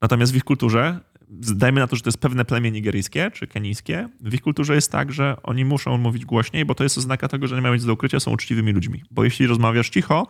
Natomiast 0.00 0.32
w 0.32 0.36
ich 0.36 0.44
kulturze, 0.44 1.00
dajmy 1.30 1.80
na 1.80 1.86
to, 1.86 1.96
że 1.96 2.02
to 2.02 2.08
jest 2.08 2.18
pewne 2.18 2.44
plemię 2.44 2.70
nigeryjskie 2.70 3.30
czy 3.30 3.46
kenijskie, 3.46 4.08
w 4.20 4.34
ich 4.34 4.42
kulturze 4.42 4.74
jest 4.74 4.92
tak, 4.92 5.12
że 5.12 5.36
oni 5.42 5.64
muszą 5.64 5.98
mówić 5.98 6.24
głośniej, 6.24 6.64
bo 6.64 6.74
to 6.74 6.84
jest 6.84 6.98
oznaka 6.98 7.28
tego, 7.28 7.46
że 7.46 7.56
nie 7.56 7.62
mają 7.62 7.74
nic 7.74 7.84
do 7.84 7.92
ukrycia, 7.92 8.20
są 8.20 8.30
uczciwymi 8.30 8.72
ludźmi. 8.72 9.02
Bo 9.10 9.24
jeśli 9.24 9.46
rozmawiasz 9.46 9.90
cicho, 9.90 10.26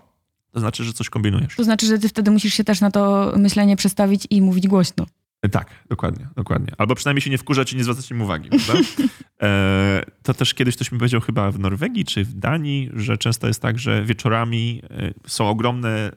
to 0.53 0.61
znaczy, 0.61 0.85
że 0.85 0.93
coś 0.93 1.11
kombinujesz. 1.11 1.57
To 1.57 1.65
znaczy, 1.65 1.87
że 1.87 1.99
ty 1.99 2.09
wtedy 2.09 2.31
musisz 2.31 2.55
się 2.55 2.65
też 2.65 2.81
na 2.81 2.91
to 2.91 3.33
myślenie 3.37 3.77
przestawić 3.77 4.27
i 4.31 4.43
mówić 4.43 4.69
głośno. 4.69 5.07
Tak, 5.49 5.71
dokładnie, 5.89 6.29
dokładnie. 6.37 6.73
Albo 6.79 6.95
przynajmniej 6.95 7.23
się 7.23 7.31
nie 7.31 7.39
wkurzać 7.39 7.73
i 7.73 7.77
nie 7.77 7.85
zwracać 7.85 8.11
im 8.11 8.23
uwagi. 8.23 8.51
e, 9.43 10.03
to 10.23 10.35
też 10.35 10.55
kiedyś 10.55 10.77
ktoś 10.77 10.93
mi 10.93 10.99
powiedział 10.99 11.21
chyba 11.21 11.51
w 11.51 11.59
Norwegii 11.59 12.05
czy 12.05 12.25
w 12.25 12.35
Danii, 12.35 12.91
że 12.95 13.19
często 13.19 13.47
jest 13.47 13.63
tak, 13.63 13.79
że 13.79 14.05
wieczorami 14.05 14.83
e, 14.91 15.11
są 15.27 15.49
ogromne 15.49 15.91
e, 15.91 16.13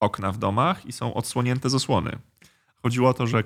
okna 0.00 0.32
w 0.32 0.38
domach 0.38 0.86
i 0.86 0.92
są 0.92 1.14
odsłonięte 1.14 1.70
zasłony. 1.70 2.18
Chodziło 2.82 3.08
o 3.08 3.14
to, 3.14 3.26
że 3.26 3.42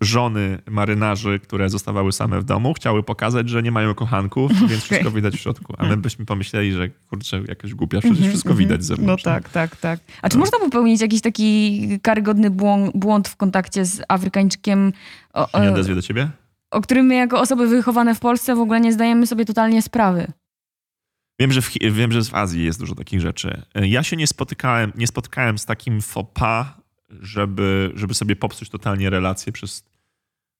żony 0.00 0.58
marynarzy, 0.70 1.40
które 1.40 1.68
zostawały 1.68 2.12
same 2.12 2.40
w 2.40 2.44
domu, 2.44 2.74
chciały 2.74 3.02
pokazać, 3.02 3.48
że 3.48 3.62
nie 3.62 3.70
mają 3.70 3.94
kochanków, 3.94 4.52
więc 4.70 4.82
wszystko 4.82 5.10
widać 5.10 5.34
w 5.34 5.40
środku. 5.40 5.74
A 5.78 5.86
my 5.86 5.96
byśmy 5.96 6.26
pomyśleli, 6.26 6.72
że 6.72 6.88
kurczę, 6.88 7.42
jakaś 7.48 7.74
głupia, 7.74 7.98
przecież 7.98 8.16
mhm, 8.16 8.30
wszystko 8.30 8.50
mhm. 8.50 8.68
widać 8.68 8.84
z 8.84 8.86
zewnątrz. 8.86 9.24
No 9.24 9.32
tak, 9.32 9.48
tak, 9.48 9.76
tak. 9.76 10.00
A 10.22 10.28
czy 10.28 10.36
no. 10.36 10.40
można 10.40 10.58
popełnić 10.58 11.00
jakiś 11.00 11.20
taki 11.20 11.98
karygodny 12.02 12.50
błąd 12.94 13.28
w 13.28 13.36
kontakcie 13.36 13.84
z 13.84 14.02
Afrykańczykiem? 14.08 14.92
O, 15.32 15.60
nie 15.60 15.70
odezwie 15.70 15.94
do 15.94 16.02
ciebie? 16.02 16.30
O 16.70 16.80
którym 16.80 17.06
my 17.06 17.14
jako 17.14 17.40
osoby 17.40 17.66
wychowane 17.66 18.14
w 18.14 18.20
Polsce 18.20 18.54
w 18.54 18.60
ogóle 18.60 18.80
nie 18.80 18.92
zdajemy 18.92 19.26
sobie 19.26 19.44
totalnie 19.44 19.82
sprawy. 19.82 20.32
Wiem, 21.40 21.52
że 21.52 21.62
w, 21.62 21.70
wiem, 21.90 22.12
że 22.12 22.22
w 22.22 22.34
Azji 22.34 22.64
jest 22.64 22.80
dużo 22.80 22.94
takich 22.94 23.20
rzeczy. 23.20 23.62
Ja 23.74 24.02
się 24.02 24.16
nie 24.16 24.26
spotykałem, 24.26 24.92
nie 24.94 25.06
spotkałem 25.06 25.58
z 25.58 25.66
takim 25.66 26.00
faux 26.00 26.30
pas, 26.34 26.66
żeby, 27.20 27.92
żeby 27.94 28.14
sobie 28.14 28.36
popsuć 28.36 28.68
totalnie 28.68 29.10
relacje 29.10 29.52
przez. 29.52 29.84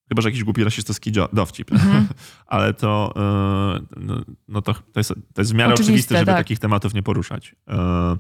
Chyba, 0.09 0.23
że 0.23 0.29
jakiś 0.29 0.45
głupi 0.45 0.65
rasistowski 0.65 1.13
dowcip. 1.33 1.71
Mm-hmm. 1.71 2.05
Ale 2.47 2.75
to, 2.75 3.15
e, 3.17 3.97
no, 3.97 4.21
no 4.49 4.63
to, 4.63 4.75
to, 4.75 5.01
jest, 5.01 5.13
to 5.35 5.41
jest 5.41 5.53
w 5.53 5.55
miarę 5.55 5.75
oczywiste, 5.75 5.93
oczywiste 5.93 6.15
żeby 6.19 6.27
tak. 6.27 6.37
takich 6.37 6.59
tematów 6.59 6.95
nie 6.95 7.03
poruszać. 7.03 7.55
E, 7.69 8.17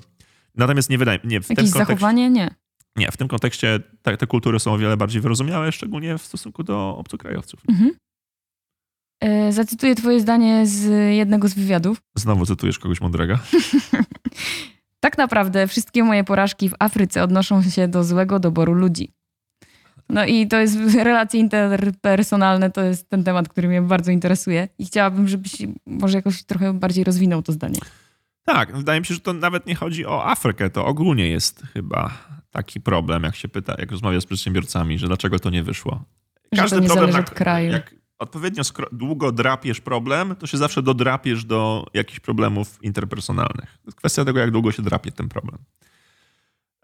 natomiast 0.54 0.90
nie 0.90 0.98
wydaje 0.98 1.18
nie, 1.24 1.40
w 1.40 1.50
Jakieś 1.50 1.68
zachowanie? 1.68 2.30
Nie. 2.30 2.54
Nie, 2.96 3.10
w 3.10 3.16
tym 3.16 3.28
kontekście 3.28 3.80
te, 4.02 4.16
te, 4.16 4.26
kultury 4.26 4.60
są 4.60 4.72
o 4.72 4.78
wiele 4.78 4.96
bardziej 4.96 5.22
wyrozumiałe, 5.22 5.72
szczególnie 5.72 6.18
w 6.18 6.22
stosunku 6.22 6.62
do 6.62 6.96
obcokrajowców. 6.96 7.60
Mm-hmm. 7.66 7.90
Zacytuję 9.50 9.94
twoje 9.94 10.20
zdanie 10.20 10.66
z 10.66 11.10
jednego 11.16 11.48
z 11.48 11.54
wywiadów. 11.54 11.98
Znowu 12.14 12.46
cytujesz 12.46 12.78
kogoś 12.78 13.00
mądrego. 13.00 13.38
Tak 15.02 15.18
naprawdę 15.18 15.66
wszystkie 15.66 16.04
moje 16.04 16.24
porażki 16.24 16.68
w 16.68 16.74
Afryce 16.78 17.22
odnoszą 17.22 17.62
się 17.62 17.88
do 17.88 18.04
złego 18.04 18.38
doboru 18.38 18.74
ludzi. 18.74 19.12
No 20.08 20.24
i 20.24 20.46
to 20.48 20.56
jest 20.56 20.76
relacje 20.94 21.40
interpersonalne, 21.40 22.70
to 22.70 22.82
jest 22.82 23.10
ten 23.10 23.24
temat, 23.24 23.48
który 23.48 23.68
mnie 23.68 23.82
bardzo 23.82 24.10
interesuje 24.10 24.68
i 24.78 24.86
chciałabym, 24.86 25.28
żebyś 25.28 25.52
może 25.86 26.18
jakoś 26.18 26.42
trochę 26.42 26.72
bardziej 26.72 27.04
rozwinął 27.04 27.42
to 27.42 27.52
zdanie. 27.52 27.78
Tak, 28.44 28.76
wydaje 28.76 29.00
mi 29.00 29.06
się, 29.06 29.14
że 29.14 29.20
to 29.20 29.32
nawet 29.32 29.66
nie 29.66 29.74
chodzi 29.74 30.06
o 30.06 30.26
Afrykę, 30.26 30.70
to 30.70 30.86
ogólnie 30.86 31.28
jest 31.28 31.62
chyba 31.72 32.10
taki 32.50 32.80
problem, 32.80 33.22
jak 33.22 33.36
się 33.36 33.48
pyta, 33.48 33.74
jak 33.78 33.90
rozmawia 33.90 34.20
z 34.20 34.26
przedsiębiorcami, 34.26 34.98
że 34.98 35.06
dlaczego 35.06 35.38
to 35.38 35.50
nie 35.50 35.62
wyszło. 35.62 36.04
Każdy 36.56 36.68
że 36.68 36.76
to 36.76 36.82
nie 36.82 36.86
problem, 36.86 37.12
zależy 37.12 37.28
od 37.28 37.34
kraju. 37.34 37.72
Jak 37.72 37.94
odpowiednio 38.22 38.62
długo 38.92 39.32
drapiesz 39.32 39.80
problem, 39.80 40.36
to 40.36 40.46
się 40.46 40.58
zawsze 40.58 40.82
dodrapiesz 40.82 41.44
do 41.44 41.86
jakichś 41.94 42.20
problemów 42.20 42.78
interpersonalnych. 42.82 43.78
To 43.82 43.86
jest 43.86 43.98
kwestia 43.98 44.24
tego, 44.24 44.38
jak 44.38 44.50
długo 44.50 44.72
się 44.72 44.82
drapie 44.82 45.12
ten 45.12 45.28
problem. 45.28 45.58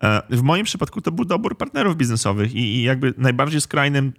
E, 0.03 0.23
w 0.31 0.43
moim 0.43 0.65
przypadku 0.65 1.01
to 1.01 1.13
był 1.13 1.25
dobór 1.25 1.57
partnerów 1.57 1.97
biznesowych 1.97 2.55
i, 2.55 2.59
i 2.59 2.83
jakby 2.83 3.15
najbardziej 3.17 3.61
skrajnym, 3.61 4.13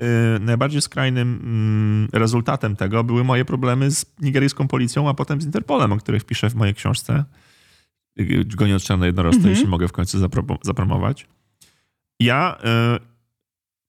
yy, 0.00 0.40
najbardziej 0.40 0.82
skrajnym 0.82 2.08
yy, 2.12 2.18
rezultatem 2.18 2.76
tego 2.76 3.04
były 3.04 3.24
moje 3.24 3.44
problemy 3.44 3.90
z 3.90 4.06
nigeryjską 4.20 4.68
policją, 4.68 5.08
a 5.08 5.14
potem 5.14 5.40
z 5.40 5.44
Interpolem, 5.44 5.92
o 5.92 5.96
których 5.96 6.24
piszę 6.24 6.50
w 6.50 6.54
mojej 6.54 6.74
książce. 6.74 7.24
Goniąc 8.56 8.84
czarne 8.84 9.06
jednorożce, 9.06 9.40
mm 9.40 9.48
-hmm. 9.48 9.54
jeśli 9.54 9.68
mogę 9.68 9.88
w 9.88 9.92
końcu 9.92 10.28
zapromować. 10.62 11.26
Ja 12.20 12.58
yy, 12.64 12.98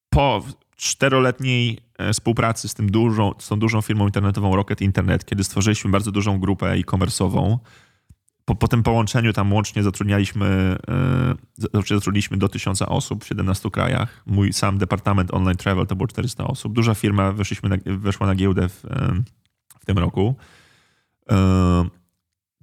po 0.09 0.43
czteroletniej 0.77 1.79
e, 1.97 2.13
współpracy 2.13 2.67
z, 2.67 2.73
tym 2.73 2.91
dużą, 2.91 3.33
z 3.39 3.47
tą 3.47 3.59
dużą 3.59 3.81
firmą 3.81 4.05
internetową 4.05 4.55
Rocket 4.55 4.81
Internet, 4.81 5.25
kiedy 5.25 5.43
stworzyliśmy 5.43 5.91
bardzo 5.91 6.11
dużą 6.11 6.39
grupę 6.39 6.71
e-commerce'ową. 6.71 7.57
Po, 8.45 8.55
po 8.55 8.67
tym 8.67 8.83
połączeniu 8.83 9.33
tam 9.33 9.53
łącznie 9.53 9.83
zatrudnialiśmy, 9.83 10.77
e, 10.87 11.35
zatrudniliśmy 11.73 12.37
do 12.37 12.49
tysiąca 12.49 12.85
osób 12.85 13.23
w 13.23 13.27
17 13.27 13.71
krajach. 13.71 14.23
Mój 14.25 14.53
sam 14.53 14.77
departament 14.77 15.33
online 15.33 15.57
travel 15.57 15.87
to 15.87 15.95
było 15.95 16.07
400 16.07 16.47
osób. 16.47 16.73
Duża 16.73 16.95
firma 16.95 17.31
weszliśmy 17.31 17.69
na, 17.69 17.77
weszła 17.85 18.27
na 18.27 18.35
giełdę 18.35 18.69
w, 18.69 18.85
e, 18.85 19.23
w 19.79 19.85
tym 19.85 19.97
roku. 19.97 20.35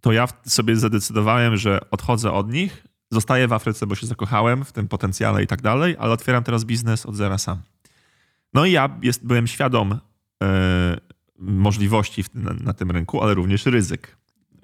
To 0.01 0.13
ja 0.13 0.29
sobie 0.47 0.77
zadecydowałem, 0.77 1.57
że 1.57 1.81
odchodzę 1.91 2.33
od 2.33 2.53
nich, 2.53 2.87
zostaję 3.11 3.49
w 3.49 3.53
Afryce, 3.53 3.87
bo 3.87 3.95
się 3.95 4.07
zakochałem 4.07 4.65
w 4.65 4.73
tym 4.73 4.89
potencjale 4.89 5.43
i 5.43 5.47
tak 5.47 5.63
dalej, 5.63 5.97
ale 5.99 6.13
otwieram 6.13 6.45
teraz 6.45 6.65
biznes 6.65 7.07
od 7.07 7.17
zera 7.17 7.39
sam. 7.39 7.63
No 8.55 8.67
i 8.67 8.73
ja 8.73 8.99
jest, 9.03 9.27
byłem 9.27 9.47
świadom 9.47 9.99
e, 10.43 10.97
możliwości 11.39 12.23
w, 12.23 12.35
na, 12.35 12.53
na, 12.53 12.73
tym 12.73 12.91
rynku, 12.91 13.23
ale 13.23 13.35
również 13.35 13.67
ryzyk. 13.67 14.17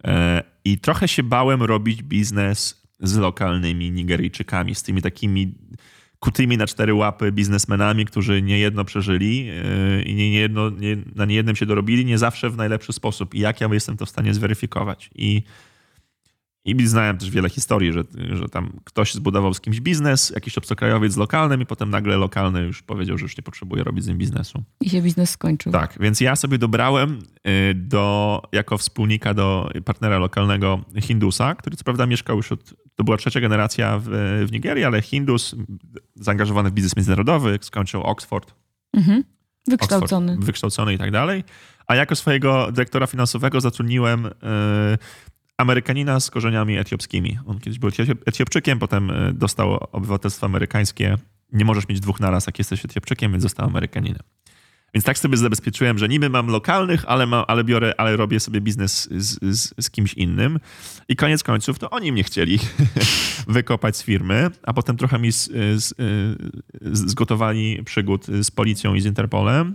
E, 0.05 0.43
I 0.65 0.79
trochę 0.79 1.09
się 1.09 1.23
bałem 1.23 1.63
robić 1.63 2.03
biznes 2.03 2.83
z 3.01 3.17
lokalnymi 3.17 3.91
Nigeryjczykami, 3.91 4.75
z 4.75 4.83
tymi 4.83 5.03
takimi 5.03 5.55
kutymi 6.19 6.57
na 6.57 6.67
cztery 6.67 6.95
łapy 6.95 7.33
biznesmenami, 7.33 8.05
którzy 8.05 8.43
niejedno 8.43 8.85
przeżyli 8.85 9.49
e, 9.51 10.03
i 10.03 10.15
nie, 10.15 10.31
niejedno, 10.31 10.71
nie, 10.71 10.97
na 11.15 11.25
niejednym 11.25 11.57
się 11.57 11.67
dorobili, 11.67 12.05
nie 12.05 12.19
zawsze 12.19 12.51
w 12.51 12.57
najlepszy 12.57 12.93
sposób. 12.93 13.35
I 13.35 13.39
jak 13.39 13.61
ja 13.61 13.69
jestem 13.73 13.97
to 13.97 14.07
w 14.07 14.11
stanie 14.11 14.35
zweryfikować. 14.35 15.11
I 15.15 15.43
i 16.65 16.87
znałem 16.87 17.19
też 17.19 17.31
wiele 17.31 17.51
historii, 17.51 17.93
że, 17.93 18.05
że 18.33 18.49
tam 18.49 18.81
ktoś 18.85 19.15
zbudował 19.15 19.55
z 19.55 19.61
kimś 19.61 19.81
biznes, 19.81 20.31
jakiś 20.31 20.59
obcokrajowiec 20.59 21.13
z 21.13 21.17
lokalnym 21.17 21.61
i 21.61 21.67
potem 21.67 21.91
nagle 21.91 22.17
lokalny 22.17 22.63
już 22.63 22.83
powiedział, 22.83 23.19
że 23.19 23.23
już 23.23 23.37
nie 23.37 23.43
potrzebuje 23.43 23.85
robić 23.85 24.05
z 24.05 24.09
nim 24.09 24.19
biznesu. 24.19 24.63
I 24.81 24.91
się 24.91 25.03
biznes 25.03 25.31
skończył. 25.31 25.73
Tak, 25.73 25.97
więc 26.01 26.21
ja 26.21 26.37
sobie 26.37 26.59
dobrałem 26.59 27.19
y, 27.49 27.75
do, 27.75 28.43
jako 28.53 28.79
wspólnika 28.79 29.35
do 29.35 29.71
partnera 29.85 30.19
lokalnego 30.19 30.85
Hindusa, 31.01 31.55
który 31.55 31.77
co 31.77 31.85
prawda 31.85 32.07
mieszkał 32.07 32.37
już 32.37 32.53
od, 32.53 32.75
to 32.95 33.05
była 33.05 33.17
trzecia 33.17 33.41
generacja 33.41 33.99
w, 33.99 34.09
w 34.49 34.53
Nigerii, 34.53 34.85
ale 34.85 35.03
Hindus 35.03 35.55
zaangażowany 36.15 36.71
w 36.71 36.73
biznes 36.73 36.97
międzynarodowy, 36.97 37.59
skończył 37.63 38.03
Oxford. 38.03 38.55
Mhm. 38.93 39.25
Wykształcony. 39.69 40.33
Oxford, 40.33 40.47
wykształcony 40.47 40.95
i 40.95 40.99
tak 40.99 41.11
dalej. 41.11 41.45
A 41.87 41.95
jako 41.95 42.17
swojego 42.17 42.73
dyrektora 42.73 43.07
finansowego 43.07 43.61
zatrudniłem 43.61 44.27
y, 44.27 44.31
Amerykanina 45.61 46.21
z 46.21 46.31
korzeniami 46.31 46.79
etiopskimi. 46.79 47.39
On 47.47 47.59
kiedyś 47.59 47.79
był 47.79 47.91
Etiopczykiem, 48.27 48.79
potem 48.79 49.11
e, 49.11 49.33
dostał 49.33 49.89
obywatelstwo 49.93 50.47
amerykańskie. 50.47 51.19
Nie 51.53 51.65
możesz 51.65 51.89
mieć 51.89 52.01
dwóch 52.01 52.21
naraz, 52.21 52.47
jak 52.47 52.59
jesteś 52.59 52.85
Etiopczykiem, 52.85 53.33
więc 53.33 53.43
został 53.43 53.67
Amerykaninem. 53.67 54.23
Więc 54.95 55.05
tak 55.05 55.19
sobie 55.19 55.37
zabezpieczyłem, 55.37 55.99
że 55.99 56.09
niby 56.09 56.31
mam 56.31 56.47
lokalnych, 56.47 57.05
ale, 57.07 57.27
mam, 57.27 57.45
ale 57.49 57.65
biorę, 57.65 57.95
ale 57.99 58.17
robię 58.17 58.41
sobie 58.41 58.61
biznes 58.61 59.09
z, 59.11 59.39
z, 59.57 59.75
z 59.85 59.91
kimś 59.91 60.15
innym. 60.15 60.61
I 61.09 61.17
koniec 61.17 61.43
końców 61.43 61.79
to 61.79 61.91
oni 61.91 62.13
mnie 62.13 62.25
chcieli 62.25 62.59
wykopać 63.49 63.97
z 63.97 64.03
firmy, 64.03 64.51
a 64.63 64.73
potem 64.73 64.97
trochę 64.97 65.19
mi 65.19 65.33
z, 65.33 65.51
z, 65.83 65.95
zgotowali 66.93 67.83
przygód 67.85 68.27
z 68.27 68.51
policją 68.51 68.95
i 68.95 69.01
z 69.01 69.07
Interpolem. 69.07 69.75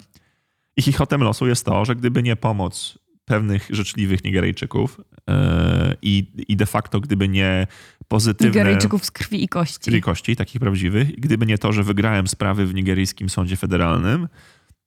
I 0.78 0.82
chichotem 0.82 1.24
losu 1.24 1.48
jest 1.48 1.66
to, 1.66 1.86
że 1.86 1.96
gdyby 1.96 2.24
nie 2.24 2.36
pomoc 2.36 3.05
pewnych 3.26 3.68
życzliwych 3.70 4.24
Nigeryjczyków 4.24 5.02
e, 5.30 5.96
i, 6.02 6.32
i 6.48 6.56
de 6.56 6.66
facto 6.66 7.00
gdyby 7.00 7.28
nie 7.28 7.68
pozytywne... 8.08 8.60
Nigeryjczyków 8.60 9.06
z 9.06 9.12
krwi 9.12 9.44
i 9.44 9.48
kości. 9.48 9.80
Krwi 9.80 9.98
i 9.98 10.02
kości, 10.02 10.36
takich 10.36 10.62
prawdziwych. 10.62 11.20
Gdyby 11.20 11.46
nie 11.46 11.58
to, 11.58 11.74
że 11.74 11.84
wygrałem 11.84 12.28
sprawy 12.28 12.66
w 12.66 12.74
nigeryjskim 12.74 13.30
sądzie 13.30 13.56
federalnym, 13.56 14.28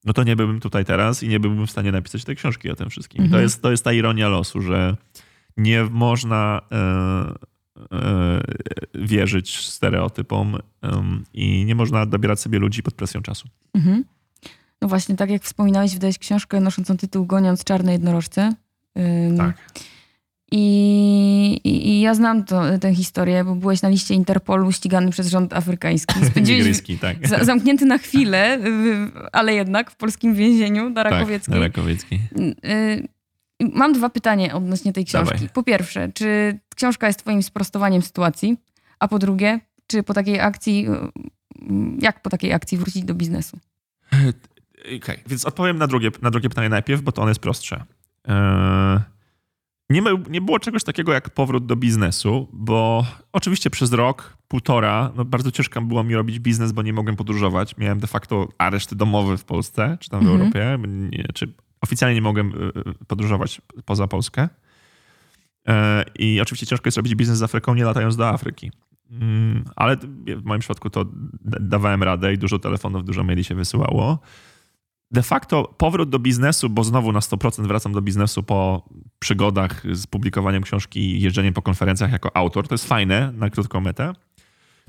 no 0.04 0.12
to 0.12 0.24
nie 0.24 0.36
byłbym 0.36 0.60
tutaj 0.60 0.84
teraz 0.84 1.22
i 1.22 1.28
nie 1.28 1.40
byłbym 1.40 1.66
w 1.66 1.70
stanie 1.70 1.92
napisać 1.92 2.24
tej 2.24 2.36
książki 2.36 2.70
o 2.70 2.76
tym 2.76 2.90
wszystkim. 2.90 3.24
Mhm. 3.24 3.32
To, 3.32 3.42
jest, 3.42 3.62
to 3.62 3.70
jest 3.70 3.84
ta 3.84 3.92
ironia 3.92 4.28
losu, 4.28 4.60
że 4.60 4.96
nie 5.56 5.84
można 5.84 6.60
e, 6.72 7.34
e, 7.92 8.40
wierzyć 8.94 9.66
stereotypom 9.66 10.54
e, 10.54 10.60
i 11.32 11.64
nie 11.64 11.74
można 11.74 12.06
dobierać 12.06 12.40
sobie 12.40 12.58
ludzi 12.58 12.82
pod 12.82 12.94
presją 12.94 13.22
czasu. 13.22 13.48
Mhm. 13.74 14.04
No 14.82 14.88
właśnie, 14.88 15.16
tak 15.16 15.30
jak 15.30 15.42
wspominałeś, 15.42 15.94
wydałeś 15.94 16.18
książkę 16.18 16.60
noszącą 16.60 16.96
tytuł 16.96 17.26
Goniąc 17.26 17.64
czarne 17.64 17.92
jednorożce. 17.92 18.54
Tak. 19.36 19.56
I, 20.52 21.60
i, 21.64 21.88
I, 21.88 22.00
ja 22.00 22.14
znam 22.14 22.44
to, 22.44 22.78
tę 22.78 22.94
historię, 22.94 23.44
bo 23.44 23.54
byłeś 23.54 23.82
na 23.82 23.88
liście 23.88 24.14
Interpolu 24.14 24.72
ścigany 24.72 25.10
przez 25.10 25.28
rząd 25.28 25.52
afrykański. 25.52 26.14
Nigeryjski, 26.36 26.98
tak. 26.98 27.28
Za, 27.28 27.44
zamknięty 27.44 27.84
na 27.84 27.98
chwilę, 27.98 28.58
ale 29.32 29.54
jednak 29.54 29.90
w 29.90 29.96
polskim 29.96 30.34
więzieniu 30.34 30.90
na 30.90 31.02
Rakowieckiej. 31.02 31.52
Tak, 31.52 31.60
na 31.60 31.66
Rakowieckiej. 31.66 32.20
Y, 32.64 33.08
mam 33.74 33.92
dwa 33.92 34.10
pytania 34.10 34.54
odnośnie 34.54 34.92
tej 34.92 35.04
książki. 35.04 35.34
Dawaj. 35.34 35.48
Po 35.48 35.62
pierwsze, 35.62 36.12
czy 36.14 36.58
książka 36.76 37.06
jest 37.06 37.18
twoim 37.18 37.42
sprostowaniem 37.42 38.02
sytuacji? 38.02 38.56
A 38.98 39.08
po 39.08 39.18
drugie, 39.18 39.60
czy 39.86 40.02
po 40.02 40.14
takiej 40.14 40.40
akcji, 40.40 40.86
jak 42.00 42.22
po 42.22 42.30
takiej 42.30 42.52
akcji 42.52 42.78
wrócić 42.78 43.04
do 43.04 43.14
biznesu? 43.14 43.58
Okay, 44.96 45.18
więc 45.26 45.44
odpowiem 45.44 45.78
na 45.78 45.86
drugie, 45.86 46.10
na 46.22 46.30
drugie 46.30 46.48
pytanie 46.48 46.68
najpierw, 46.68 47.02
bo 47.02 47.12
to 47.12 47.22
ono 47.22 47.30
jest 47.30 47.40
prostsze. 47.40 47.84
Eee, 48.24 49.00
nie, 49.90 50.02
nie 50.30 50.40
było 50.40 50.58
czegoś 50.58 50.84
takiego 50.84 51.12
jak 51.12 51.30
powrót 51.30 51.66
do 51.66 51.76
biznesu, 51.76 52.48
bo 52.52 53.06
oczywiście 53.32 53.70
przez 53.70 53.92
rok, 53.92 54.36
półtora, 54.48 55.12
no 55.16 55.24
bardzo 55.24 55.50
ciężko 55.50 55.82
było 55.82 56.04
mi 56.04 56.14
robić 56.14 56.38
biznes, 56.38 56.72
bo 56.72 56.82
nie 56.82 56.92
mogłem 56.92 57.16
podróżować. 57.16 57.76
Miałem 57.76 57.98
de 57.98 58.06
facto 58.06 58.48
areszt 58.58 58.94
domowy 58.94 59.36
w 59.36 59.44
Polsce, 59.44 59.98
czy 60.00 60.10
tam 60.10 60.20
w 60.20 60.22
mhm. 60.22 60.40
Europie. 60.40 60.78
Nie, 60.88 61.24
czy 61.34 61.52
oficjalnie 61.80 62.14
nie 62.14 62.22
mogłem 62.22 62.52
y, 63.00 63.06
podróżować 63.06 63.60
poza 63.84 64.06
Polskę. 64.06 64.48
E, 65.68 66.04
I 66.18 66.40
oczywiście 66.40 66.66
ciężko 66.66 66.86
jest 66.86 66.96
robić 66.96 67.14
biznes 67.14 67.38
z 67.38 67.42
Afryką, 67.42 67.74
nie 67.74 67.84
latając 67.84 68.16
do 68.16 68.28
Afryki. 68.28 68.70
Mm, 69.10 69.64
ale 69.76 69.96
w 70.36 70.44
moim 70.44 70.60
przypadku 70.60 70.90
to 70.90 71.04
dawałem 71.60 72.02
radę 72.02 72.34
i 72.34 72.38
dużo 72.38 72.58
telefonów, 72.58 73.04
dużo 73.04 73.24
maili 73.24 73.44
się 73.44 73.54
wysyłało. 73.54 74.18
De 75.10 75.22
facto 75.22 75.74
powrót 75.78 76.10
do 76.10 76.18
biznesu, 76.18 76.70
bo 76.70 76.84
znowu 76.84 77.12
na 77.12 77.20
100% 77.20 77.66
wracam 77.66 77.92
do 77.92 78.02
biznesu 78.02 78.42
po 78.42 78.88
przygodach 79.18 79.82
z 79.92 80.06
publikowaniem 80.06 80.62
książki 80.62 81.00
i 81.00 81.20
jeżdżeniem 81.20 81.54
po 81.54 81.62
konferencjach 81.62 82.12
jako 82.12 82.36
autor. 82.36 82.68
To 82.68 82.74
jest 82.74 82.88
fajne 82.88 83.32
na 83.32 83.50
krótką 83.50 83.80
metę. 83.80 84.12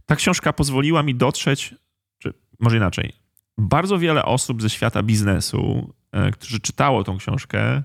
Ta 0.06 0.16
książka 0.16 0.54
pozwoliła 0.54 1.04
mi 1.04 1.16
dotrzeć, 1.16 1.76
czy 2.18 2.34
może 2.60 2.78
inaczej, 2.78 3.14
bardzo 3.58 4.00
wiele 4.00 4.26
osób 4.26 4.62
ze 4.62 4.70
świata 4.70 5.04
biznesu, 5.04 5.94
e, 6.12 6.32
którzy 6.32 6.60
czytało 6.60 7.04
tą 7.04 7.18
książkę, 7.18 7.84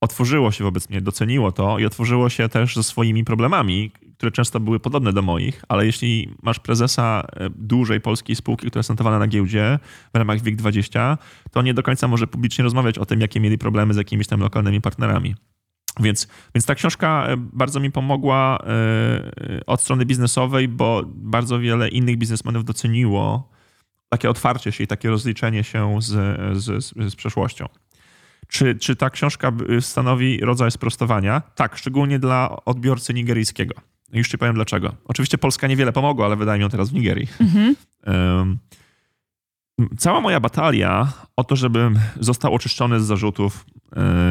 otworzyło 0.00 0.52
się 0.52 0.64
wobec 0.64 0.90
mnie, 0.90 1.00
doceniło 1.00 1.52
to 1.52 1.78
i 1.78 1.84
otworzyło 1.84 2.28
się 2.28 2.48
też 2.48 2.76
ze 2.76 2.82
swoimi 2.82 3.24
problemami, 3.24 3.92
które 4.22 4.32
często 4.32 4.60
były 4.60 4.80
podobne 4.80 5.12
do 5.12 5.22
moich, 5.22 5.64
ale 5.68 5.86
jeśli 5.86 6.34
masz 6.42 6.58
prezesa 6.58 7.26
e, 7.36 7.50
dużej 7.50 8.00
polskiej 8.00 8.36
spółki, 8.36 8.66
która 8.66 8.78
jest 8.78 8.90
notowana 8.90 9.18
na 9.18 9.26
giełdzie 9.26 9.78
w 10.14 10.18
ramach 10.18 10.38
WIG20, 10.38 11.16
to 11.50 11.62
nie 11.62 11.74
do 11.74 11.82
końca 11.82 12.08
może 12.08 12.26
publicznie 12.26 12.64
rozmawiać 12.64 12.98
o 12.98 13.06
tym, 13.06 13.20
jakie 13.20 13.40
mieli 13.40 13.58
problemy 13.58 13.94
z 13.94 13.96
jakimiś 13.96 14.26
tam 14.26 14.40
lokalnymi 14.40 14.80
partnerami. 14.80 15.34
Więc, 16.00 16.28
więc 16.54 16.66
ta 16.66 16.74
książka 16.74 17.26
e, 17.26 17.36
bardzo 17.36 17.80
mi 17.80 17.90
pomogła 17.90 18.58
e, 18.66 19.66
od 19.66 19.80
strony 19.80 20.06
biznesowej, 20.06 20.68
bo 20.68 21.02
bardzo 21.06 21.58
wiele 21.58 21.88
innych 21.88 22.18
biznesmenów 22.18 22.64
doceniło 22.64 23.50
takie 24.08 24.30
otwarcie 24.30 24.72
się 24.72 24.84
i 24.84 24.86
takie 24.86 25.08
rozliczenie 25.08 25.64
się 25.64 25.98
z, 26.02 26.10
z, 26.58 26.94
z 26.96 27.16
przeszłością. 27.16 27.68
Czy, 28.48 28.74
czy 28.74 28.96
ta 28.96 29.10
książka 29.10 29.52
stanowi 29.80 30.40
rodzaj 30.40 30.70
sprostowania? 30.70 31.42
Tak, 31.54 31.76
szczególnie 31.76 32.18
dla 32.18 32.64
odbiorcy 32.64 33.14
nigeryjskiego. 33.14 33.74
Już 34.12 34.28
ci 34.28 34.38
powiem 34.38 34.54
dlaczego. 34.54 34.94
Oczywiście 35.04 35.38
Polska 35.38 35.66
niewiele 35.66 35.92
pomogła, 35.92 36.26
ale 36.26 36.36
wydaje 36.36 36.58
mi 36.58 36.62
ją 36.62 36.68
teraz 36.68 36.90
w 36.90 36.92
Nigerii. 36.92 37.28
Mhm. 37.40 37.76
Um, 38.06 38.58
cała 39.98 40.20
moja 40.20 40.40
batalia 40.40 41.12
o 41.36 41.44
to, 41.44 41.56
żebym 41.56 41.98
został 42.20 42.54
oczyszczony 42.54 43.00
z 43.00 43.04
zarzutów, 43.04 43.66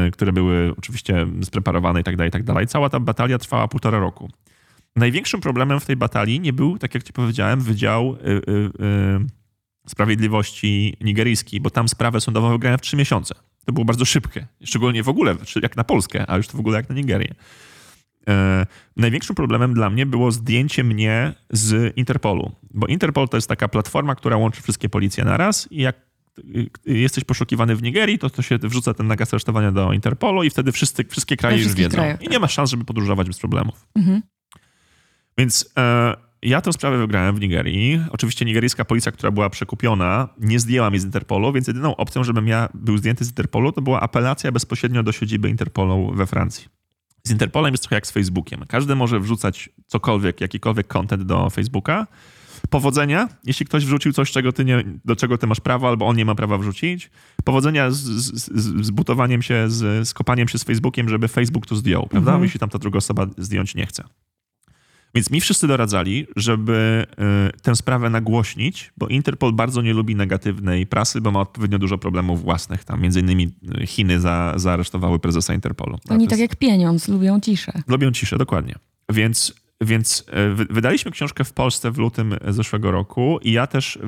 yy, 0.05 0.11
które 0.11 0.33
były 0.33 0.73
oczywiście 0.77 1.27
spreparowane 1.43 2.01
i 2.01 2.03
tak 2.03 2.15
dalej, 2.15 2.29
i 2.29 2.31
tak 2.31 2.43
dalej. 2.43 2.67
Cała 2.67 2.89
ta 2.89 2.99
batalia 2.99 3.37
trwała 3.37 3.67
półtora 3.67 3.99
roku. 3.99 4.29
Największym 4.95 5.41
problemem 5.41 5.79
w 5.79 5.85
tej 5.85 5.95
batalii 5.95 6.39
nie 6.39 6.53
był, 6.53 6.77
tak 6.77 6.93
jak 6.93 7.03
ci 7.03 7.13
powiedziałem, 7.13 7.61
Wydział 7.61 8.17
yy, 8.23 8.41
yy, 8.79 9.25
Sprawiedliwości 9.87 10.97
Nigeryjski, 11.01 11.61
bo 11.61 11.69
tam 11.69 11.89
sprawę 11.89 12.21
sądową 12.21 12.51
wygrałem 12.51 12.77
w 12.77 12.81
trzy 12.81 12.97
miesiące. 12.97 13.35
To 13.65 13.73
było 13.73 13.85
bardzo 13.85 14.05
szybkie, 14.05 14.47
szczególnie 14.63 15.03
w 15.03 15.09
ogóle, 15.09 15.35
jak 15.61 15.77
na 15.77 15.83
Polskę, 15.83 16.25
a 16.27 16.37
już 16.37 16.47
to 16.47 16.57
w 16.57 16.59
ogóle 16.59 16.77
jak 16.77 16.89
na 16.89 16.95
Nigerię. 16.95 17.35
E, 18.29 18.65
największym 18.97 19.35
problemem 19.35 19.73
dla 19.73 19.89
mnie 19.89 20.05
było 20.05 20.31
zdjęcie 20.31 20.83
mnie 20.83 21.33
z 21.49 21.97
Interpolu, 21.97 22.51
bo 22.73 22.87
Interpol 22.87 23.29
to 23.29 23.37
jest 23.37 23.47
taka 23.47 23.67
platforma, 23.67 24.15
która 24.15 24.37
łączy 24.37 24.61
wszystkie 24.61 24.89
policje 24.89 25.25
naraz 25.25 25.71
i 25.71 25.81
jak 25.81 26.11
jesteś 26.85 27.23
poszukiwany 27.23 27.75
w 27.75 27.83
Nigerii, 27.83 28.19
to, 28.19 28.29
to 28.29 28.41
się 28.41 28.57
wrzuca 28.57 28.93
ten 28.93 29.07
nakaz 29.07 29.33
aresztowania 29.33 29.71
do 29.71 29.93
Interpolu 29.93 30.43
i 30.43 30.49
wtedy 30.49 30.71
wszyscy, 30.71 31.05
wszystkie 31.05 31.37
kraje 31.37 31.63
już 31.63 31.73
wiedzą. 31.73 31.95
Krajach, 31.95 32.23
I 32.23 32.29
nie 32.29 32.39
ma 32.39 32.47
szans, 32.47 32.69
żeby 32.69 32.85
podróżować 32.85 33.27
bez 33.27 33.39
problemów. 33.39 33.87
Mhm. 33.95 34.21
Więc 35.37 35.73
e, 35.77 36.13
ja 36.41 36.61
tę 36.61 36.73
sprawę 36.73 36.97
wygrałem 36.97 37.35
w 37.35 37.39
Nigerii. 37.39 38.01
Oczywiście 38.11 38.45
nigeryjska 38.45 38.85
policja, 38.85 39.11
która 39.11 39.31
była 39.31 39.49
przekupiona, 39.49 40.29
nie 40.39 40.59
zdjęła 40.59 40.89
mnie 40.89 40.99
z 40.99 41.05
Interpolu, 41.05 41.53
więc 41.53 41.67
jedyną 41.67 41.95
opcją, 41.95 42.23
żebym 42.23 42.47
ja 42.47 42.69
był 42.73 42.97
zdjęty 42.97 43.25
z 43.25 43.27
Interpolu, 43.27 43.71
to 43.71 43.81
była 43.81 44.01
apelacja 44.01 44.51
bezpośrednio 44.51 45.03
do 45.03 45.11
siedziby 45.11 45.49
Interpolu 45.49 46.13
we 46.15 46.27
Francji. 46.27 46.80
Z 47.23 47.31
Interpolem 47.31 47.73
jest 47.73 47.83
trochę 47.83 47.95
jak 47.95 48.07
z 48.07 48.11
Facebookiem. 48.11 48.65
Każdy 48.67 48.95
może 48.95 49.19
wrzucać 49.19 49.69
cokolwiek, 49.87 50.41
jakikolwiek 50.41 50.87
content 50.87 51.23
do 51.23 51.49
Facebooka. 51.49 52.07
Powodzenia, 52.69 53.29
jeśli 53.43 53.65
ktoś 53.65 53.85
wrzucił 53.85 54.13
coś, 54.13 54.31
czego 54.31 54.51
ty 54.51 54.65
nie, 54.65 54.83
do 55.05 55.15
czego 55.15 55.37
ty 55.37 55.47
masz 55.47 55.59
prawo, 55.59 55.87
albo 55.87 56.07
on 56.07 56.15
nie 56.15 56.25
ma 56.25 56.35
prawa 56.35 56.57
wrzucić. 56.57 57.09
Powodzenia 57.43 57.91
z, 57.91 57.97
z, 57.97 58.85
z 58.85 58.91
butowaniem 58.91 59.41
się, 59.41 59.69
z, 59.69 60.07
z 60.07 60.13
kopaniem 60.13 60.47
się 60.47 60.57
z 60.57 60.63
Facebookiem, 60.63 61.09
żeby 61.09 61.27
Facebook 61.27 61.67
to 61.67 61.75
zdjął, 61.75 62.07
prawda? 62.07 62.31
Mhm. 62.31 62.43
Jeśli 62.43 62.59
tam 62.59 62.69
ta 62.69 62.79
druga 62.79 62.97
osoba 62.97 63.27
zdjąć 63.37 63.75
nie 63.75 63.85
chce. 63.85 64.03
Więc 65.15 65.31
mi 65.31 65.41
wszyscy 65.41 65.67
doradzali, 65.67 66.27
żeby 66.35 67.05
y, 67.57 67.61
tę 67.61 67.75
sprawę 67.75 68.09
nagłośnić, 68.09 68.93
bo 68.97 69.07
Interpol 69.07 69.53
bardzo 69.53 69.81
nie 69.81 69.93
lubi 69.93 70.15
negatywnej 70.15 70.87
prasy, 70.87 71.21
bo 71.21 71.31
ma 71.31 71.39
odpowiednio 71.39 71.79
dużo 71.79 71.97
problemów 71.97 72.41
własnych. 72.41 72.83
Tam 72.83 73.01
między 73.01 73.19
innymi 73.19 73.49
y, 73.81 73.87
Chiny 73.87 74.19
za, 74.19 74.53
zaaresztowały 74.55 75.19
prezesa 75.19 75.53
Interpolu. 75.53 75.97
Oni 76.09 76.27
tak 76.27 76.39
jak 76.39 76.55
pieniądz, 76.55 77.07
lubią 77.07 77.39
ciszę. 77.39 77.71
Lubią 77.87 78.11
ciszę, 78.11 78.37
dokładnie. 78.37 78.75
Więc, 79.09 79.53
więc 79.81 80.25
y, 80.61 80.65
wydaliśmy 80.73 81.11
książkę 81.11 81.43
w 81.43 81.53
Polsce 81.53 81.91
w 81.91 81.97
lutym 81.97 82.35
zeszłego 82.47 82.91
roku 82.91 83.39
i 83.41 83.51
ja 83.51 83.67
też 83.67 83.99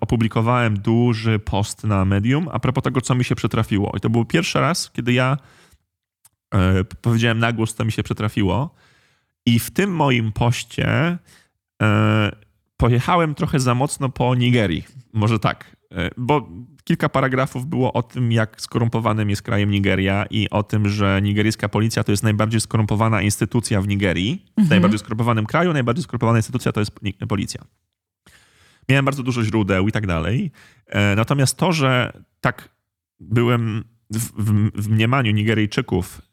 opublikowałem 0.00 0.78
duży 0.78 1.38
post 1.38 1.84
na 1.84 2.04
Medium 2.04 2.48
a 2.52 2.58
propos 2.58 2.84
tego, 2.84 3.00
co 3.00 3.14
mi 3.14 3.24
się 3.24 3.34
przetrafiło. 3.34 3.92
I 3.96 4.00
to 4.00 4.10
był 4.10 4.24
pierwszy 4.24 4.60
raz, 4.60 4.90
kiedy 4.90 5.12
ja 5.12 5.36
powiedziałem 7.02 7.38
na 7.38 7.52
głos, 7.52 7.74
co 7.74 7.84
mi 7.84 7.92
się 7.92 8.02
przetrafiło 8.02 8.74
i 9.48 9.58
w 9.58 9.70
tym 9.70 9.90
moim 9.90 10.32
poście 10.32 11.18
e, 11.82 12.32
pojechałem 12.76 13.34
trochę 13.34 13.60
za 13.60 13.74
mocno 13.74 14.08
po 14.08 14.34
Nigerii. 14.34 14.84
Może 15.12 15.38
tak, 15.38 15.76
e, 15.92 16.10
bo 16.16 16.48
kilka 16.84 17.08
paragrafów 17.08 17.66
było 17.66 17.92
o 17.92 18.02
tym, 18.02 18.32
jak 18.32 18.60
skorumpowanym 18.60 19.30
jest 19.30 19.42
krajem 19.42 19.70
Nigeria 19.70 20.26
i 20.30 20.50
o 20.50 20.62
tym, 20.62 20.88
że 20.88 21.20
nigeryjska 21.22 21.68
policja 21.68 22.04
to 22.04 22.12
jest 22.12 22.22
najbardziej 22.22 22.60
skorumpowana 22.60 23.22
instytucja 23.22 23.80
w 23.80 23.88
Nigerii. 23.88 24.44
W 24.46 24.48
mhm. 24.48 24.68
najbardziej 24.68 24.98
skorumpowanym 24.98 25.46
kraju 25.46 25.72
najbardziej 25.72 26.04
skorumpowana 26.04 26.38
instytucja 26.38 26.72
to 26.72 26.80
jest 26.80 26.92
policja. 27.28 27.64
Miałem 28.88 29.04
bardzo 29.04 29.22
dużo 29.22 29.44
źródeł 29.44 29.88
i 29.88 29.92
tak 29.92 30.06
dalej. 30.06 30.50
E, 30.86 31.16
natomiast 31.16 31.56
to, 31.56 31.72
że 31.72 32.12
tak 32.40 32.68
byłem 33.20 33.84
w, 34.10 34.18
w, 34.18 34.70
w 34.82 34.88
mniemaniu 34.88 35.32
Nigeryjczyków 35.32 36.27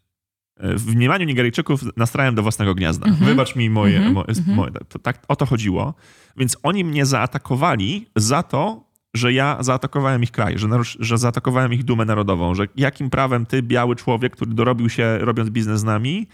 w 0.58 0.96
mniemaniu 0.96 1.26
Nigeryjczyków 1.26 1.82
nastrałem 1.98 2.36
do 2.36 2.44
własnego 2.44 2.76
gniazda. 2.76 3.06
Mm 3.08 3.20
-hmm. 3.20 3.26
Wybacz 3.26 3.56
mi 3.56 3.70
moje, 3.70 3.98
mm 3.98 4.14
-hmm. 4.14 4.56
moje 4.56 4.72
to, 4.72 5.00
tak 5.00 5.24
o 5.28 5.36
to 5.36 5.46
chodziło. 5.46 5.94
Więc 6.38 6.58
oni 6.64 6.84
mnie 6.84 7.06
zaatakowali 7.06 8.06
za 8.16 8.44
to, 8.44 8.86
że 9.14 9.34
ja 9.34 9.58
zaatakowałem 9.60 10.24
ich 10.24 10.32
kraj, 10.32 10.58
że, 10.58 10.68
że 11.00 11.18
zaatakowałem 11.18 11.74
ich 11.74 11.84
dumę 11.84 12.06
narodową, 12.06 12.56
że 12.56 12.68
jakim 12.76 13.10
prawem 13.10 13.46
ty, 13.46 13.62
biały 13.62 13.96
człowiek, 13.96 14.36
który 14.36 14.54
dorobił 14.54 14.90
się 14.90 15.18
robiąc 15.18 15.50
biznes 15.50 15.80
z 15.80 15.84
nami, 15.84 16.28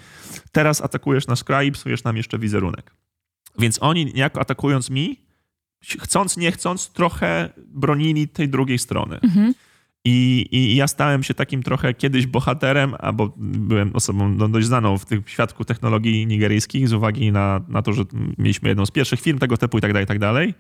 teraz 0.52 0.82
atakujesz 0.82 1.28
nasz 1.28 1.44
kraj 1.44 1.68
i 1.68 1.72
psujesz 1.72 2.04
nam 2.04 2.18
jeszcze 2.18 2.40
wizerunek. 2.40 2.96
Więc 3.60 3.78
oni 3.82 4.06
niejako 4.06 4.42
atakując 4.42 4.90
mi, 4.90 5.22
chcąc, 6.00 6.38
nie 6.38 6.52
chcąc, 6.52 6.90
trochę 6.90 7.50
bronili 7.68 8.28
tej 8.28 8.50
drugiej 8.50 8.80
strony. 8.80 9.20
Mm 9.24 9.36
-hmm. 9.36 9.54
I, 10.06 10.48
I, 10.52 10.76
ja 10.76 10.88
stałem 10.88 11.24
się 11.24 11.34
takim 11.34 11.64
trochę 11.64 11.94
kiedyś 11.94 12.28
bohaterem, 12.28 12.96
albo 13.00 13.34
byłem 13.38 13.96
osobą 13.96 14.30
no, 14.30 14.48
dość 14.48 14.68
znaną 14.68 14.98
w 14.98 15.06
tym 15.06 15.24
świadku 15.26 15.66
technologii 15.66 16.28
nigeryjskich 16.28 16.88
z 16.88 16.94
uwagi 16.94 17.32
na, 17.32 17.62
na 17.68 17.82
to, 17.82 17.94
że 17.94 18.04
mieliśmy 18.38 18.70
jedną 18.70 18.86
z 18.86 18.92
pierwszych 18.92 19.22
firm 19.22 19.40
tego 19.40 19.58
typu 19.58 19.78
i 19.78 19.82
tak 19.82 19.94
dalej, 19.94 20.04
i 20.04 20.08
tak 20.08 20.20
dalej. 20.20 20.54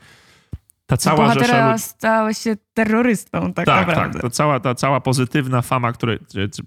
Ta 0.85 0.97
cała 0.97 1.17
bohatera 1.17 1.45
rzesza... 1.45 1.77
stałeś 1.77 2.37
się 2.37 2.55
terrorystą, 2.73 3.53
tak, 3.53 3.65
tak 3.65 3.87
naprawdę. 3.87 4.13
Tak, 4.13 4.21
to 4.21 4.29
cała, 4.29 4.59
ta 4.59 4.75
cała 4.75 5.01
pozytywna 5.01 5.61
fama, 5.61 5.91
które, 5.91 6.17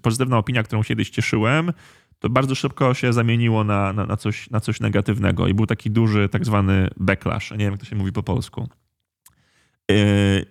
pozytywna 0.01 0.37
opinia, 0.37 0.63
którą 0.63 0.83
kiedyś 0.83 1.09
cieszyłem, 1.09 1.73
to 2.19 2.29
bardzo 2.29 2.55
szybko 2.55 2.93
się 2.93 3.13
zamieniło 3.13 3.63
na, 3.63 3.93
na, 3.93 4.05
na, 4.05 4.17
coś, 4.17 4.49
na 4.49 4.59
coś 4.59 4.79
negatywnego 4.79 5.47
i 5.47 5.53
był 5.53 5.65
taki 5.65 5.91
duży 5.91 6.29
tak 6.29 6.45
zwany 6.45 6.87
backlash. 6.97 7.51
Nie 7.51 7.57
wiem, 7.57 7.71
jak 7.71 7.79
to 7.79 7.85
się 7.85 7.95
mówi 7.95 8.11
po 8.11 8.23
polsku. 8.23 8.69
Yy, 9.89 9.95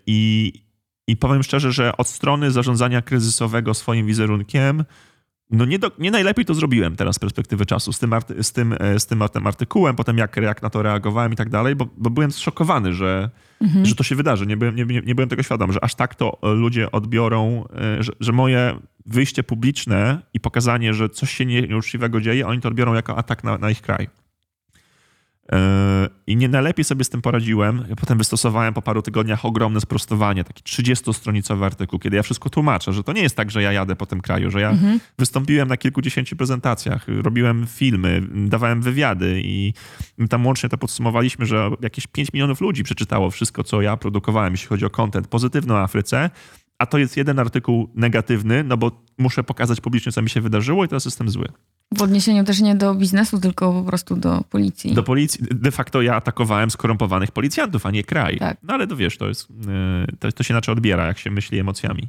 I, 0.06 0.52
i 1.06 1.16
powiem 1.16 1.42
szczerze, 1.42 1.72
że 1.72 1.96
od 1.96 2.08
strony 2.08 2.50
zarządzania 2.50 3.02
kryzysowego 3.02 3.74
swoim 3.74 4.06
wizerunkiem, 4.06 4.84
no 5.50 5.64
nie, 5.64 5.78
do, 5.78 5.90
nie 5.98 6.10
najlepiej 6.10 6.44
to 6.44 6.54
zrobiłem 6.54 6.96
teraz 6.96 7.16
z 7.16 7.18
perspektywy 7.18 7.66
czasu, 7.66 7.92
z 7.92 7.98
tym, 7.98 8.12
arty, 8.12 8.44
z, 8.44 8.52
tym, 8.52 8.74
e, 8.80 9.00
z 9.00 9.06
tym, 9.06 9.22
tym 9.32 9.46
artykułem, 9.46 9.96
potem 9.96 10.18
jak, 10.18 10.36
jak 10.36 10.62
na 10.62 10.70
to 10.70 10.82
reagowałem 10.82 11.32
i 11.32 11.36
tak 11.36 11.50
dalej, 11.50 11.76
bo, 11.76 11.86
bo 11.96 12.10
byłem 12.10 12.32
zszokowany, 12.32 12.92
że, 12.92 13.30
mhm. 13.60 13.86
że 13.86 13.94
to 13.94 14.02
się 14.02 14.14
wydarzy. 14.14 14.46
Nie 14.46 14.56
byłem, 14.56 14.76
nie, 14.76 14.84
nie 14.84 15.14
byłem 15.14 15.28
tego 15.28 15.42
świadom, 15.42 15.72
że 15.72 15.84
aż 15.84 15.94
tak 15.94 16.14
to 16.14 16.38
ludzie 16.42 16.92
odbiorą, 16.92 17.64
e, 17.98 18.02
że, 18.02 18.12
że 18.20 18.32
moje 18.32 18.78
wyjście 19.06 19.42
publiczne 19.42 20.20
i 20.34 20.40
pokazanie, 20.40 20.94
że 20.94 21.08
coś 21.08 21.30
się 21.30 21.46
nieuczciwego 21.46 22.20
dzieje, 22.20 22.46
oni 22.46 22.60
to 22.60 22.68
odbiorą 22.68 22.94
jako 22.94 23.16
atak 23.16 23.44
na, 23.44 23.58
na 23.58 23.70
ich 23.70 23.82
kraj. 23.82 24.08
E, 25.52 26.08
I 26.26 26.36
nie 26.36 26.48
najlepiej 26.48 26.84
sobie 26.84 27.04
z 27.04 27.08
tym 27.08 27.22
poradziłem. 27.22 27.84
Ja 27.88 27.96
potem 27.96 28.18
wystosowałem 28.18 28.74
po 28.74 28.82
paru 28.82 29.02
tygodniach 29.02 29.44
ogromne 29.44 29.80
sprostowanie, 29.80 30.44
taki 30.44 30.62
30-stronicowy 30.62 31.64
artykuł, 31.64 31.98
kiedy 31.98 32.16
ja 32.16 32.22
wszystko 32.22 32.50
tłumaczę, 32.50 32.92
że 32.92 33.02
to 33.02 33.12
nie 33.12 33.22
jest 33.22 33.36
tak, 33.36 33.50
że 33.50 33.62
ja 33.62 33.72
jadę 33.72 33.96
po 33.96 34.06
tym 34.06 34.20
kraju, 34.20 34.50
że 34.50 34.60
ja 34.60 34.70
mhm. 34.70 35.00
wystąpiłem 35.18 35.68
na 35.68 35.76
kilkudziesięciu 35.76 36.36
prezentacjach, 36.36 37.06
robiłem 37.08 37.66
filmy, 37.66 38.22
dawałem 38.34 38.82
wywiady 38.82 39.40
i 39.44 39.72
tam 40.30 40.46
łącznie 40.46 40.68
to 40.68 40.78
podsumowaliśmy, 40.78 41.46
że 41.46 41.70
jakieś 41.80 42.06
5 42.06 42.32
milionów 42.32 42.60
ludzi 42.60 42.82
przeczytało 42.82 43.30
wszystko, 43.30 43.64
co 43.64 43.82
ja 43.82 43.96
produkowałem, 43.96 44.52
jeśli 44.52 44.68
chodzi 44.68 44.84
o 44.84 44.90
content 44.90 45.28
pozytywny 45.28 45.74
o 45.74 45.82
Afryce, 45.82 46.30
a 46.78 46.86
to 46.86 46.98
jest 46.98 47.16
jeden 47.16 47.38
artykuł 47.38 47.90
negatywny, 47.94 48.64
no 48.64 48.76
bo 48.76 49.04
muszę 49.18 49.44
pokazać 49.44 49.80
publicznie, 49.80 50.12
co 50.12 50.22
mi 50.22 50.30
się 50.30 50.40
wydarzyło 50.40 50.84
i 50.84 50.88
teraz 50.88 51.04
jestem 51.04 51.28
zły. 51.28 51.48
W 51.94 52.02
odniesieniu 52.02 52.44
też 52.44 52.60
nie 52.60 52.74
do 52.74 52.94
biznesu, 52.94 53.40
tylko 53.40 53.72
po 53.72 53.82
prostu 53.82 54.16
do 54.16 54.44
policji. 54.50 54.92
Do 54.92 55.02
policji. 55.02 55.44
De 55.50 55.70
facto 55.70 56.02
ja 56.02 56.16
atakowałem 56.16 56.70
skorumpowanych 56.70 57.30
policjantów, 57.30 57.86
a 57.86 57.90
nie 57.90 58.04
kraj. 58.04 58.38
Tak. 58.38 58.56
No 58.62 58.74
ale 58.74 58.86
to 58.86 58.96
wiesz, 58.96 59.18
to, 59.18 59.28
jest, 59.28 59.48
e, 59.50 60.06
to, 60.18 60.32
to 60.32 60.42
się 60.42 60.54
inaczej 60.54 60.72
odbiera, 60.72 61.06
jak 61.06 61.18
się 61.18 61.30
myśli 61.30 61.58
emocjami. 61.58 62.08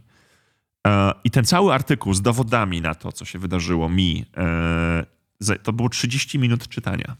E, 0.87 1.13
I 1.23 1.31
ten 1.31 1.45
cały 1.45 1.73
artykuł 1.73 2.13
z 2.13 2.21
dowodami 2.21 2.81
na 2.81 2.95
to, 2.95 3.11
co 3.11 3.25
się 3.25 3.39
wydarzyło 3.39 3.89
mi, 3.89 4.25
e, 4.37 5.57
to 5.63 5.73
było 5.73 5.89
30 5.89 6.39
minut 6.39 6.67
czytania. 6.67 7.15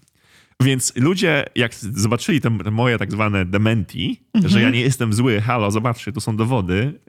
Więc 0.64 0.94
ludzie, 0.96 1.46
jak 1.56 1.76
zobaczyli 1.76 2.42
te, 2.42 2.50
moje 2.50 2.98
tak 2.98 3.12
zwane 3.12 3.46
dementi, 3.46 4.22
mhm. 4.34 4.54
że 4.54 4.62
ja 4.62 4.70
nie 4.70 4.82
jestem 4.82 5.14
zły, 5.14 5.42
halo, 5.42 5.72
zobaczcie, 5.72 6.12
to 6.12 6.22
są 6.22 6.38
dowody 6.38 7.00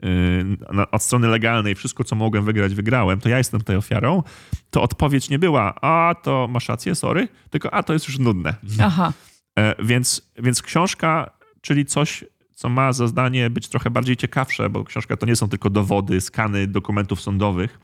yy, 0.73 0.91
od 0.91 1.03
strony 1.03 1.27
legalnej, 1.27 1.75
wszystko, 1.75 2.03
co 2.03 2.15
mogłem 2.15 2.45
wygrać, 2.45 2.75
wygrałem, 2.75 3.19
to 3.19 3.29
ja 3.29 3.37
jestem 3.37 3.59
tutaj 3.59 3.75
ofiarą, 3.75 4.23
to 4.69 4.81
odpowiedź 4.81 5.29
nie 5.29 5.39
była, 5.39 5.75
a 5.81 6.15
to 6.23 6.47
masz 6.47 6.69
rację, 6.69 6.95
sorry, 6.95 7.27
tylko 7.49 7.73
a 7.73 7.83
to 7.83 7.93
jest 7.93 8.07
już 8.07 8.19
nudne. 8.19 8.55
Aha. 8.81 9.13
Yy, 9.57 9.63
więc, 9.85 10.31
więc 10.39 10.61
książka, 10.61 11.31
czyli 11.61 11.85
coś, 11.85 12.23
co 12.55 12.69
ma 12.69 12.93
za 12.93 13.07
zdanie 13.07 13.49
być 13.49 13.67
trochę 13.67 13.89
bardziej 13.89 14.17
ciekawsze, 14.17 14.69
bo 14.69 14.83
książka 14.83 15.17
to 15.17 15.25
nie 15.25 15.35
są 15.35 15.49
tylko 15.49 15.69
dowody, 15.69 16.21
skany 16.21 16.67
dokumentów 16.67 17.21
sądowych, 17.21 17.79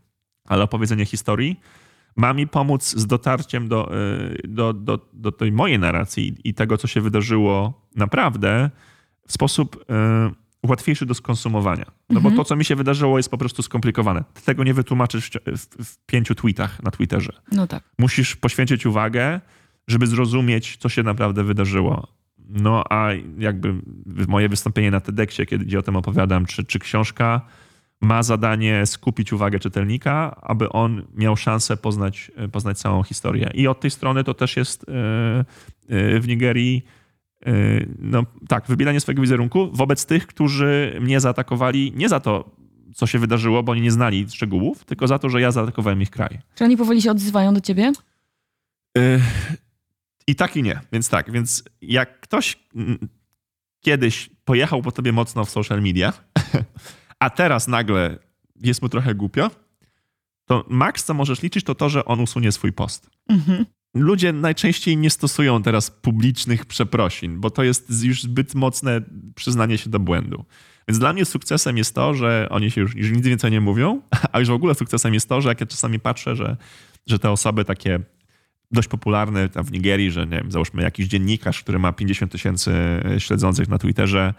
ale 0.46 0.64
opowiedzenie 0.64 1.06
historii 1.06 1.60
ma 2.16 2.34
mi 2.34 2.48
pomóc 2.48 2.84
z 2.84 3.06
dotarciem 3.06 3.68
do, 3.68 3.96
y, 3.96 4.48
do, 4.48 4.74
do, 4.74 5.10
do 5.14 5.32
tej 5.32 5.52
mojej 5.52 5.80
narracji 5.80 6.36
i 6.44 6.54
tego, 6.54 6.78
co 6.78 6.88
się 6.88 7.02
wydarzyło 7.02 7.88
naprawdę 7.96 8.70
w 9.28 9.34
sposób 9.34 9.86
y, 10.66 10.68
łatwiejszy 10.68 11.06
do 11.06 11.14
skonsumowania. 11.14 11.86
No 12.10 12.18
mhm. 12.18 12.36
bo 12.36 12.44
to, 12.44 12.48
co 12.48 12.56
mi 12.56 12.66
się 12.66 12.76
wydarzyło, 12.76 13.18
jest 13.18 13.30
po 13.30 13.38
prostu 13.38 13.62
skomplikowane. 13.62 14.24
Ty 14.34 14.42
tego 14.42 14.64
nie 14.64 14.74
wytłumaczysz 14.74 15.32
w, 15.46 15.86
w 15.86 16.06
pięciu 16.06 16.36
tweetach 16.36 16.84
na 16.84 16.92
Twitterze. 16.92 17.34
No 17.52 17.68
tak. 17.68 17.84
Musisz 18.00 18.36
poświęcić 18.36 18.86
uwagę, 18.86 19.42
żeby 19.88 20.08
zrozumieć, 20.08 20.78
co 20.78 20.90
się 20.90 21.04
naprawdę 21.04 21.44
wydarzyło. 21.44 22.08
No 22.50 22.84
a 22.90 23.10
jakby 23.38 23.74
moje 24.28 24.50
wystąpienie 24.50 24.92
na 24.92 25.00
TEDxie, 25.00 25.46
kiedy 25.46 25.80
o 25.80 25.82
tym 25.82 25.96
opowiadam, 25.96 26.46
czy, 26.46 26.64
czy 26.64 26.80
książka 26.80 27.42
ma 28.04 28.24
zadanie 28.24 28.86
skupić 28.86 29.34
uwagę 29.34 29.60
czytelnika, 29.60 30.36
aby 30.42 30.70
on 30.70 31.06
miał 31.16 31.38
szansę 31.38 31.78
poznać, 31.78 32.32
poznać 32.52 32.78
całą 32.78 33.04
historię. 33.04 33.52
I 33.54 33.68
od 33.68 33.80
tej 33.80 33.92
strony 33.92 34.24
to 34.24 34.34
też 34.34 34.58
jest 34.58 34.86
e, 34.90 34.94
e, 35.90 36.20
w 36.20 36.28
Nigerii 36.28 36.86
e, 37.46 37.52
no 38.00 38.24
tak, 38.48 38.68
wybielanie 38.68 39.00
swojego 39.00 39.22
wizerunku 39.22 39.70
wobec 39.74 40.06
tych, 40.06 40.28
którzy 40.28 40.98
mnie 41.02 41.20
zaatakowali 41.20 41.94
nie 41.96 42.10
za 42.10 42.20
to, 42.20 42.50
co 42.96 43.08
się 43.08 43.20
wydarzyło, 43.20 43.64
bo 43.64 43.72
oni 43.72 43.82
nie 43.82 43.92
znali 43.92 44.30
szczegółów, 44.30 44.86
tylko 44.86 45.08
za 45.08 45.20
to, 45.20 45.30
że 45.30 45.42
ja 45.42 45.52
zaatakowałem 45.52 46.02
ich 46.02 46.10
kraj. 46.10 46.40
Czy 46.56 46.64
oni 46.64 46.78
powoli 46.78 47.02
się 47.02 47.12
odzywają 47.12 47.54
do 47.54 47.62
ciebie? 47.62 47.92
I 50.28 50.36
tak 50.36 50.56
i 50.56 50.64
nie. 50.64 50.80
Więc 50.92 51.10
tak, 51.10 51.32
więc 51.32 51.64
jak 51.82 52.20
ktoś 52.20 52.60
kiedyś 53.82 54.30
pojechał 54.46 54.82
po 54.82 54.92
tobie 54.92 55.12
mocno 55.12 55.46
w 55.46 55.50
social 55.50 55.82
media, 55.82 56.14
a 57.24 57.30
teraz 57.30 57.68
nagle 57.68 58.18
jest 58.62 58.82
mu 58.82 58.90
trochę 58.90 59.16
głupio, 59.16 59.52
to 60.46 60.66
maks, 60.70 61.04
co 61.04 61.14
możesz 61.14 61.42
liczyć, 61.42 61.66
to 61.66 61.76
to, 61.76 61.90
że 61.90 62.06
on 62.06 62.20
usunie 62.20 62.52
swój 62.52 62.74
post. 62.74 63.10
Mhm. 63.30 63.66
Ludzie 63.94 64.34
najczęściej 64.34 64.98
nie 64.98 65.10
stosują 65.10 65.64
teraz 65.64 65.92
publicznych 65.92 66.66
przeprosin, 66.66 67.40
bo 67.40 67.50
to 67.50 67.64
jest 67.64 68.04
już 68.04 68.24
zbyt 68.24 68.56
mocne 68.56 69.02
przyznanie 69.36 69.78
się 69.78 69.90
do 69.90 70.00
błędu. 70.00 70.46
Więc 70.88 71.00
dla 71.00 71.14
mnie 71.14 71.26
sukcesem 71.26 71.78
jest 71.78 71.96
to, 71.96 72.14
że 72.14 72.48
oni 72.50 72.72
się 72.72 72.82
już, 72.82 72.96
już 72.96 73.12
nic 73.12 73.28
więcej 73.28 73.52
nie 73.52 73.62
mówią, 73.62 74.02
a 74.32 74.40
już 74.40 74.50
w 74.50 74.54
ogóle 74.54 74.76
sukcesem 74.76 75.14
jest 75.14 75.30
to, 75.30 75.42
że 75.42 75.50
jak 75.50 75.62
ja 75.62 75.68
czasami 75.68 76.00
patrzę, 76.00 76.36
że, 76.36 76.58
że 77.08 77.20
te 77.20 77.32
osoby 77.32 77.66
takie 77.66 78.00
dość 78.72 78.88
popularne 78.88 79.50
w 79.56 79.72
Nigerii, 79.72 80.12
że 80.12 80.28
nie 80.28 80.38
wiem, 80.38 80.52
załóżmy 80.52 80.84
jakiś 80.84 81.08
dziennikarz, 81.08 81.64
który 81.64 81.80
ma 81.80 81.94
50 81.94 82.32
tysięcy 82.32 82.74
śledzących 83.18 83.68
na 83.68 83.78
Twitterze, 83.78 84.34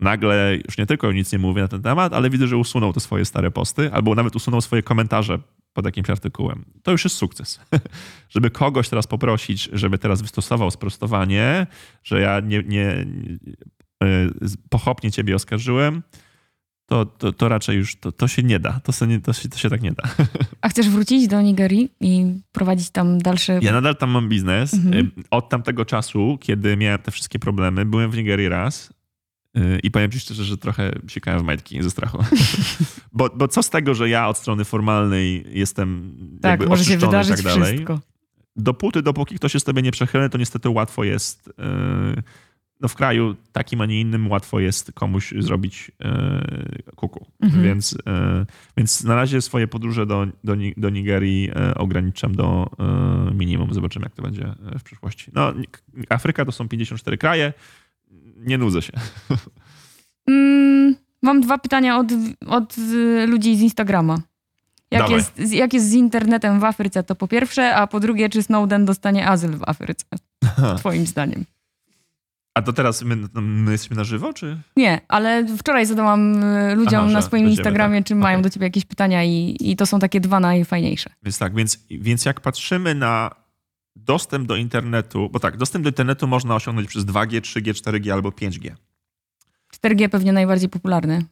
nagle 0.00 0.56
już 0.66 0.78
nie 0.78 0.86
tylko 0.86 1.12
nic 1.12 1.32
nie 1.32 1.38
mówię 1.38 1.62
na 1.62 1.68
ten 1.68 1.82
temat, 1.82 2.12
ale 2.12 2.30
widzę, 2.30 2.46
że 2.46 2.56
usunął 2.56 2.92
te 2.92 3.00
swoje 3.00 3.24
stare 3.24 3.50
posty, 3.50 3.92
albo 3.92 4.14
nawet 4.14 4.36
usunął 4.36 4.60
swoje 4.60 4.82
komentarze 4.82 5.38
pod 5.72 5.84
jakimś 5.84 6.10
artykułem. 6.10 6.64
To 6.82 6.90
już 6.90 7.04
jest 7.04 7.16
sukces. 7.16 7.60
żeby 8.34 8.50
kogoś 8.50 8.88
teraz 8.88 9.06
poprosić, 9.06 9.68
żeby 9.72 9.98
teraz 9.98 10.22
wystosował 10.22 10.70
sprostowanie, 10.70 11.66
że 12.04 12.20
ja 12.20 12.40
nie, 12.40 12.62
nie, 12.62 13.06
nie 13.06 14.30
pochopnie 14.70 15.10
ciebie 15.10 15.34
oskarżyłem, 15.34 16.02
to, 16.88 17.06
to, 17.06 17.32
to, 17.32 17.48
raczej 17.48 17.76
już 17.76 17.96
to, 17.96 18.12
to 18.12 18.28
się 18.28 18.42
nie 18.42 18.58
da. 18.58 18.80
To, 18.80 18.92
się, 18.92 19.20
to, 19.20 19.32
się, 19.32 19.48
to 19.48 19.58
się 19.58 19.70
tak 19.70 19.82
nie 19.82 19.92
da. 19.92 20.02
A 20.60 20.68
chcesz 20.68 20.88
wrócić 20.88 21.28
do 21.28 21.42
Nigerii 21.42 21.90
i 22.00 22.24
prowadzić 22.52 22.90
tam 22.90 23.18
dalsze... 23.18 23.58
Ja 23.62 23.72
nadal 23.72 23.96
tam 23.96 24.10
mam 24.10 24.28
biznes. 24.28 24.74
Mhm. 24.74 25.10
Od 25.30 25.48
tamtego 25.48 25.84
czasu, 25.84 26.38
kiedy 26.40 26.76
miałem 26.76 26.98
te 26.98 27.10
wszystkie 27.10 27.38
problemy, 27.38 27.84
byłem 27.84 28.10
w 28.10 28.16
Nigerii 28.16 28.48
raz, 28.48 28.92
I 29.82 29.90
powiem 29.90 30.10
ci 30.10 30.20
szczerze, 30.20 30.44
że 30.44 30.56
trochę 30.58 30.92
sikałem 31.08 31.40
w 31.40 31.42
majtki 31.42 31.82
ze 31.82 31.90
strachu. 31.90 32.24
bo, 33.12 33.30
bo 33.34 33.48
co 33.48 33.62
z 33.62 33.70
tego, 33.70 33.94
że 33.94 34.08
ja 34.08 34.28
od 34.28 34.38
strony 34.38 34.64
formalnej 34.64 35.44
jestem 35.50 36.16
tak, 36.42 36.50
jakby 36.50 36.66
może 36.66 36.84
się 36.84 36.98
wydarzyć 36.98 37.40
i 37.40 37.42
tak 37.42 37.54
dalej. 37.54 37.74
Wszystko. 37.74 38.00
Dopóty, 38.56 39.02
dopóki 39.02 39.34
ktoś 39.34 39.54
jest 39.54 39.66
tobie 39.66 39.82
nie 39.82 39.92
przechylny, 39.92 40.30
to 40.30 40.38
niestety 40.38 40.68
łatwo 40.68 41.04
jest 41.04 41.52
yy, 41.58 42.22
no 42.80 42.88
w 42.88 42.94
kraju 42.94 43.36
takim, 43.52 43.80
a 43.80 43.86
nie 43.86 44.00
innym 44.00 44.30
łatwo 44.30 44.60
jest 44.60 44.92
komuś 44.92 45.34
zrobić 45.38 45.92
yy, 46.00 46.94
kuku. 46.96 47.26
Mhm. 47.40 47.62
Więc, 47.62 47.92
yy, 47.92 48.46
więc 48.76 49.04
na 49.04 49.14
razie 49.14 49.40
swoje 49.40 49.68
podróże 49.68 50.06
do, 50.06 50.26
do, 50.44 50.56
do 50.76 50.90
Nigerii 50.90 51.50
ograniczam 51.74 52.34
do 52.34 52.70
minimum. 53.34 53.74
Zobaczymy, 53.74 54.06
jak 54.06 54.14
to 54.14 54.22
będzie 54.22 54.54
w 54.78 54.82
przyszłości. 54.82 55.30
No, 55.34 55.52
Afryka 56.08 56.44
to 56.44 56.52
są 56.52 56.68
54 56.68 57.18
kraje 57.18 57.52
nie 58.38 58.58
nudzę 58.58 58.82
się. 58.82 58.92
Mm, 60.26 60.94
mam 61.22 61.40
dwa 61.40 61.58
pytania 61.58 61.98
od, 61.98 62.06
od 62.46 62.76
ludzi 63.26 63.56
z 63.56 63.60
Instagrama. 63.60 64.18
Jak 64.90 65.10
jest, 65.10 65.52
jak 65.52 65.72
jest 65.72 65.90
z 65.90 65.92
internetem 65.92 66.60
w 66.60 66.64
Afryce, 66.64 67.02
to 67.02 67.14
po 67.14 67.28
pierwsze, 67.28 67.74
a 67.74 67.86
po 67.86 68.00
drugie, 68.00 68.28
czy 68.28 68.42
Snowden 68.42 68.84
dostanie 68.84 69.28
azyl 69.28 69.56
w 69.56 69.68
Afryce? 69.68 70.04
Twoim 70.78 71.06
zdaniem. 71.06 71.44
A 72.54 72.62
to 72.62 72.72
teraz 72.72 73.02
my, 73.02 73.16
my, 73.34 73.72
jesteśmy 73.72 73.96
na 73.96 74.04
żywo, 74.04 74.32
czy? 74.32 74.58
Nie, 74.76 75.00
ale 75.08 75.46
wczoraj 75.58 75.86
zadałam 75.86 76.44
e, 76.44 76.74
ludziom 76.74 77.00
Aha, 77.04 77.12
na 77.12 77.22
swoim 77.22 77.48
Instagramie, 77.48 77.98
tak. 77.98 78.06
czy 78.06 78.14
okay. 78.14 78.22
mają 78.22 78.42
do 78.42 78.50
ciebie 78.50 78.66
jakieś 78.66 78.84
pytania 78.84 79.24
i, 79.24 79.56
i 79.60 79.76
to 79.76 79.86
są 79.86 79.98
takie 79.98 80.20
dwa 80.20 80.40
najfajniejsze. 80.40 81.10
Więc 81.22 81.38
tak, 81.38 81.54
więc, 81.54 81.78
więc 81.90 82.24
jak 82.24 82.40
patrzymy 82.40 82.94
na 82.94 83.30
dostęp 84.08 84.48
do 84.48 84.56
internetu, 84.56 85.28
bo 85.32 85.40
tak, 85.40 85.56
dostęp 85.56 85.82
do 85.84 85.90
internetu 85.90 86.26
można 86.26 86.54
osiągnąć 86.54 86.88
przez 86.88 87.04
2G, 87.04 87.40
3G, 87.40 87.72
4G 87.72 88.10
albo 88.10 88.28
5G. 88.28 88.74
4G 89.82 90.08
pewnie 90.08 90.32
najbardziej 90.32 90.68
popularny 90.68 91.24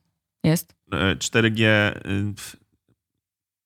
jest. 0.45 0.75
4G, 1.19 1.65
e, 1.65 1.95
y, 2.07 2.35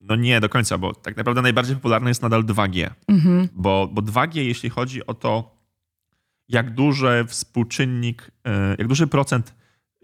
no 0.01 0.17
nie 0.17 0.41
do 0.41 0.49
końca, 0.49 0.79
bo 0.79 0.95
tak 0.95 1.17
naprawdę 1.17 1.43
najbardziej 1.43 1.77
popularny 1.77 2.11
jest 2.11 2.23
nadal 2.23 2.45
2G. 2.45 2.91
Mhm. 3.09 3.49
Bo, 3.53 3.89
bo 3.93 4.03
2G, 4.03 4.37
jeśli 4.37 4.71
chodzi 4.71 5.07
o 5.07 5.15
to, 5.15 5.61
jak 6.49 6.75
duży 6.75 7.25
współczynnik, 7.29 8.31
e, 8.45 8.77
jak 8.79 8.89
duży 8.89 9.07
procent 9.07 9.55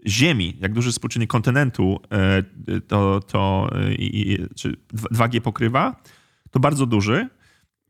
Ziemi, 0.07 0.57
jak 0.59 0.73
duży 0.73 0.91
współczynnik 0.91 1.29
kontynentu 1.29 1.99
e, 2.11 2.43
to, 2.81 3.19
to 3.19 3.69
2G 5.11 5.41
pokrywa, 5.41 5.95
to 6.51 6.59
bardzo 6.59 6.85
duży. 6.85 7.29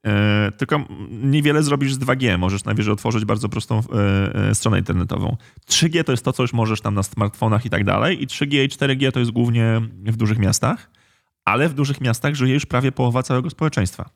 E, 0.08 0.52
tylko 0.58 0.86
niewiele 1.10 1.64
zrobisz 1.64 1.94
z 1.94 2.00
2G. 2.00 2.38
Możesz 2.38 2.64
najwyżej 2.64 2.94
otworzyć 2.94 3.26
bardzo 3.26 3.50
prostą 3.50 3.80
e, 3.80 4.50
e, 4.50 4.56
stronę 4.56 4.80
internetową. 4.80 5.38
3G 5.70 6.04
to 6.04 6.12
jest 6.12 6.26
to, 6.26 6.34
co 6.34 6.44
już 6.44 6.54
możesz 6.54 6.82
tam 6.82 6.94
na 6.94 7.04
smartfonach 7.04 7.66
i 7.66 7.70
tak 7.70 7.84
dalej. 7.84 8.24
I 8.24 8.28
3G 8.28 8.64
i 8.64 8.70
4G 8.70 9.12
to 9.12 9.20
jest 9.20 9.32
głównie 9.32 9.82
w 10.06 10.18
dużych 10.18 10.40
miastach, 10.40 10.92
ale 11.46 11.70
w 11.70 11.74
dużych 11.74 12.02
miastach 12.02 12.36
żyje 12.36 12.54
już 12.54 12.66
prawie 12.66 12.92
połowa 12.92 13.24
całego 13.24 13.50
społeczeństwa. 13.50 14.10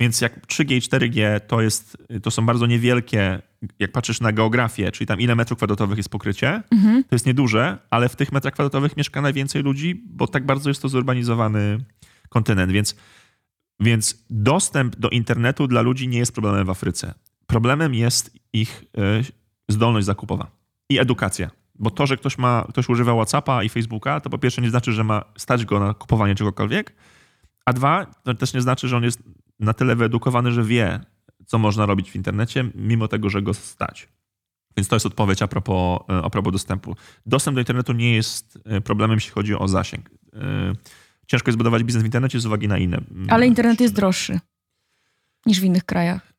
Więc 0.00 0.20
jak 0.20 0.46
3G 0.46 0.72
i 0.74 0.80
4G 0.80 1.40
to, 1.40 1.62
jest, 1.62 1.96
to 2.22 2.30
są 2.30 2.46
bardzo 2.46 2.66
niewielkie, 2.66 3.42
jak 3.78 3.92
patrzysz 3.92 4.20
na 4.20 4.32
geografię, 4.32 4.92
czyli 4.92 5.06
tam 5.06 5.20
ile 5.20 5.34
metrów 5.34 5.56
kwadratowych 5.56 5.96
jest 5.96 6.08
pokrycie, 6.08 6.62
mhm. 6.70 7.04
to 7.04 7.14
jest 7.14 7.26
nieduże, 7.26 7.78
ale 7.90 8.08
w 8.08 8.16
tych 8.16 8.32
metrach 8.32 8.54
kwadratowych 8.54 8.96
mieszka 8.96 9.22
najwięcej 9.22 9.62
ludzi, 9.62 10.02
bo 10.06 10.26
tak 10.26 10.46
bardzo 10.46 10.70
jest 10.70 10.82
to 10.82 10.88
zurbanizowany 10.88 11.78
kontynent. 12.28 12.72
Więc 12.72 12.96
więc 13.80 14.24
dostęp 14.30 14.96
do 14.96 15.08
internetu 15.08 15.66
dla 15.66 15.80
ludzi 15.80 16.08
nie 16.08 16.18
jest 16.18 16.32
problemem 16.32 16.66
w 16.66 16.70
Afryce. 16.70 17.14
problemem 17.46 17.94
jest 17.94 18.38
ich 18.52 18.84
e, 18.98 19.22
zdolność 19.68 20.06
zakupowa 20.06 20.50
i 20.88 20.98
edukacja. 20.98 21.50
Bo 21.78 21.90
to, 21.90 22.06
że 22.06 22.16
ktoś, 22.16 22.38
ma, 22.38 22.66
ktoś 22.68 22.88
używa 22.88 23.14
WhatsAppa 23.14 23.62
i 23.62 23.68
Facebooka, 23.68 24.20
to 24.20 24.30
po 24.30 24.38
pierwsze 24.38 24.62
nie 24.62 24.70
znaczy, 24.70 24.92
że 24.92 25.04
ma 25.04 25.24
stać 25.38 25.64
go 25.64 25.80
na 25.80 25.94
kupowanie 25.94 26.34
czegokolwiek, 26.34 26.94
a 27.64 27.72
dwa, 27.72 28.06
to 28.22 28.34
też 28.34 28.54
nie 28.54 28.60
znaczy, 28.60 28.88
że 28.88 28.96
on 28.96 29.04
jest 29.04 29.22
na 29.60 29.74
tyle 29.74 29.96
wyedukowany, 29.96 30.52
że 30.52 30.64
wie, 30.64 31.00
co 31.46 31.58
można 31.58 31.86
robić 31.86 32.10
w 32.10 32.16
internecie, 32.16 32.70
mimo 32.74 33.08
tego, 33.08 33.30
że 33.30 33.42
go 33.42 33.54
stać. 33.54 34.08
Więc 34.76 34.88
to 34.88 34.96
jest 34.96 35.06
odpowiedź 35.06 35.42
a 35.42 35.48
propos, 35.48 36.00
e, 36.08 36.22
a 36.24 36.30
propos 36.30 36.52
dostępu. 36.52 36.96
Dostęp 37.26 37.54
do 37.54 37.60
internetu 37.60 37.92
nie 37.92 38.14
jest 38.14 38.58
e, 38.64 38.80
problemem, 38.80 39.16
jeśli 39.16 39.32
chodzi 39.32 39.54
o 39.54 39.68
zasięg. 39.68 40.10
E, 41.26 41.28
ciężko 41.28 41.48
jest 41.48 41.58
budować 41.58 41.82
biznes 41.84 42.02
w 42.02 42.06
internecie 42.06 42.40
z 42.40 42.46
uwagi 42.46 42.68
na 42.68 42.78
inne. 42.78 42.98
mm, 43.10 43.26
Ale 43.30 43.46
internet 43.46 43.80
jest 43.80 43.94
droższy 43.94 44.40
niż 45.46 45.60
w 45.60 45.64
innych 45.64 45.84
krajach. 45.84 46.32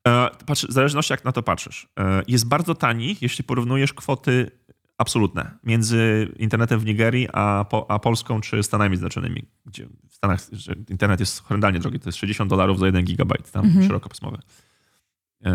Patrz, 0.46 0.66
w 0.68 0.72
zależności 0.72 1.14
jak 1.14 1.26
na 1.26 1.32
to 1.32 1.44
patrzysz. 1.44 1.88
Jest 2.28 2.48
bardzo 2.48 2.76
tani, 2.76 3.18
jeśli 3.22 3.44
porównujesz 3.44 3.94
kwoty 3.94 4.52
absolutne 4.98 5.52
między 5.64 6.32
internetem 6.38 6.80
w 6.80 6.86
Nigerii 6.86 7.28
a, 7.34 7.66
po, 7.70 7.92
a 7.92 8.00
Polską 8.00 8.42
czy 8.42 8.64
Stanami 8.64 8.96
Zjednoczonymi, 8.96 9.44
gdzie 9.66 9.88
w 10.10 10.14
Stanach 10.16 10.40
internet 10.90 11.20
jest 11.20 11.44
horrendalnie 11.44 11.80
drogi. 11.80 12.00
To 12.00 12.10
jest 12.10 12.18
60 12.18 12.50
dolarów 12.50 12.80
za 12.80 12.86
1 12.86 13.06
gigabajt, 13.06 13.52
tam 13.52 13.66
Mhm. 13.66 13.88
szerokopasmowy. 13.88 14.38
Yy, 15.42 15.52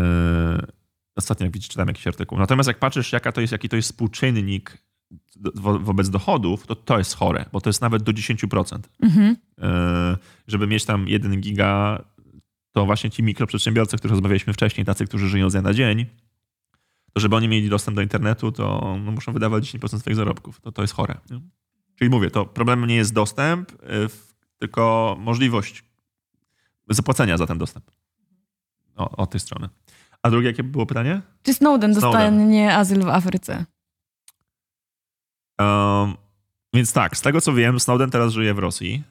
Ostatnio 1.15 1.43
jak 1.45 1.53
widzisz, 1.53 1.69
czytałem 1.69 1.87
jakiś 1.87 2.07
artykuł. 2.07 2.37
Natomiast 2.37 2.67
jak 2.67 2.79
patrzysz, 2.79 3.11
jaka 3.13 3.31
to 3.31 3.41
jest, 3.41 3.51
jaki 3.51 3.69
to 3.69 3.75
jest 3.75 3.89
współczynnik 3.91 4.77
wo, 5.55 5.79
wobec 5.79 6.09
dochodów, 6.09 6.67
to 6.67 6.75
to 6.75 6.97
jest 6.97 7.15
chore, 7.15 7.45
bo 7.51 7.61
to 7.61 7.69
jest 7.69 7.81
nawet 7.81 8.03
do 8.03 8.11
10%. 8.11 8.79
Mhm. 9.01 9.35
Yy, 9.57 9.65
Żeby 10.47 10.67
mieć 10.67 10.85
tam 10.85 11.07
1 11.07 11.41
giga, 11.41 12.03
to 12.71 12.85
właśnie 12.85 13.09
ci 13.09 13.23
mikroprzedsiębiorcy, 13.23 13.97
których 13.97 14.11
rozmawialiśmy 14.11 14.53
wcześniej, 14.53 14.85
tacy, 14.85 15.05
którzy 15.05 15.29
żyją 15.29 15.49
z 15.49 15.53
dnia 15.53 15.61
na 15.61 15.73
dzień, 15.73 16.05
to 17.13 17.19
żeby 17.19 17.35
oni 17.35 17.47
mieli 17.47 17.69
dostęp 17.69 17.95
do 17.95 18.01
internetu, 18.01 18.51
to 18.51 18.97
no, 19.05 19.11
muszą 19.11 19.33
wydawać 19.33 19.63
10% 19.75 19.99
swoich 19.99 20.15
zarobków. 20.15 20.61
To, 20.61 20.71
to 20.71 20.81
jest 20.81 20.93
chore. 20.93 21.17
Nie? 21.31 21.39
Czyli 21.95 22.09
mówię, 22.09 22.31
to 22.31 22.45
problemem 22.45 22.89
nie 22.89 22.95
jest 22.95 23.13
dostęp, 23.13 23.71
w- 23.81 24.33
tylko 24.59 25.15
możliwość 25.19 25.83
zapłacenia 26.89 27.37
za 27.37 27.47
ten 27.47 27.57
dostęp. 27.57 27.85
O, 28.95 29.09
od 29.17 29.29
tej 29.29 29.39
strony. 29.39 29.69
A 30.21 30.29
drugie, 30.29 30.47
jakie 30.47 30.63
było 30.63 30.85
pytanie? 30.85 31.21
Czy 31.43 31.53
Snowden, 31.53 31.93
Snowden. 31.95 32.11
dostanie 32.11 32.75
azyl 32.75 33.01
w 33.03 33.09
Afryce? 33.09 33.65
Um, 35.63 36.15
więc 36.73 36.93
tak, 36.93 37.17
z 37.17 37.21
tego 37.21 37.41
co 37.41 37.53
wiem, 37.53 37.79
Snowden 37.79 38.09
teraz 38.09 38.33
żyje 38.33 38.53
w 38.53 38.59
Rosji, 38.59 39.03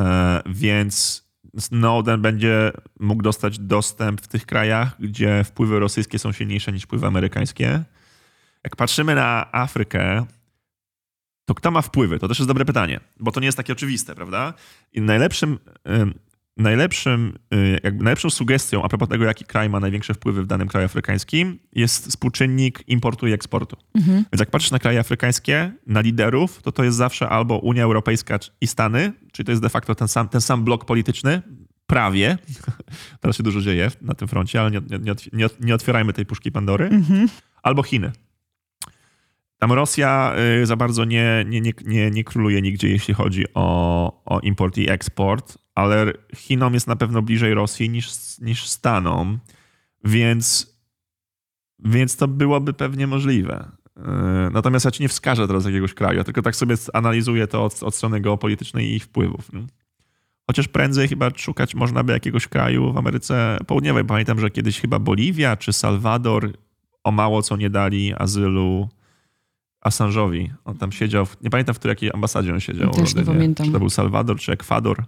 e, 0.00 0.42
więc 0.46 1.24
Snowden 1.58 2.22
będzie 2.22 2.72
mógł 3.00 3.22
dostać 3.22 3.58
dostęp 3.58 4.20
w 4.20 4.28
tych 4.28 4.46
krajach, 4.46 4.96
gdzie 4.98 5.44
wpływy 5.44 5.80
rosyjskie 5.80 6.18
są 6.18 6.32
silniejsze 6.32 6.72
niż 6.72 6.82
wpływy 6.82 7.06
amerykańskie. 7.06 7.84
Jak 8.64 8.76
patrzymy 8.76 9.14
na 9.14 9.52
Afrykę, 9.52 10.26
to 11.44 11.54
kto 11.54 11.70
ma 11.70 11.82
wpływy? 11.82 12.18
To 12.18 12.28
też 12.28 12.38
jest 12.38 12.48
dobre 12.48 12.64
pytanie, 12.64 13.00
bo 13.20 13.32
to 13.32 13.40
nie 13.40 13.46
jest 13.46 13.56
takie 13.56 13.72
oczywiste, 13.72 14.14
prawda? 14.14 14.54
I 14.92 15.00
najlepszym, 15.00 15.58
najlepszym, 16.56 17.38
y, 17.54 17.80
jakby 17.84 18.04
najlepszą 18.04 18.30
sugestią 18.30 18.82
a 18.82 18.88
propos 18.88 19.08
tego, 19.08 19.24
jaki 19.24 19.44
kraj 19.44 19.70
ma 19.70 19.80
największe 19.80 20.14
wpływy 20.14 20.42
w 20.42 20.46
danym 20.46 20.68
kraju 20.68 20.86
afrykańskim, 20.86 21.58
jest 21.72 22.08
współczynnik 22.08 22.88
importu 22.88 23.26
i 23.26 23.32
eksportu. 23.32 23.76
Mhm. 23.94 24.16
Więc 24.16 24.40
jak 24.40 24.50
patrzysz 24.50 24.70
na 24.70 24.78
kraje 24.78 25.00
afrykańskie, 25.00 25.72
na 25.86 26.00
liderów, 26.00 26.62
to 26.62 26.72
to 26.72 26.84
jest 26.84 26.96
zawsze 26.96 27.28
albo 27.28 27.58
Unia 27.58 27.84
Europejska 27.84 28.38
i 28.60 28.66
Stany, 28.66 29.12
czyli 29.32 29.46
to 29.46 29.52
jest 29.52 29.62
de 29.62 29.68
facto 29.68 29.94
ten 29.94 30.08
sam, 30.08 30.28
ten 30.28 30.40
sam 30.40 30.64
blok 30.64 30.84
polityczny, 30.84 31.42
prawie. 31.86 32.38
Teraz 33.20 33.36
się 33.36 33.42
dużo 33.42 33.60
dzieje 33.60 33.90
na 34.00 34.14
tym 34.14 34.28
froncie, 34.28 34.60
ale 34.60 34.70
nie, 34.70 34.80
nie, 34.90 34.98
nie, 34.98 35.12
otw- 35.12 35.28
nie, 35.32 35.46
nie 35.60 35.74
otwierajmy 35.74 36.12
tej 36.12 36.26
puszki 36.26 36.52
Pandory. 36.52 36.84
Mhm. 36.84 37.28
Albo 37.62 37.82
Chiny. 37.82 38.12
Tam 39.58 39.72
Rosja 39.72 40.34
y, 40.62 40.66
za 40.66 40.76
bardzo 40.76 41.04
nie, 41.04 41.44
nie, 41.48 41.60
nie, 41.60 41.72
nie, 41.84 42.10
nie 42.10 42.24
króluje 42.24 42.62
nigdzie, 42.62 42.88
jeśli 42.88 43.14
chodzi 43.14 43.44
o, 43.54 44.22
o 44.24 44.40
import 44.40 44.78
i 44.78 44.90
eksport, 44.90 45.58
ale 45.74 46.12
Chinom 46.36 46.74
jest 46.74 46.86
na 46.86 46.96
pewno 46.96 47.22
bliżej 47.22 47.54
Rosji 47.54 47.90
niż, 47.90 48.38
niż 48.38 48.66
Stanom, 48.66 49.38
więc, 50.04 50.76
więc 51.78 52.16
to 52.16 52.28
byłoby 52.28 52.72
pewnie 52.72 53.06
możliwe. 53.06 53.70
Y, 53.96 54.00
Natomiast 54.52 54.84
ja 54.84 54.90
ci 54.90 55.02
nie 55.02 55.08
wskażę 55.08 55.46
teraz 55.46 55.64
jakiegoś 55.64 55.94
kraju, 55.94 56.18
ja 56.18 56.24
tylko 56.24 56.42
tak 56.42 56.56
sobie 56.56 56.76
analizuję 56.92 57.46
to 57.46 57.64
od, 57.64 57.82
od 57.82 57.94
strony 57.94 58.20
geopolitycznej 58.20 58.86
i 58.86 58.94
ich 58.94 59.04
wpływów. 59.04 59.52
nie? 59.52 59.66
Chociaż 60.46 60.68
prędzej 60.68 61.08
chyba 61.08 61.30
szukać 61.36 61.74
można 61.74 62.04
by 62.04 62.12
jakiegoś 62.12 62.48
kraju 62.48 62.92
w 62.92 62.96
Ameryce 62.96 63.58
Południowej. 63.66 64.04
Pamiętam, 64.04 64.40
że 64.40 64.50
kiedyś 64.50 64.80
chyba 64.80 64.98
Boliwia 64.98 65.56
czy 65.56 65.72
Salwador 65.72 66.52
o 67.04 67.12
mało 67.12 67.42
co 67.42 67.56
nie 67.56 67.70
dali 67.70 68.14
azylu 68.14 68.88
Assange'owi. 69.86 70.50
On 70.64 70.78
tam 70.78 70.92
siedział, 70.92 71.26
w, 71.26 71.42
nie 71.42 71.50
pamiętam 71.50 71.74
w 71.74 71.78
której 71.78 71.92
jakiej 71.92 72.10
ambasadzie 72.14 72.52
on 72.52 72.60
siedział. 72.60 72.90
Też 72.90 73.14
nie 73.14 73.22
pamiętam. 73.22 73.66
Czy 73.66 73.72
to 73.72 73.78
był 73.78 73.90
Salwador, 73.90 74.38
czy 74.38 74.52
Ekwador. 74.52 75.04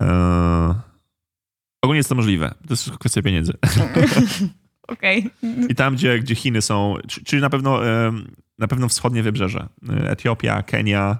Eee, 0.00 0.74
ogólnie 1.82 1.96
jest 1.98 2.08
to 2.08 2.14
możliwe. 2.14 2.54
To 2.68 2.72
jest 2.72 2.90
kwestia 2.90 3.22
pieniędzy. 3.22 3.52
Okej. 4.88 5.30
I 5.68 5.74
tam, 5.74 5.94
gdzie, 5.94 6.18
gdzie 6.18 6.34
Chiny 6.34 6.62
są, 6.62 6.94
czy- 7.08 7.24
czyli 7.24 7.42
na 7.42 7.50
pewno, 7.50 7.80
na 8.58 8.68
pewno 8.68 8.88
wschodnie 8.88 9.22
wybrzeże. 9.22 9.68
Etiopia, 10.04 10.62
Kenia. 10.62 11.18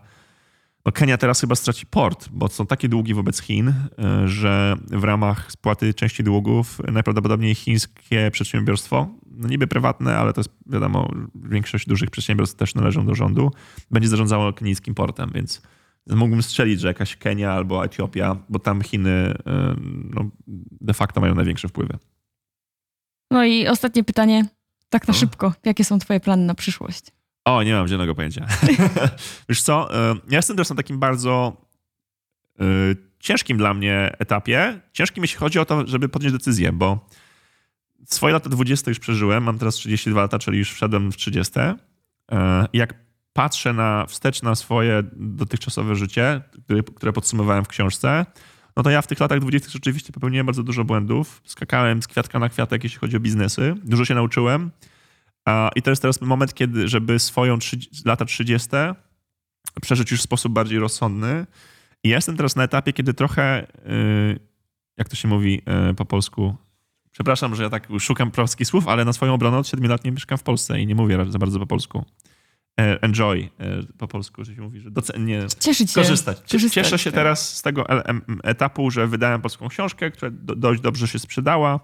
No 0.87 0.93
Kenia 0.93 1.19
teraz 1.19 1.41
chyba 1.41 1.55
straci 1.55 1.87
port, 1.87 2.29
bo 2.33 2.49
są 2.49 2.67
takie 2.67 2.89
długi 2.89 3.15
wobec 3.15 3.41
Chin, 3.43 3.69
e, 3.69 4.29
że 4.29 4.77
w 4.91 5.05
ramach 5.05 5.53
spłaty 5.53 5.95
części 5.95 6.25
długów 6.25 6.81
najprawdopodobniej 6.93 7.55
chińskie 7.55 8.31
przedsiębiorstwo, 8.33 9.09
no 9.27 9.49
niby 9.49 9.67
prywatne, 9.67 10.19
ale 10.19 10.33
to 10.33 10.41
jest 10.41 10.51
wiadomo, 10.67 11.13
większość 11.35 11.87
dużych 11.89 12.11
przedsiębiorstw 12.11 12.57
też 12.57 12.75
należą 12.75 13.07
do 13.07 13.15
rządu, 13.15 13.53
będzie 13.91 14.09
zarządzało 14.09 14.53
kenijskim 14.53 14.95
portem, 14.95 15.31
więc 15.35 15.63
mógłbym 16.17 16.43
strzelić, 16.43 16.81
że 16.81 16.89
jakaś 16.89 17.17
Kenia 17.17 17.53
albo 17.53 17.85
Etiopia, 17.85 18.37
bo 18.49 18.59
tam 18.59 18.83
Chiny 18.83 19.11
e, 19.11 19.35
no, 20.15 20.31
de 20.81 20.95
facto 20.95 21.21
mają 21.21 21.35
największe 21.35 21.69
wpływy. 21.69 21.99
No 23.31 23.45
i 23.45 23.67
ostatnie 23.69 24.05
pytanie, 24.05 24.45
tak 24.89 25.09
na 25.09 25.13
No. 25.15 25.21
szybko. 25.21 25.53
Jakie 25.65 25.85
są 25.85 25.99
twoje 25.99 26.21
plany 26.21 26.47
na 26.47 26.55
przyszłość? 26.55 27.05
O, 27.45 27.63
nie 27.63 27.73
mam 27.75 27.89
zielonego 27.89 28.15
pojęcia. 28.15 28.47
Wiesz 29.49 29.63
co, 29.63 29.89
ja 30.31 30.37
jestem 30.39 30.57
teraz 30.57 30.71
na 30.71 30.77
takim 30.77 30.99
bardzo 30.99 31.57
y, 32.61 32.65
ciężkim 33.19 33.59
dla 33.59 33.75
mnie 33.75 34.17
etapie. 34.19 34.81
Ciężkim 34.93 35.25
jeśli 35.25 35.39
chodzi 35.39 35.59
o 35.59 35.65
to, 35.65 35.87
żeby 35.87 36.09
podjąć 36.09 36.33
decyzję, 36.33 36.73
bo 36.73 37.09
swoje 38.07 38.33
lata 38.33 38.49
20 38.51 38.91
już 38.91 38.99
przeżyłem, 38.99 39.45
mam 39.45 39.59
teraz 39.59 39.75
32 39.75 40.21
lata, 40.21 40.39
czyli 40.39 40.59
już 40.59 40.73
wszedłem 40.73 41.13
w 41.13 41.17
30. 41.17 41.53
Y, 41.61 41.75
i 42.73 42.79
Jak 42.79 42.95
patrzę 43.39 43.73
na 43.73 44.07
wstecz 44.07 44.43
na 44.43 44.55
swoje 44.55 45.03
dotychczasowe 45.17 45.97
życie, 45.97 46.41
które, 46.65 46.83
które 46.83 47.13
podsumowałem 47.13 47.65
w 47.65 47.69
książce, 47.69 48.27
no 48.77 48.83
to 48.83 48.91
ja 48.91 49.03
w 49.03 49.07
tych 49.07 49.21
latach 49.21 49.41
20 49.41 49.71
rzeczywiście 49.71 50.13
popełniłem 50.13 50.47
bardzo 50.47 50.63
dużo 50.63 50.85
błędów. 50.85 51.43
Skakałem 51.45 52.03
z 52.03 52.07
kwiatka 52.07 52.39
na 52.39 52.49
kwiatek, 52.49 52.85
jeśli 52.85 52.99
chodzi 52.99 53.17
o 53.17 53.21
biznesy. 53.21 53.75
Dużo 53.85 54.05
się 54.05 54.15
nauczyłem. 54.15 54.71
I 55.77 55.83
to 55.83 55.91
jest 55.91 56.03
teraz 56.03 56.21
moment, 56.21 56.55
kiedy, 56.55 56.89
żeby 56.89 57.19
swoją 57.19 57.59
30, 57.59 58.03
lata 58.05 58.25
30 58.25 58.69
przeżyć 59.83 60.11
już 60.11 60.21
w 60.21 60.23
sposób 60.23 60.53
bardziej 60.53 60.79
rozsądny. 60.79 61.47
I 62.05 62.09
jestem 62.09 62.37
teraz 62.37 62.57
na 62.57 62.63
etapie, 62.63 62.93
kiedy 62.93 63.15
trochę, 63.15 63.67
yy, 63.87 64.39
jak 64.97 65.09
to 65.09 65.17
się 65.17 65.29
mówi 65.29 65.63
yy, 65.87 65.95
po 65.95 66.05
polsku, 66.05 66.57
przepraszam, 67.13 67.55
że 67.55 67.63
ja 67.63 67.71
tak 67.71 67.89
szukam 67.99 68.31
polskich 68.31 68.67
słów, 68.67 68.89
ale 68.89 69.05
na 69.05 69.13
swoją 69.13 69.35
obronę 69.35 69.59
od 69.59 69.69
7 69.69 69.91
lat 69.91 70.05
nie 70.05 70.13
mieszkam 70.13 70.39
w 70.39 70.43
Polsce 70.43 70.81
i 70.81 70.87
nie 70.87 70.95
mówię 70.95 71.27
za 71.29 71.39
bardzo 71.39 71.59
po 71.59 71.67
polsku. 71.67 72.05
E, 72.79 73.03
Enjoy 73.03 73.49
e, 73.61 73.83
po 73.99 74.09
polsku, 74.09 74.45
że 74.45 74.55
się 74.55 74.61
mówi, 74.63 74.81
że 74.81 74.91
docen- 74.91 75.25
nie, 75.25 75.47
Cieszyć 75.61 75.91
się. 75.93 76.01
korzystać. 76.01 76.39
Cie- 76.39 76.53
Korzystać, 76.59 76.85
Cieszę 76.85 76.99
się 76.99 77.11
tak. 77.11 77.15
teraz 77.21 77.57
z 77.57 77.63
tego 77.63 77.87
etapu, 78.45 78.91
że 78.91 79.07
wydałem 79.07 79.41
polską 79.41 79.69
książkę, 79.69 80.11
która 80.11 80.31
do, 80.35 80.57
dość 80.57 80.81
dobrze 80.81 81.09
się 81.09 81.19
sprzedała. 81.19 81.81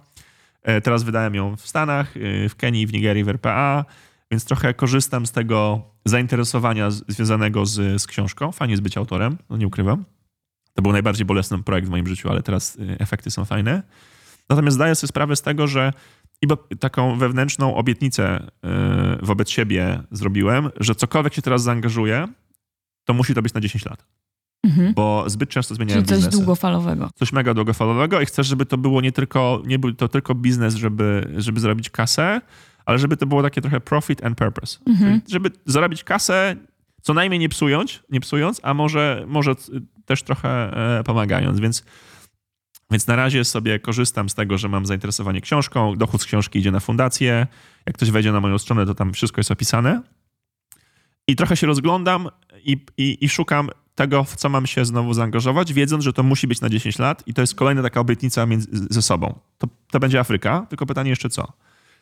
E, 0.63 0.81
Teraz 0.81 1.03
wydałem 1.03 1.35
ją 1.35 1.57
w 1.57 1.61
Stanach, 1.69 2.15
w 2.49 2.55
Kenii, 2.57 2.87
w 2.87 2.93
Nigerii, 2.93 3.25
w 3.25 3.29
RPA, 3.29 3.85
więc 4.31 4.45
trochę 4.45 4.75
korzystam 4.75 5.27
z 5.27 5.33
tego 5.33 5.83
zainteresowania 6.05 6.91
związanego 6.91 7.67
z, 7.67 8.03
z 8.03 8.07
książką. 8.07 8.53
Fajnie 8.53 8.73
jest 8.73 8.83
być 8.83 8.97
autorem, 8.97 9.39
no 9.51 9.57
nie 9.57 9.67
ukrywam. 9.67 10.05
To 10.75 10.83
był 10.83 10.93
najbardziej 10.93 11.27
bolesny 11.27 11.63
projekt 11.63 11.89
w 11.89 11.91
moim 11.91 12.07
życiu, 12.07 12.31
ale 12.31 12.43
teraz 12.43 12.79
efekty 12.99 13.31
są 13.31 13.45
fajne. 13.45 13.83
Natomiast 14.49 14.75
zdaję 14.75 14.95
sobie 14.95 15.09
sprawę 15.09 15.37
z 15.37 15.43
tego, 15.43 15.67
że 15.67 15.93
i 16.45 16.47
bo 16.47 16.57
taką 16.81 17.19
wewnętrzną 17.19 17.75
obietnicę 17.75 18.41
y, 18.43 19.27
wobec 19.27 19.51
siebie 19.51 20.03
zrobiłem, 20.11 20.71
że 20.81 20.95
cokolwiek 20.95 21.35
się 21.35 21.43
teraz 21.43 21.63
zaangażuję, 21.63 22.29
to 23.05 23.15
musi 23.15 23.35
to 23.35 23.43
być 23.43 23.55
na 23.55 23.61
10 23.61 23.85
lat. 23.85 24.07
Mhm. 24.65 24.95
Bo 24.95 25.25
zbyt 25.27 25.51
często 25.51 25.75
zmieniałem 25.75 26.05
Czyli 26.05 26.09
coś 26.09 26.19
biznesy 26.19 26.37
długofalowego. 26.37 27.11
coś 27.15 27.33
mega 27.33 27.55
długofalowego 27.55 28.21
i 28.21 28.27
chcesz, 28.27 28.47
żeby 28.47 28.67
to 28.67 28.79
było 28.79 29.01
nie 29.01 29.13
tylko, 29.13 29.63
nie 29.67 29.79
był 29.79 29.95
to 29.95 30.09
tylko 30.09 30.35
biznes, 30.35 30.75
żeby, 30.75 31.35
żeby 31.37 31.61
zrobić 31.61 31.91
kasę, 31.91 32.41
ale 32.87 32.99
żeby 32.99 33.17
to 33.17 33.27
było 33.27 33.43
takie 33.43 33.61
trochę 33.61 33.81
profit 33.81 34.25
and 34.25 34.39
purpose. 34.39 34.79
Mhm. 34.87 35.21
Żeby 35.29 35.51
zarobić 35.67 36.05
kasę, 36.05 36.57
co 37.03 37.15
najmniej 37.15 37.41
nie 37.41 37.49
psując, 37.49 38.03
nie 38.11 38.21
psując 38.21 38.61
a 38.63 38.75
może, 38.75 39.25
może 39.27 39.55
też 40.05 40.23
trochę 40.23 40.49
e, 40.99 41.05
pomagając, 41.05 41.61
więc 41.61 41.85
Więc 42.95 43.07
na 43.07 43.17
razie 43.17 43.45
sobie 43.45 43.79
korzystam 43.79 44.29
z 44.29 44.35
tego, 44.35 44.59
że 44.59 44.69
mam 44.69 44.87
zainteresowanie 44.87 45.41
książką, 45.41 45.97
dochód 45.97 46.23
z 46.23 46.25
książki 46.25 46.59
idzie 46.59 46.71
na 46.71 46.81
fundację. 46.81 47.47
Jak 47.87 47.97
ktoś 47.97 48.11
wejdzie 48.11 48.33
na 48.33 48.41
moją 48.41 48.59
stronę, 48.59 48.87
to 48.87 48.95
tam 48.95 49.13
wszystko 49.13 49.41
jest 49.41 49.51
opisane. 49.51 50.03
I 51.27 51.37
trochę 51.37 51.57
się 51.57 51.67
rozglądam 51.67 52.29
i, 52.65 52.85
i, 52.97 53.25
i 53.25 53.29
szukam 53.29 53.71
tego, 53.95 54.25
w 54.25 54.37
co 54.37 54.49
mam 54.49 54.67
się 54.67 54.85
znowu 54.85 55.15
zaangażować, 55.15 55.73
wiedząc, 55.73 56.05
że 56.05 56.13
to 56.13 56.23
musi 56.23 56.47
być 56.47 56.61
na 56.61 56.69
10 56.69 56.99
lat 56.99 57.23
i 57.27 57.35
to 57.35 57.41
jest 57.41 57.55
kolejna 57.55 57.83
taka 57.83 58.01
obietnica 58.01 58.47
między, 58.47 58.69
ze 58.91 59.03
sobą. 59.03 59.39
To, 59.59 59.69
to 59.91 60.01
będzie 60.01 60.21
Afryka, 60.21 60.67
tylko 60.69 60.87
pytanie 60.87 61.11
jeszcze 61.11 61.29
co? 61.29 61.53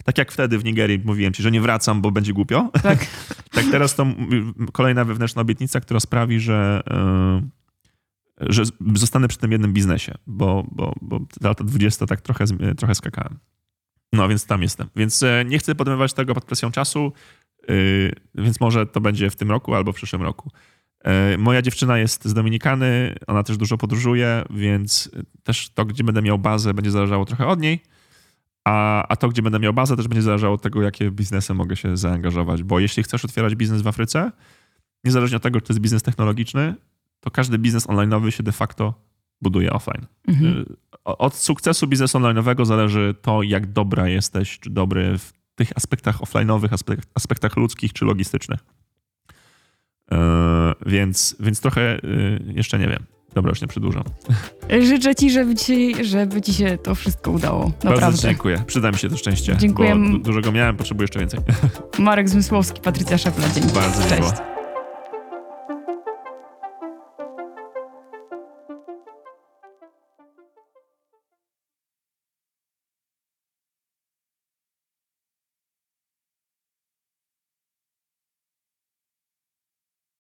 Tak 0.04 0.18
jak 0.18 0.32
wtedy 0.32 0.58
w 0.58 0.64
Nigerii 0.64 1.00
mówiłem 1.04 1.32
ci, 1.32 1.42
że 1.42 1.50
nie 1.50 1.60
wracam, 1.60 2.02
bo 2.02 2.10
będzie 2.10 2.32
głupio. 2.32 2.70
Tak. 2.82 3.06
tak 3.54 3.64
teraz 3.70 3.94
to 3.94 4.06
kolejna 4.72 5.04
wewnętrzna 5.04 5.42
obietnica, 5.42 5.80
która 5.80 6.00
sprawi, 6.00 6.40
że, 6.40 6.82
yy, 6.90 7.61
że 8.48 8.62
zostanę 8.94 9.28
przy 9.28 9.38
tym 9.38 9.52
jednym 9.52 9.72
biznesie, 9.72 10.14
bo, 10.26 10.66
bo, 10.70 10.94
bo 11.02 11.20
lata 11.40 11.64
20 11.64 12.06
tak 12.06 12.20
trochę, 12.20 12.44
trochę 12.76 12.94
skakałem. 12.94 13.38
No 14.12 14.28
więc 14.28 14.46
tam 14.46 14.62
jestem. 14.62 14.88
Więc 14.96 15.22
e, 15.22 15.44
nie 15.48 15.58
chcę 15.58 15.74
podejmować 15.74 16.12
tego 16.12 16.34
pod 16.34 16.44
presją 16.44 16.70
czasu, 16.70 17.12
yy, 17.68 18.12
więc 18.34 18.60
może 18.60 18.86
to 18.86 19.00
będzie 19.00 19.30
w 19.30 19.36
tym 19.36 19.50
roku 19.50 19.74
albo 19.74 19.92
w 19.92 19.96
przyszłym 19.96 20.22
roku. 20.22 20.50
E, 21.04 21.38
Moja 21.38 21.62
dziewczyna 21.62 21.98
jest 21.98 22.24
z 22.24 22.34
Dominikany, 22.34 23.14
ona 23.26 23.42
też 23.42 23.56
dużo 23.56 23.78
podróżuje, 23.78 24.44
więc 24.50 25.10
też 25.42 25.70
to, 25.70 25.84
gdzie 25.84 26.04
będę 26.04 26.22
miał 26.22 26.38
bazę, 26.38 26.74
będzie 26.74 26.90
zależało 26.90 27.24
trochę 27.24 27.46
od 27.46 27.60
niej. 27.60 27.82
A, 28.64 29.06
a 29.08 29.16
to, 29.16 29.28
gdzie 29.28 29.42
będę 29.42 29.58
miał 29.58 29.72
bazę, 29.72 29.96
też 29.96 30.08
będzie 30.08 30.22
zależało 30.22 30.54
od 30.54 30.62
tego, 30.62 30.82
jakie 30.82 31.10
biznesy 31.10 31.54
mogę 31.54 31.76
się 31.76 31.96
zaangażować. 31.96 32.62
Bo 32.62 32.80
jeśli 32.80 33.02
chcesz 33.02 33.24
otwierać 33.24 33.54
biznes 33.54 33.82
w 33.82 33.86
Afryce, 33.86 34.32
niezależnie 35.04 35.36
od 35.36 35.42
tego, 35.42 35.60
czy 35.60 35.66
to 35.66 35.72
jest 35.72 35.80
biznes 35.80 36.02
technologiczny, 36.02 36.74
to 37.24 37.30
każdy 37.30 37.58
biznes 37.58 37.86
online'owy 37.86 38.30
się 38.30 38.42
de 38.42 38.52
facto 38.52 38.94
buduje 39.42 39.72
offline. 39.72 40.06
Mhm. 40.28 40.58
Y, 40.60 40.64
Od 41.04 41.34
sukcesu 41.34 41.86
biznesu 41.86 42.18
online'owego 42.18 42.64
zależy 42.64 43.14
to, 43.22 43.42
jak 43.42 43.72
dobra 43.72 44.08
jesteś, 44.08 44.58
czy 44.58 44.70
dobry 44.70 45.18
w 45.18 45.32
tych 45.54 45.72
aspektach 45.76 46.18
offline'owych, 46.20 46.68
aspek- 46.68 47.02
aspektach 47.14 47.56
ludzkich 47.56 47.92
czy 47.92 48.04
logistycznych. 48.04 48.60
Yy, 50.10 50.16
Więc, 50.86 51.36
więc 51.40 51.60
trochę 51.60 51.98
yy, 52.02 52.52
jeszcze 52.54 52.78
nie 52.78 52.88
wiem. 52.88 53.02
Dobra, 53.34 53.50
już 53.50 53.60
nie 53.62 53.68
przedłużam. 53.68 54.02
Życzę 54.82 55.14
ci, 55.14 55.30
żeby 55.30 55.54
ci, 55.54 56.04
żeby 56.04 56.42
ci 56.42 56.54
się 56.54 56.78
to 56.78 56.94
wszystko 56.94 57.30
udało. 57.30 57.60
Bardzo 57.64 57.88
Naprawdę. 57.90 58.18
dziękuję. 58.18 58.62
Przyda 58.66 58.90
mi 58.90 58.96
się 58.98 59.08
to 59.08 59.16
szczęście. 59.16 59.56
Dziękuję. 59.56 59.94
Bo 59.96 60.08
du- 60.08 60.18
dużo 60.18 60.40
go 60.40 60.52
miałem, 60.52 60.76
potrzebuję 60.76 61.04
jeszcze 61.04 61.18
więcej. 61.18 61.40
Marek 61.98 62.28
Zmysłowski, 62.28 62.80
Patrycja 62.80 63.18
Szefla. 63.18 63.48
Dzięki. 63.48 63.74
Bardzo 63.74 64.08
Cześć. 64.08 64.20
miło. 64.20 64.51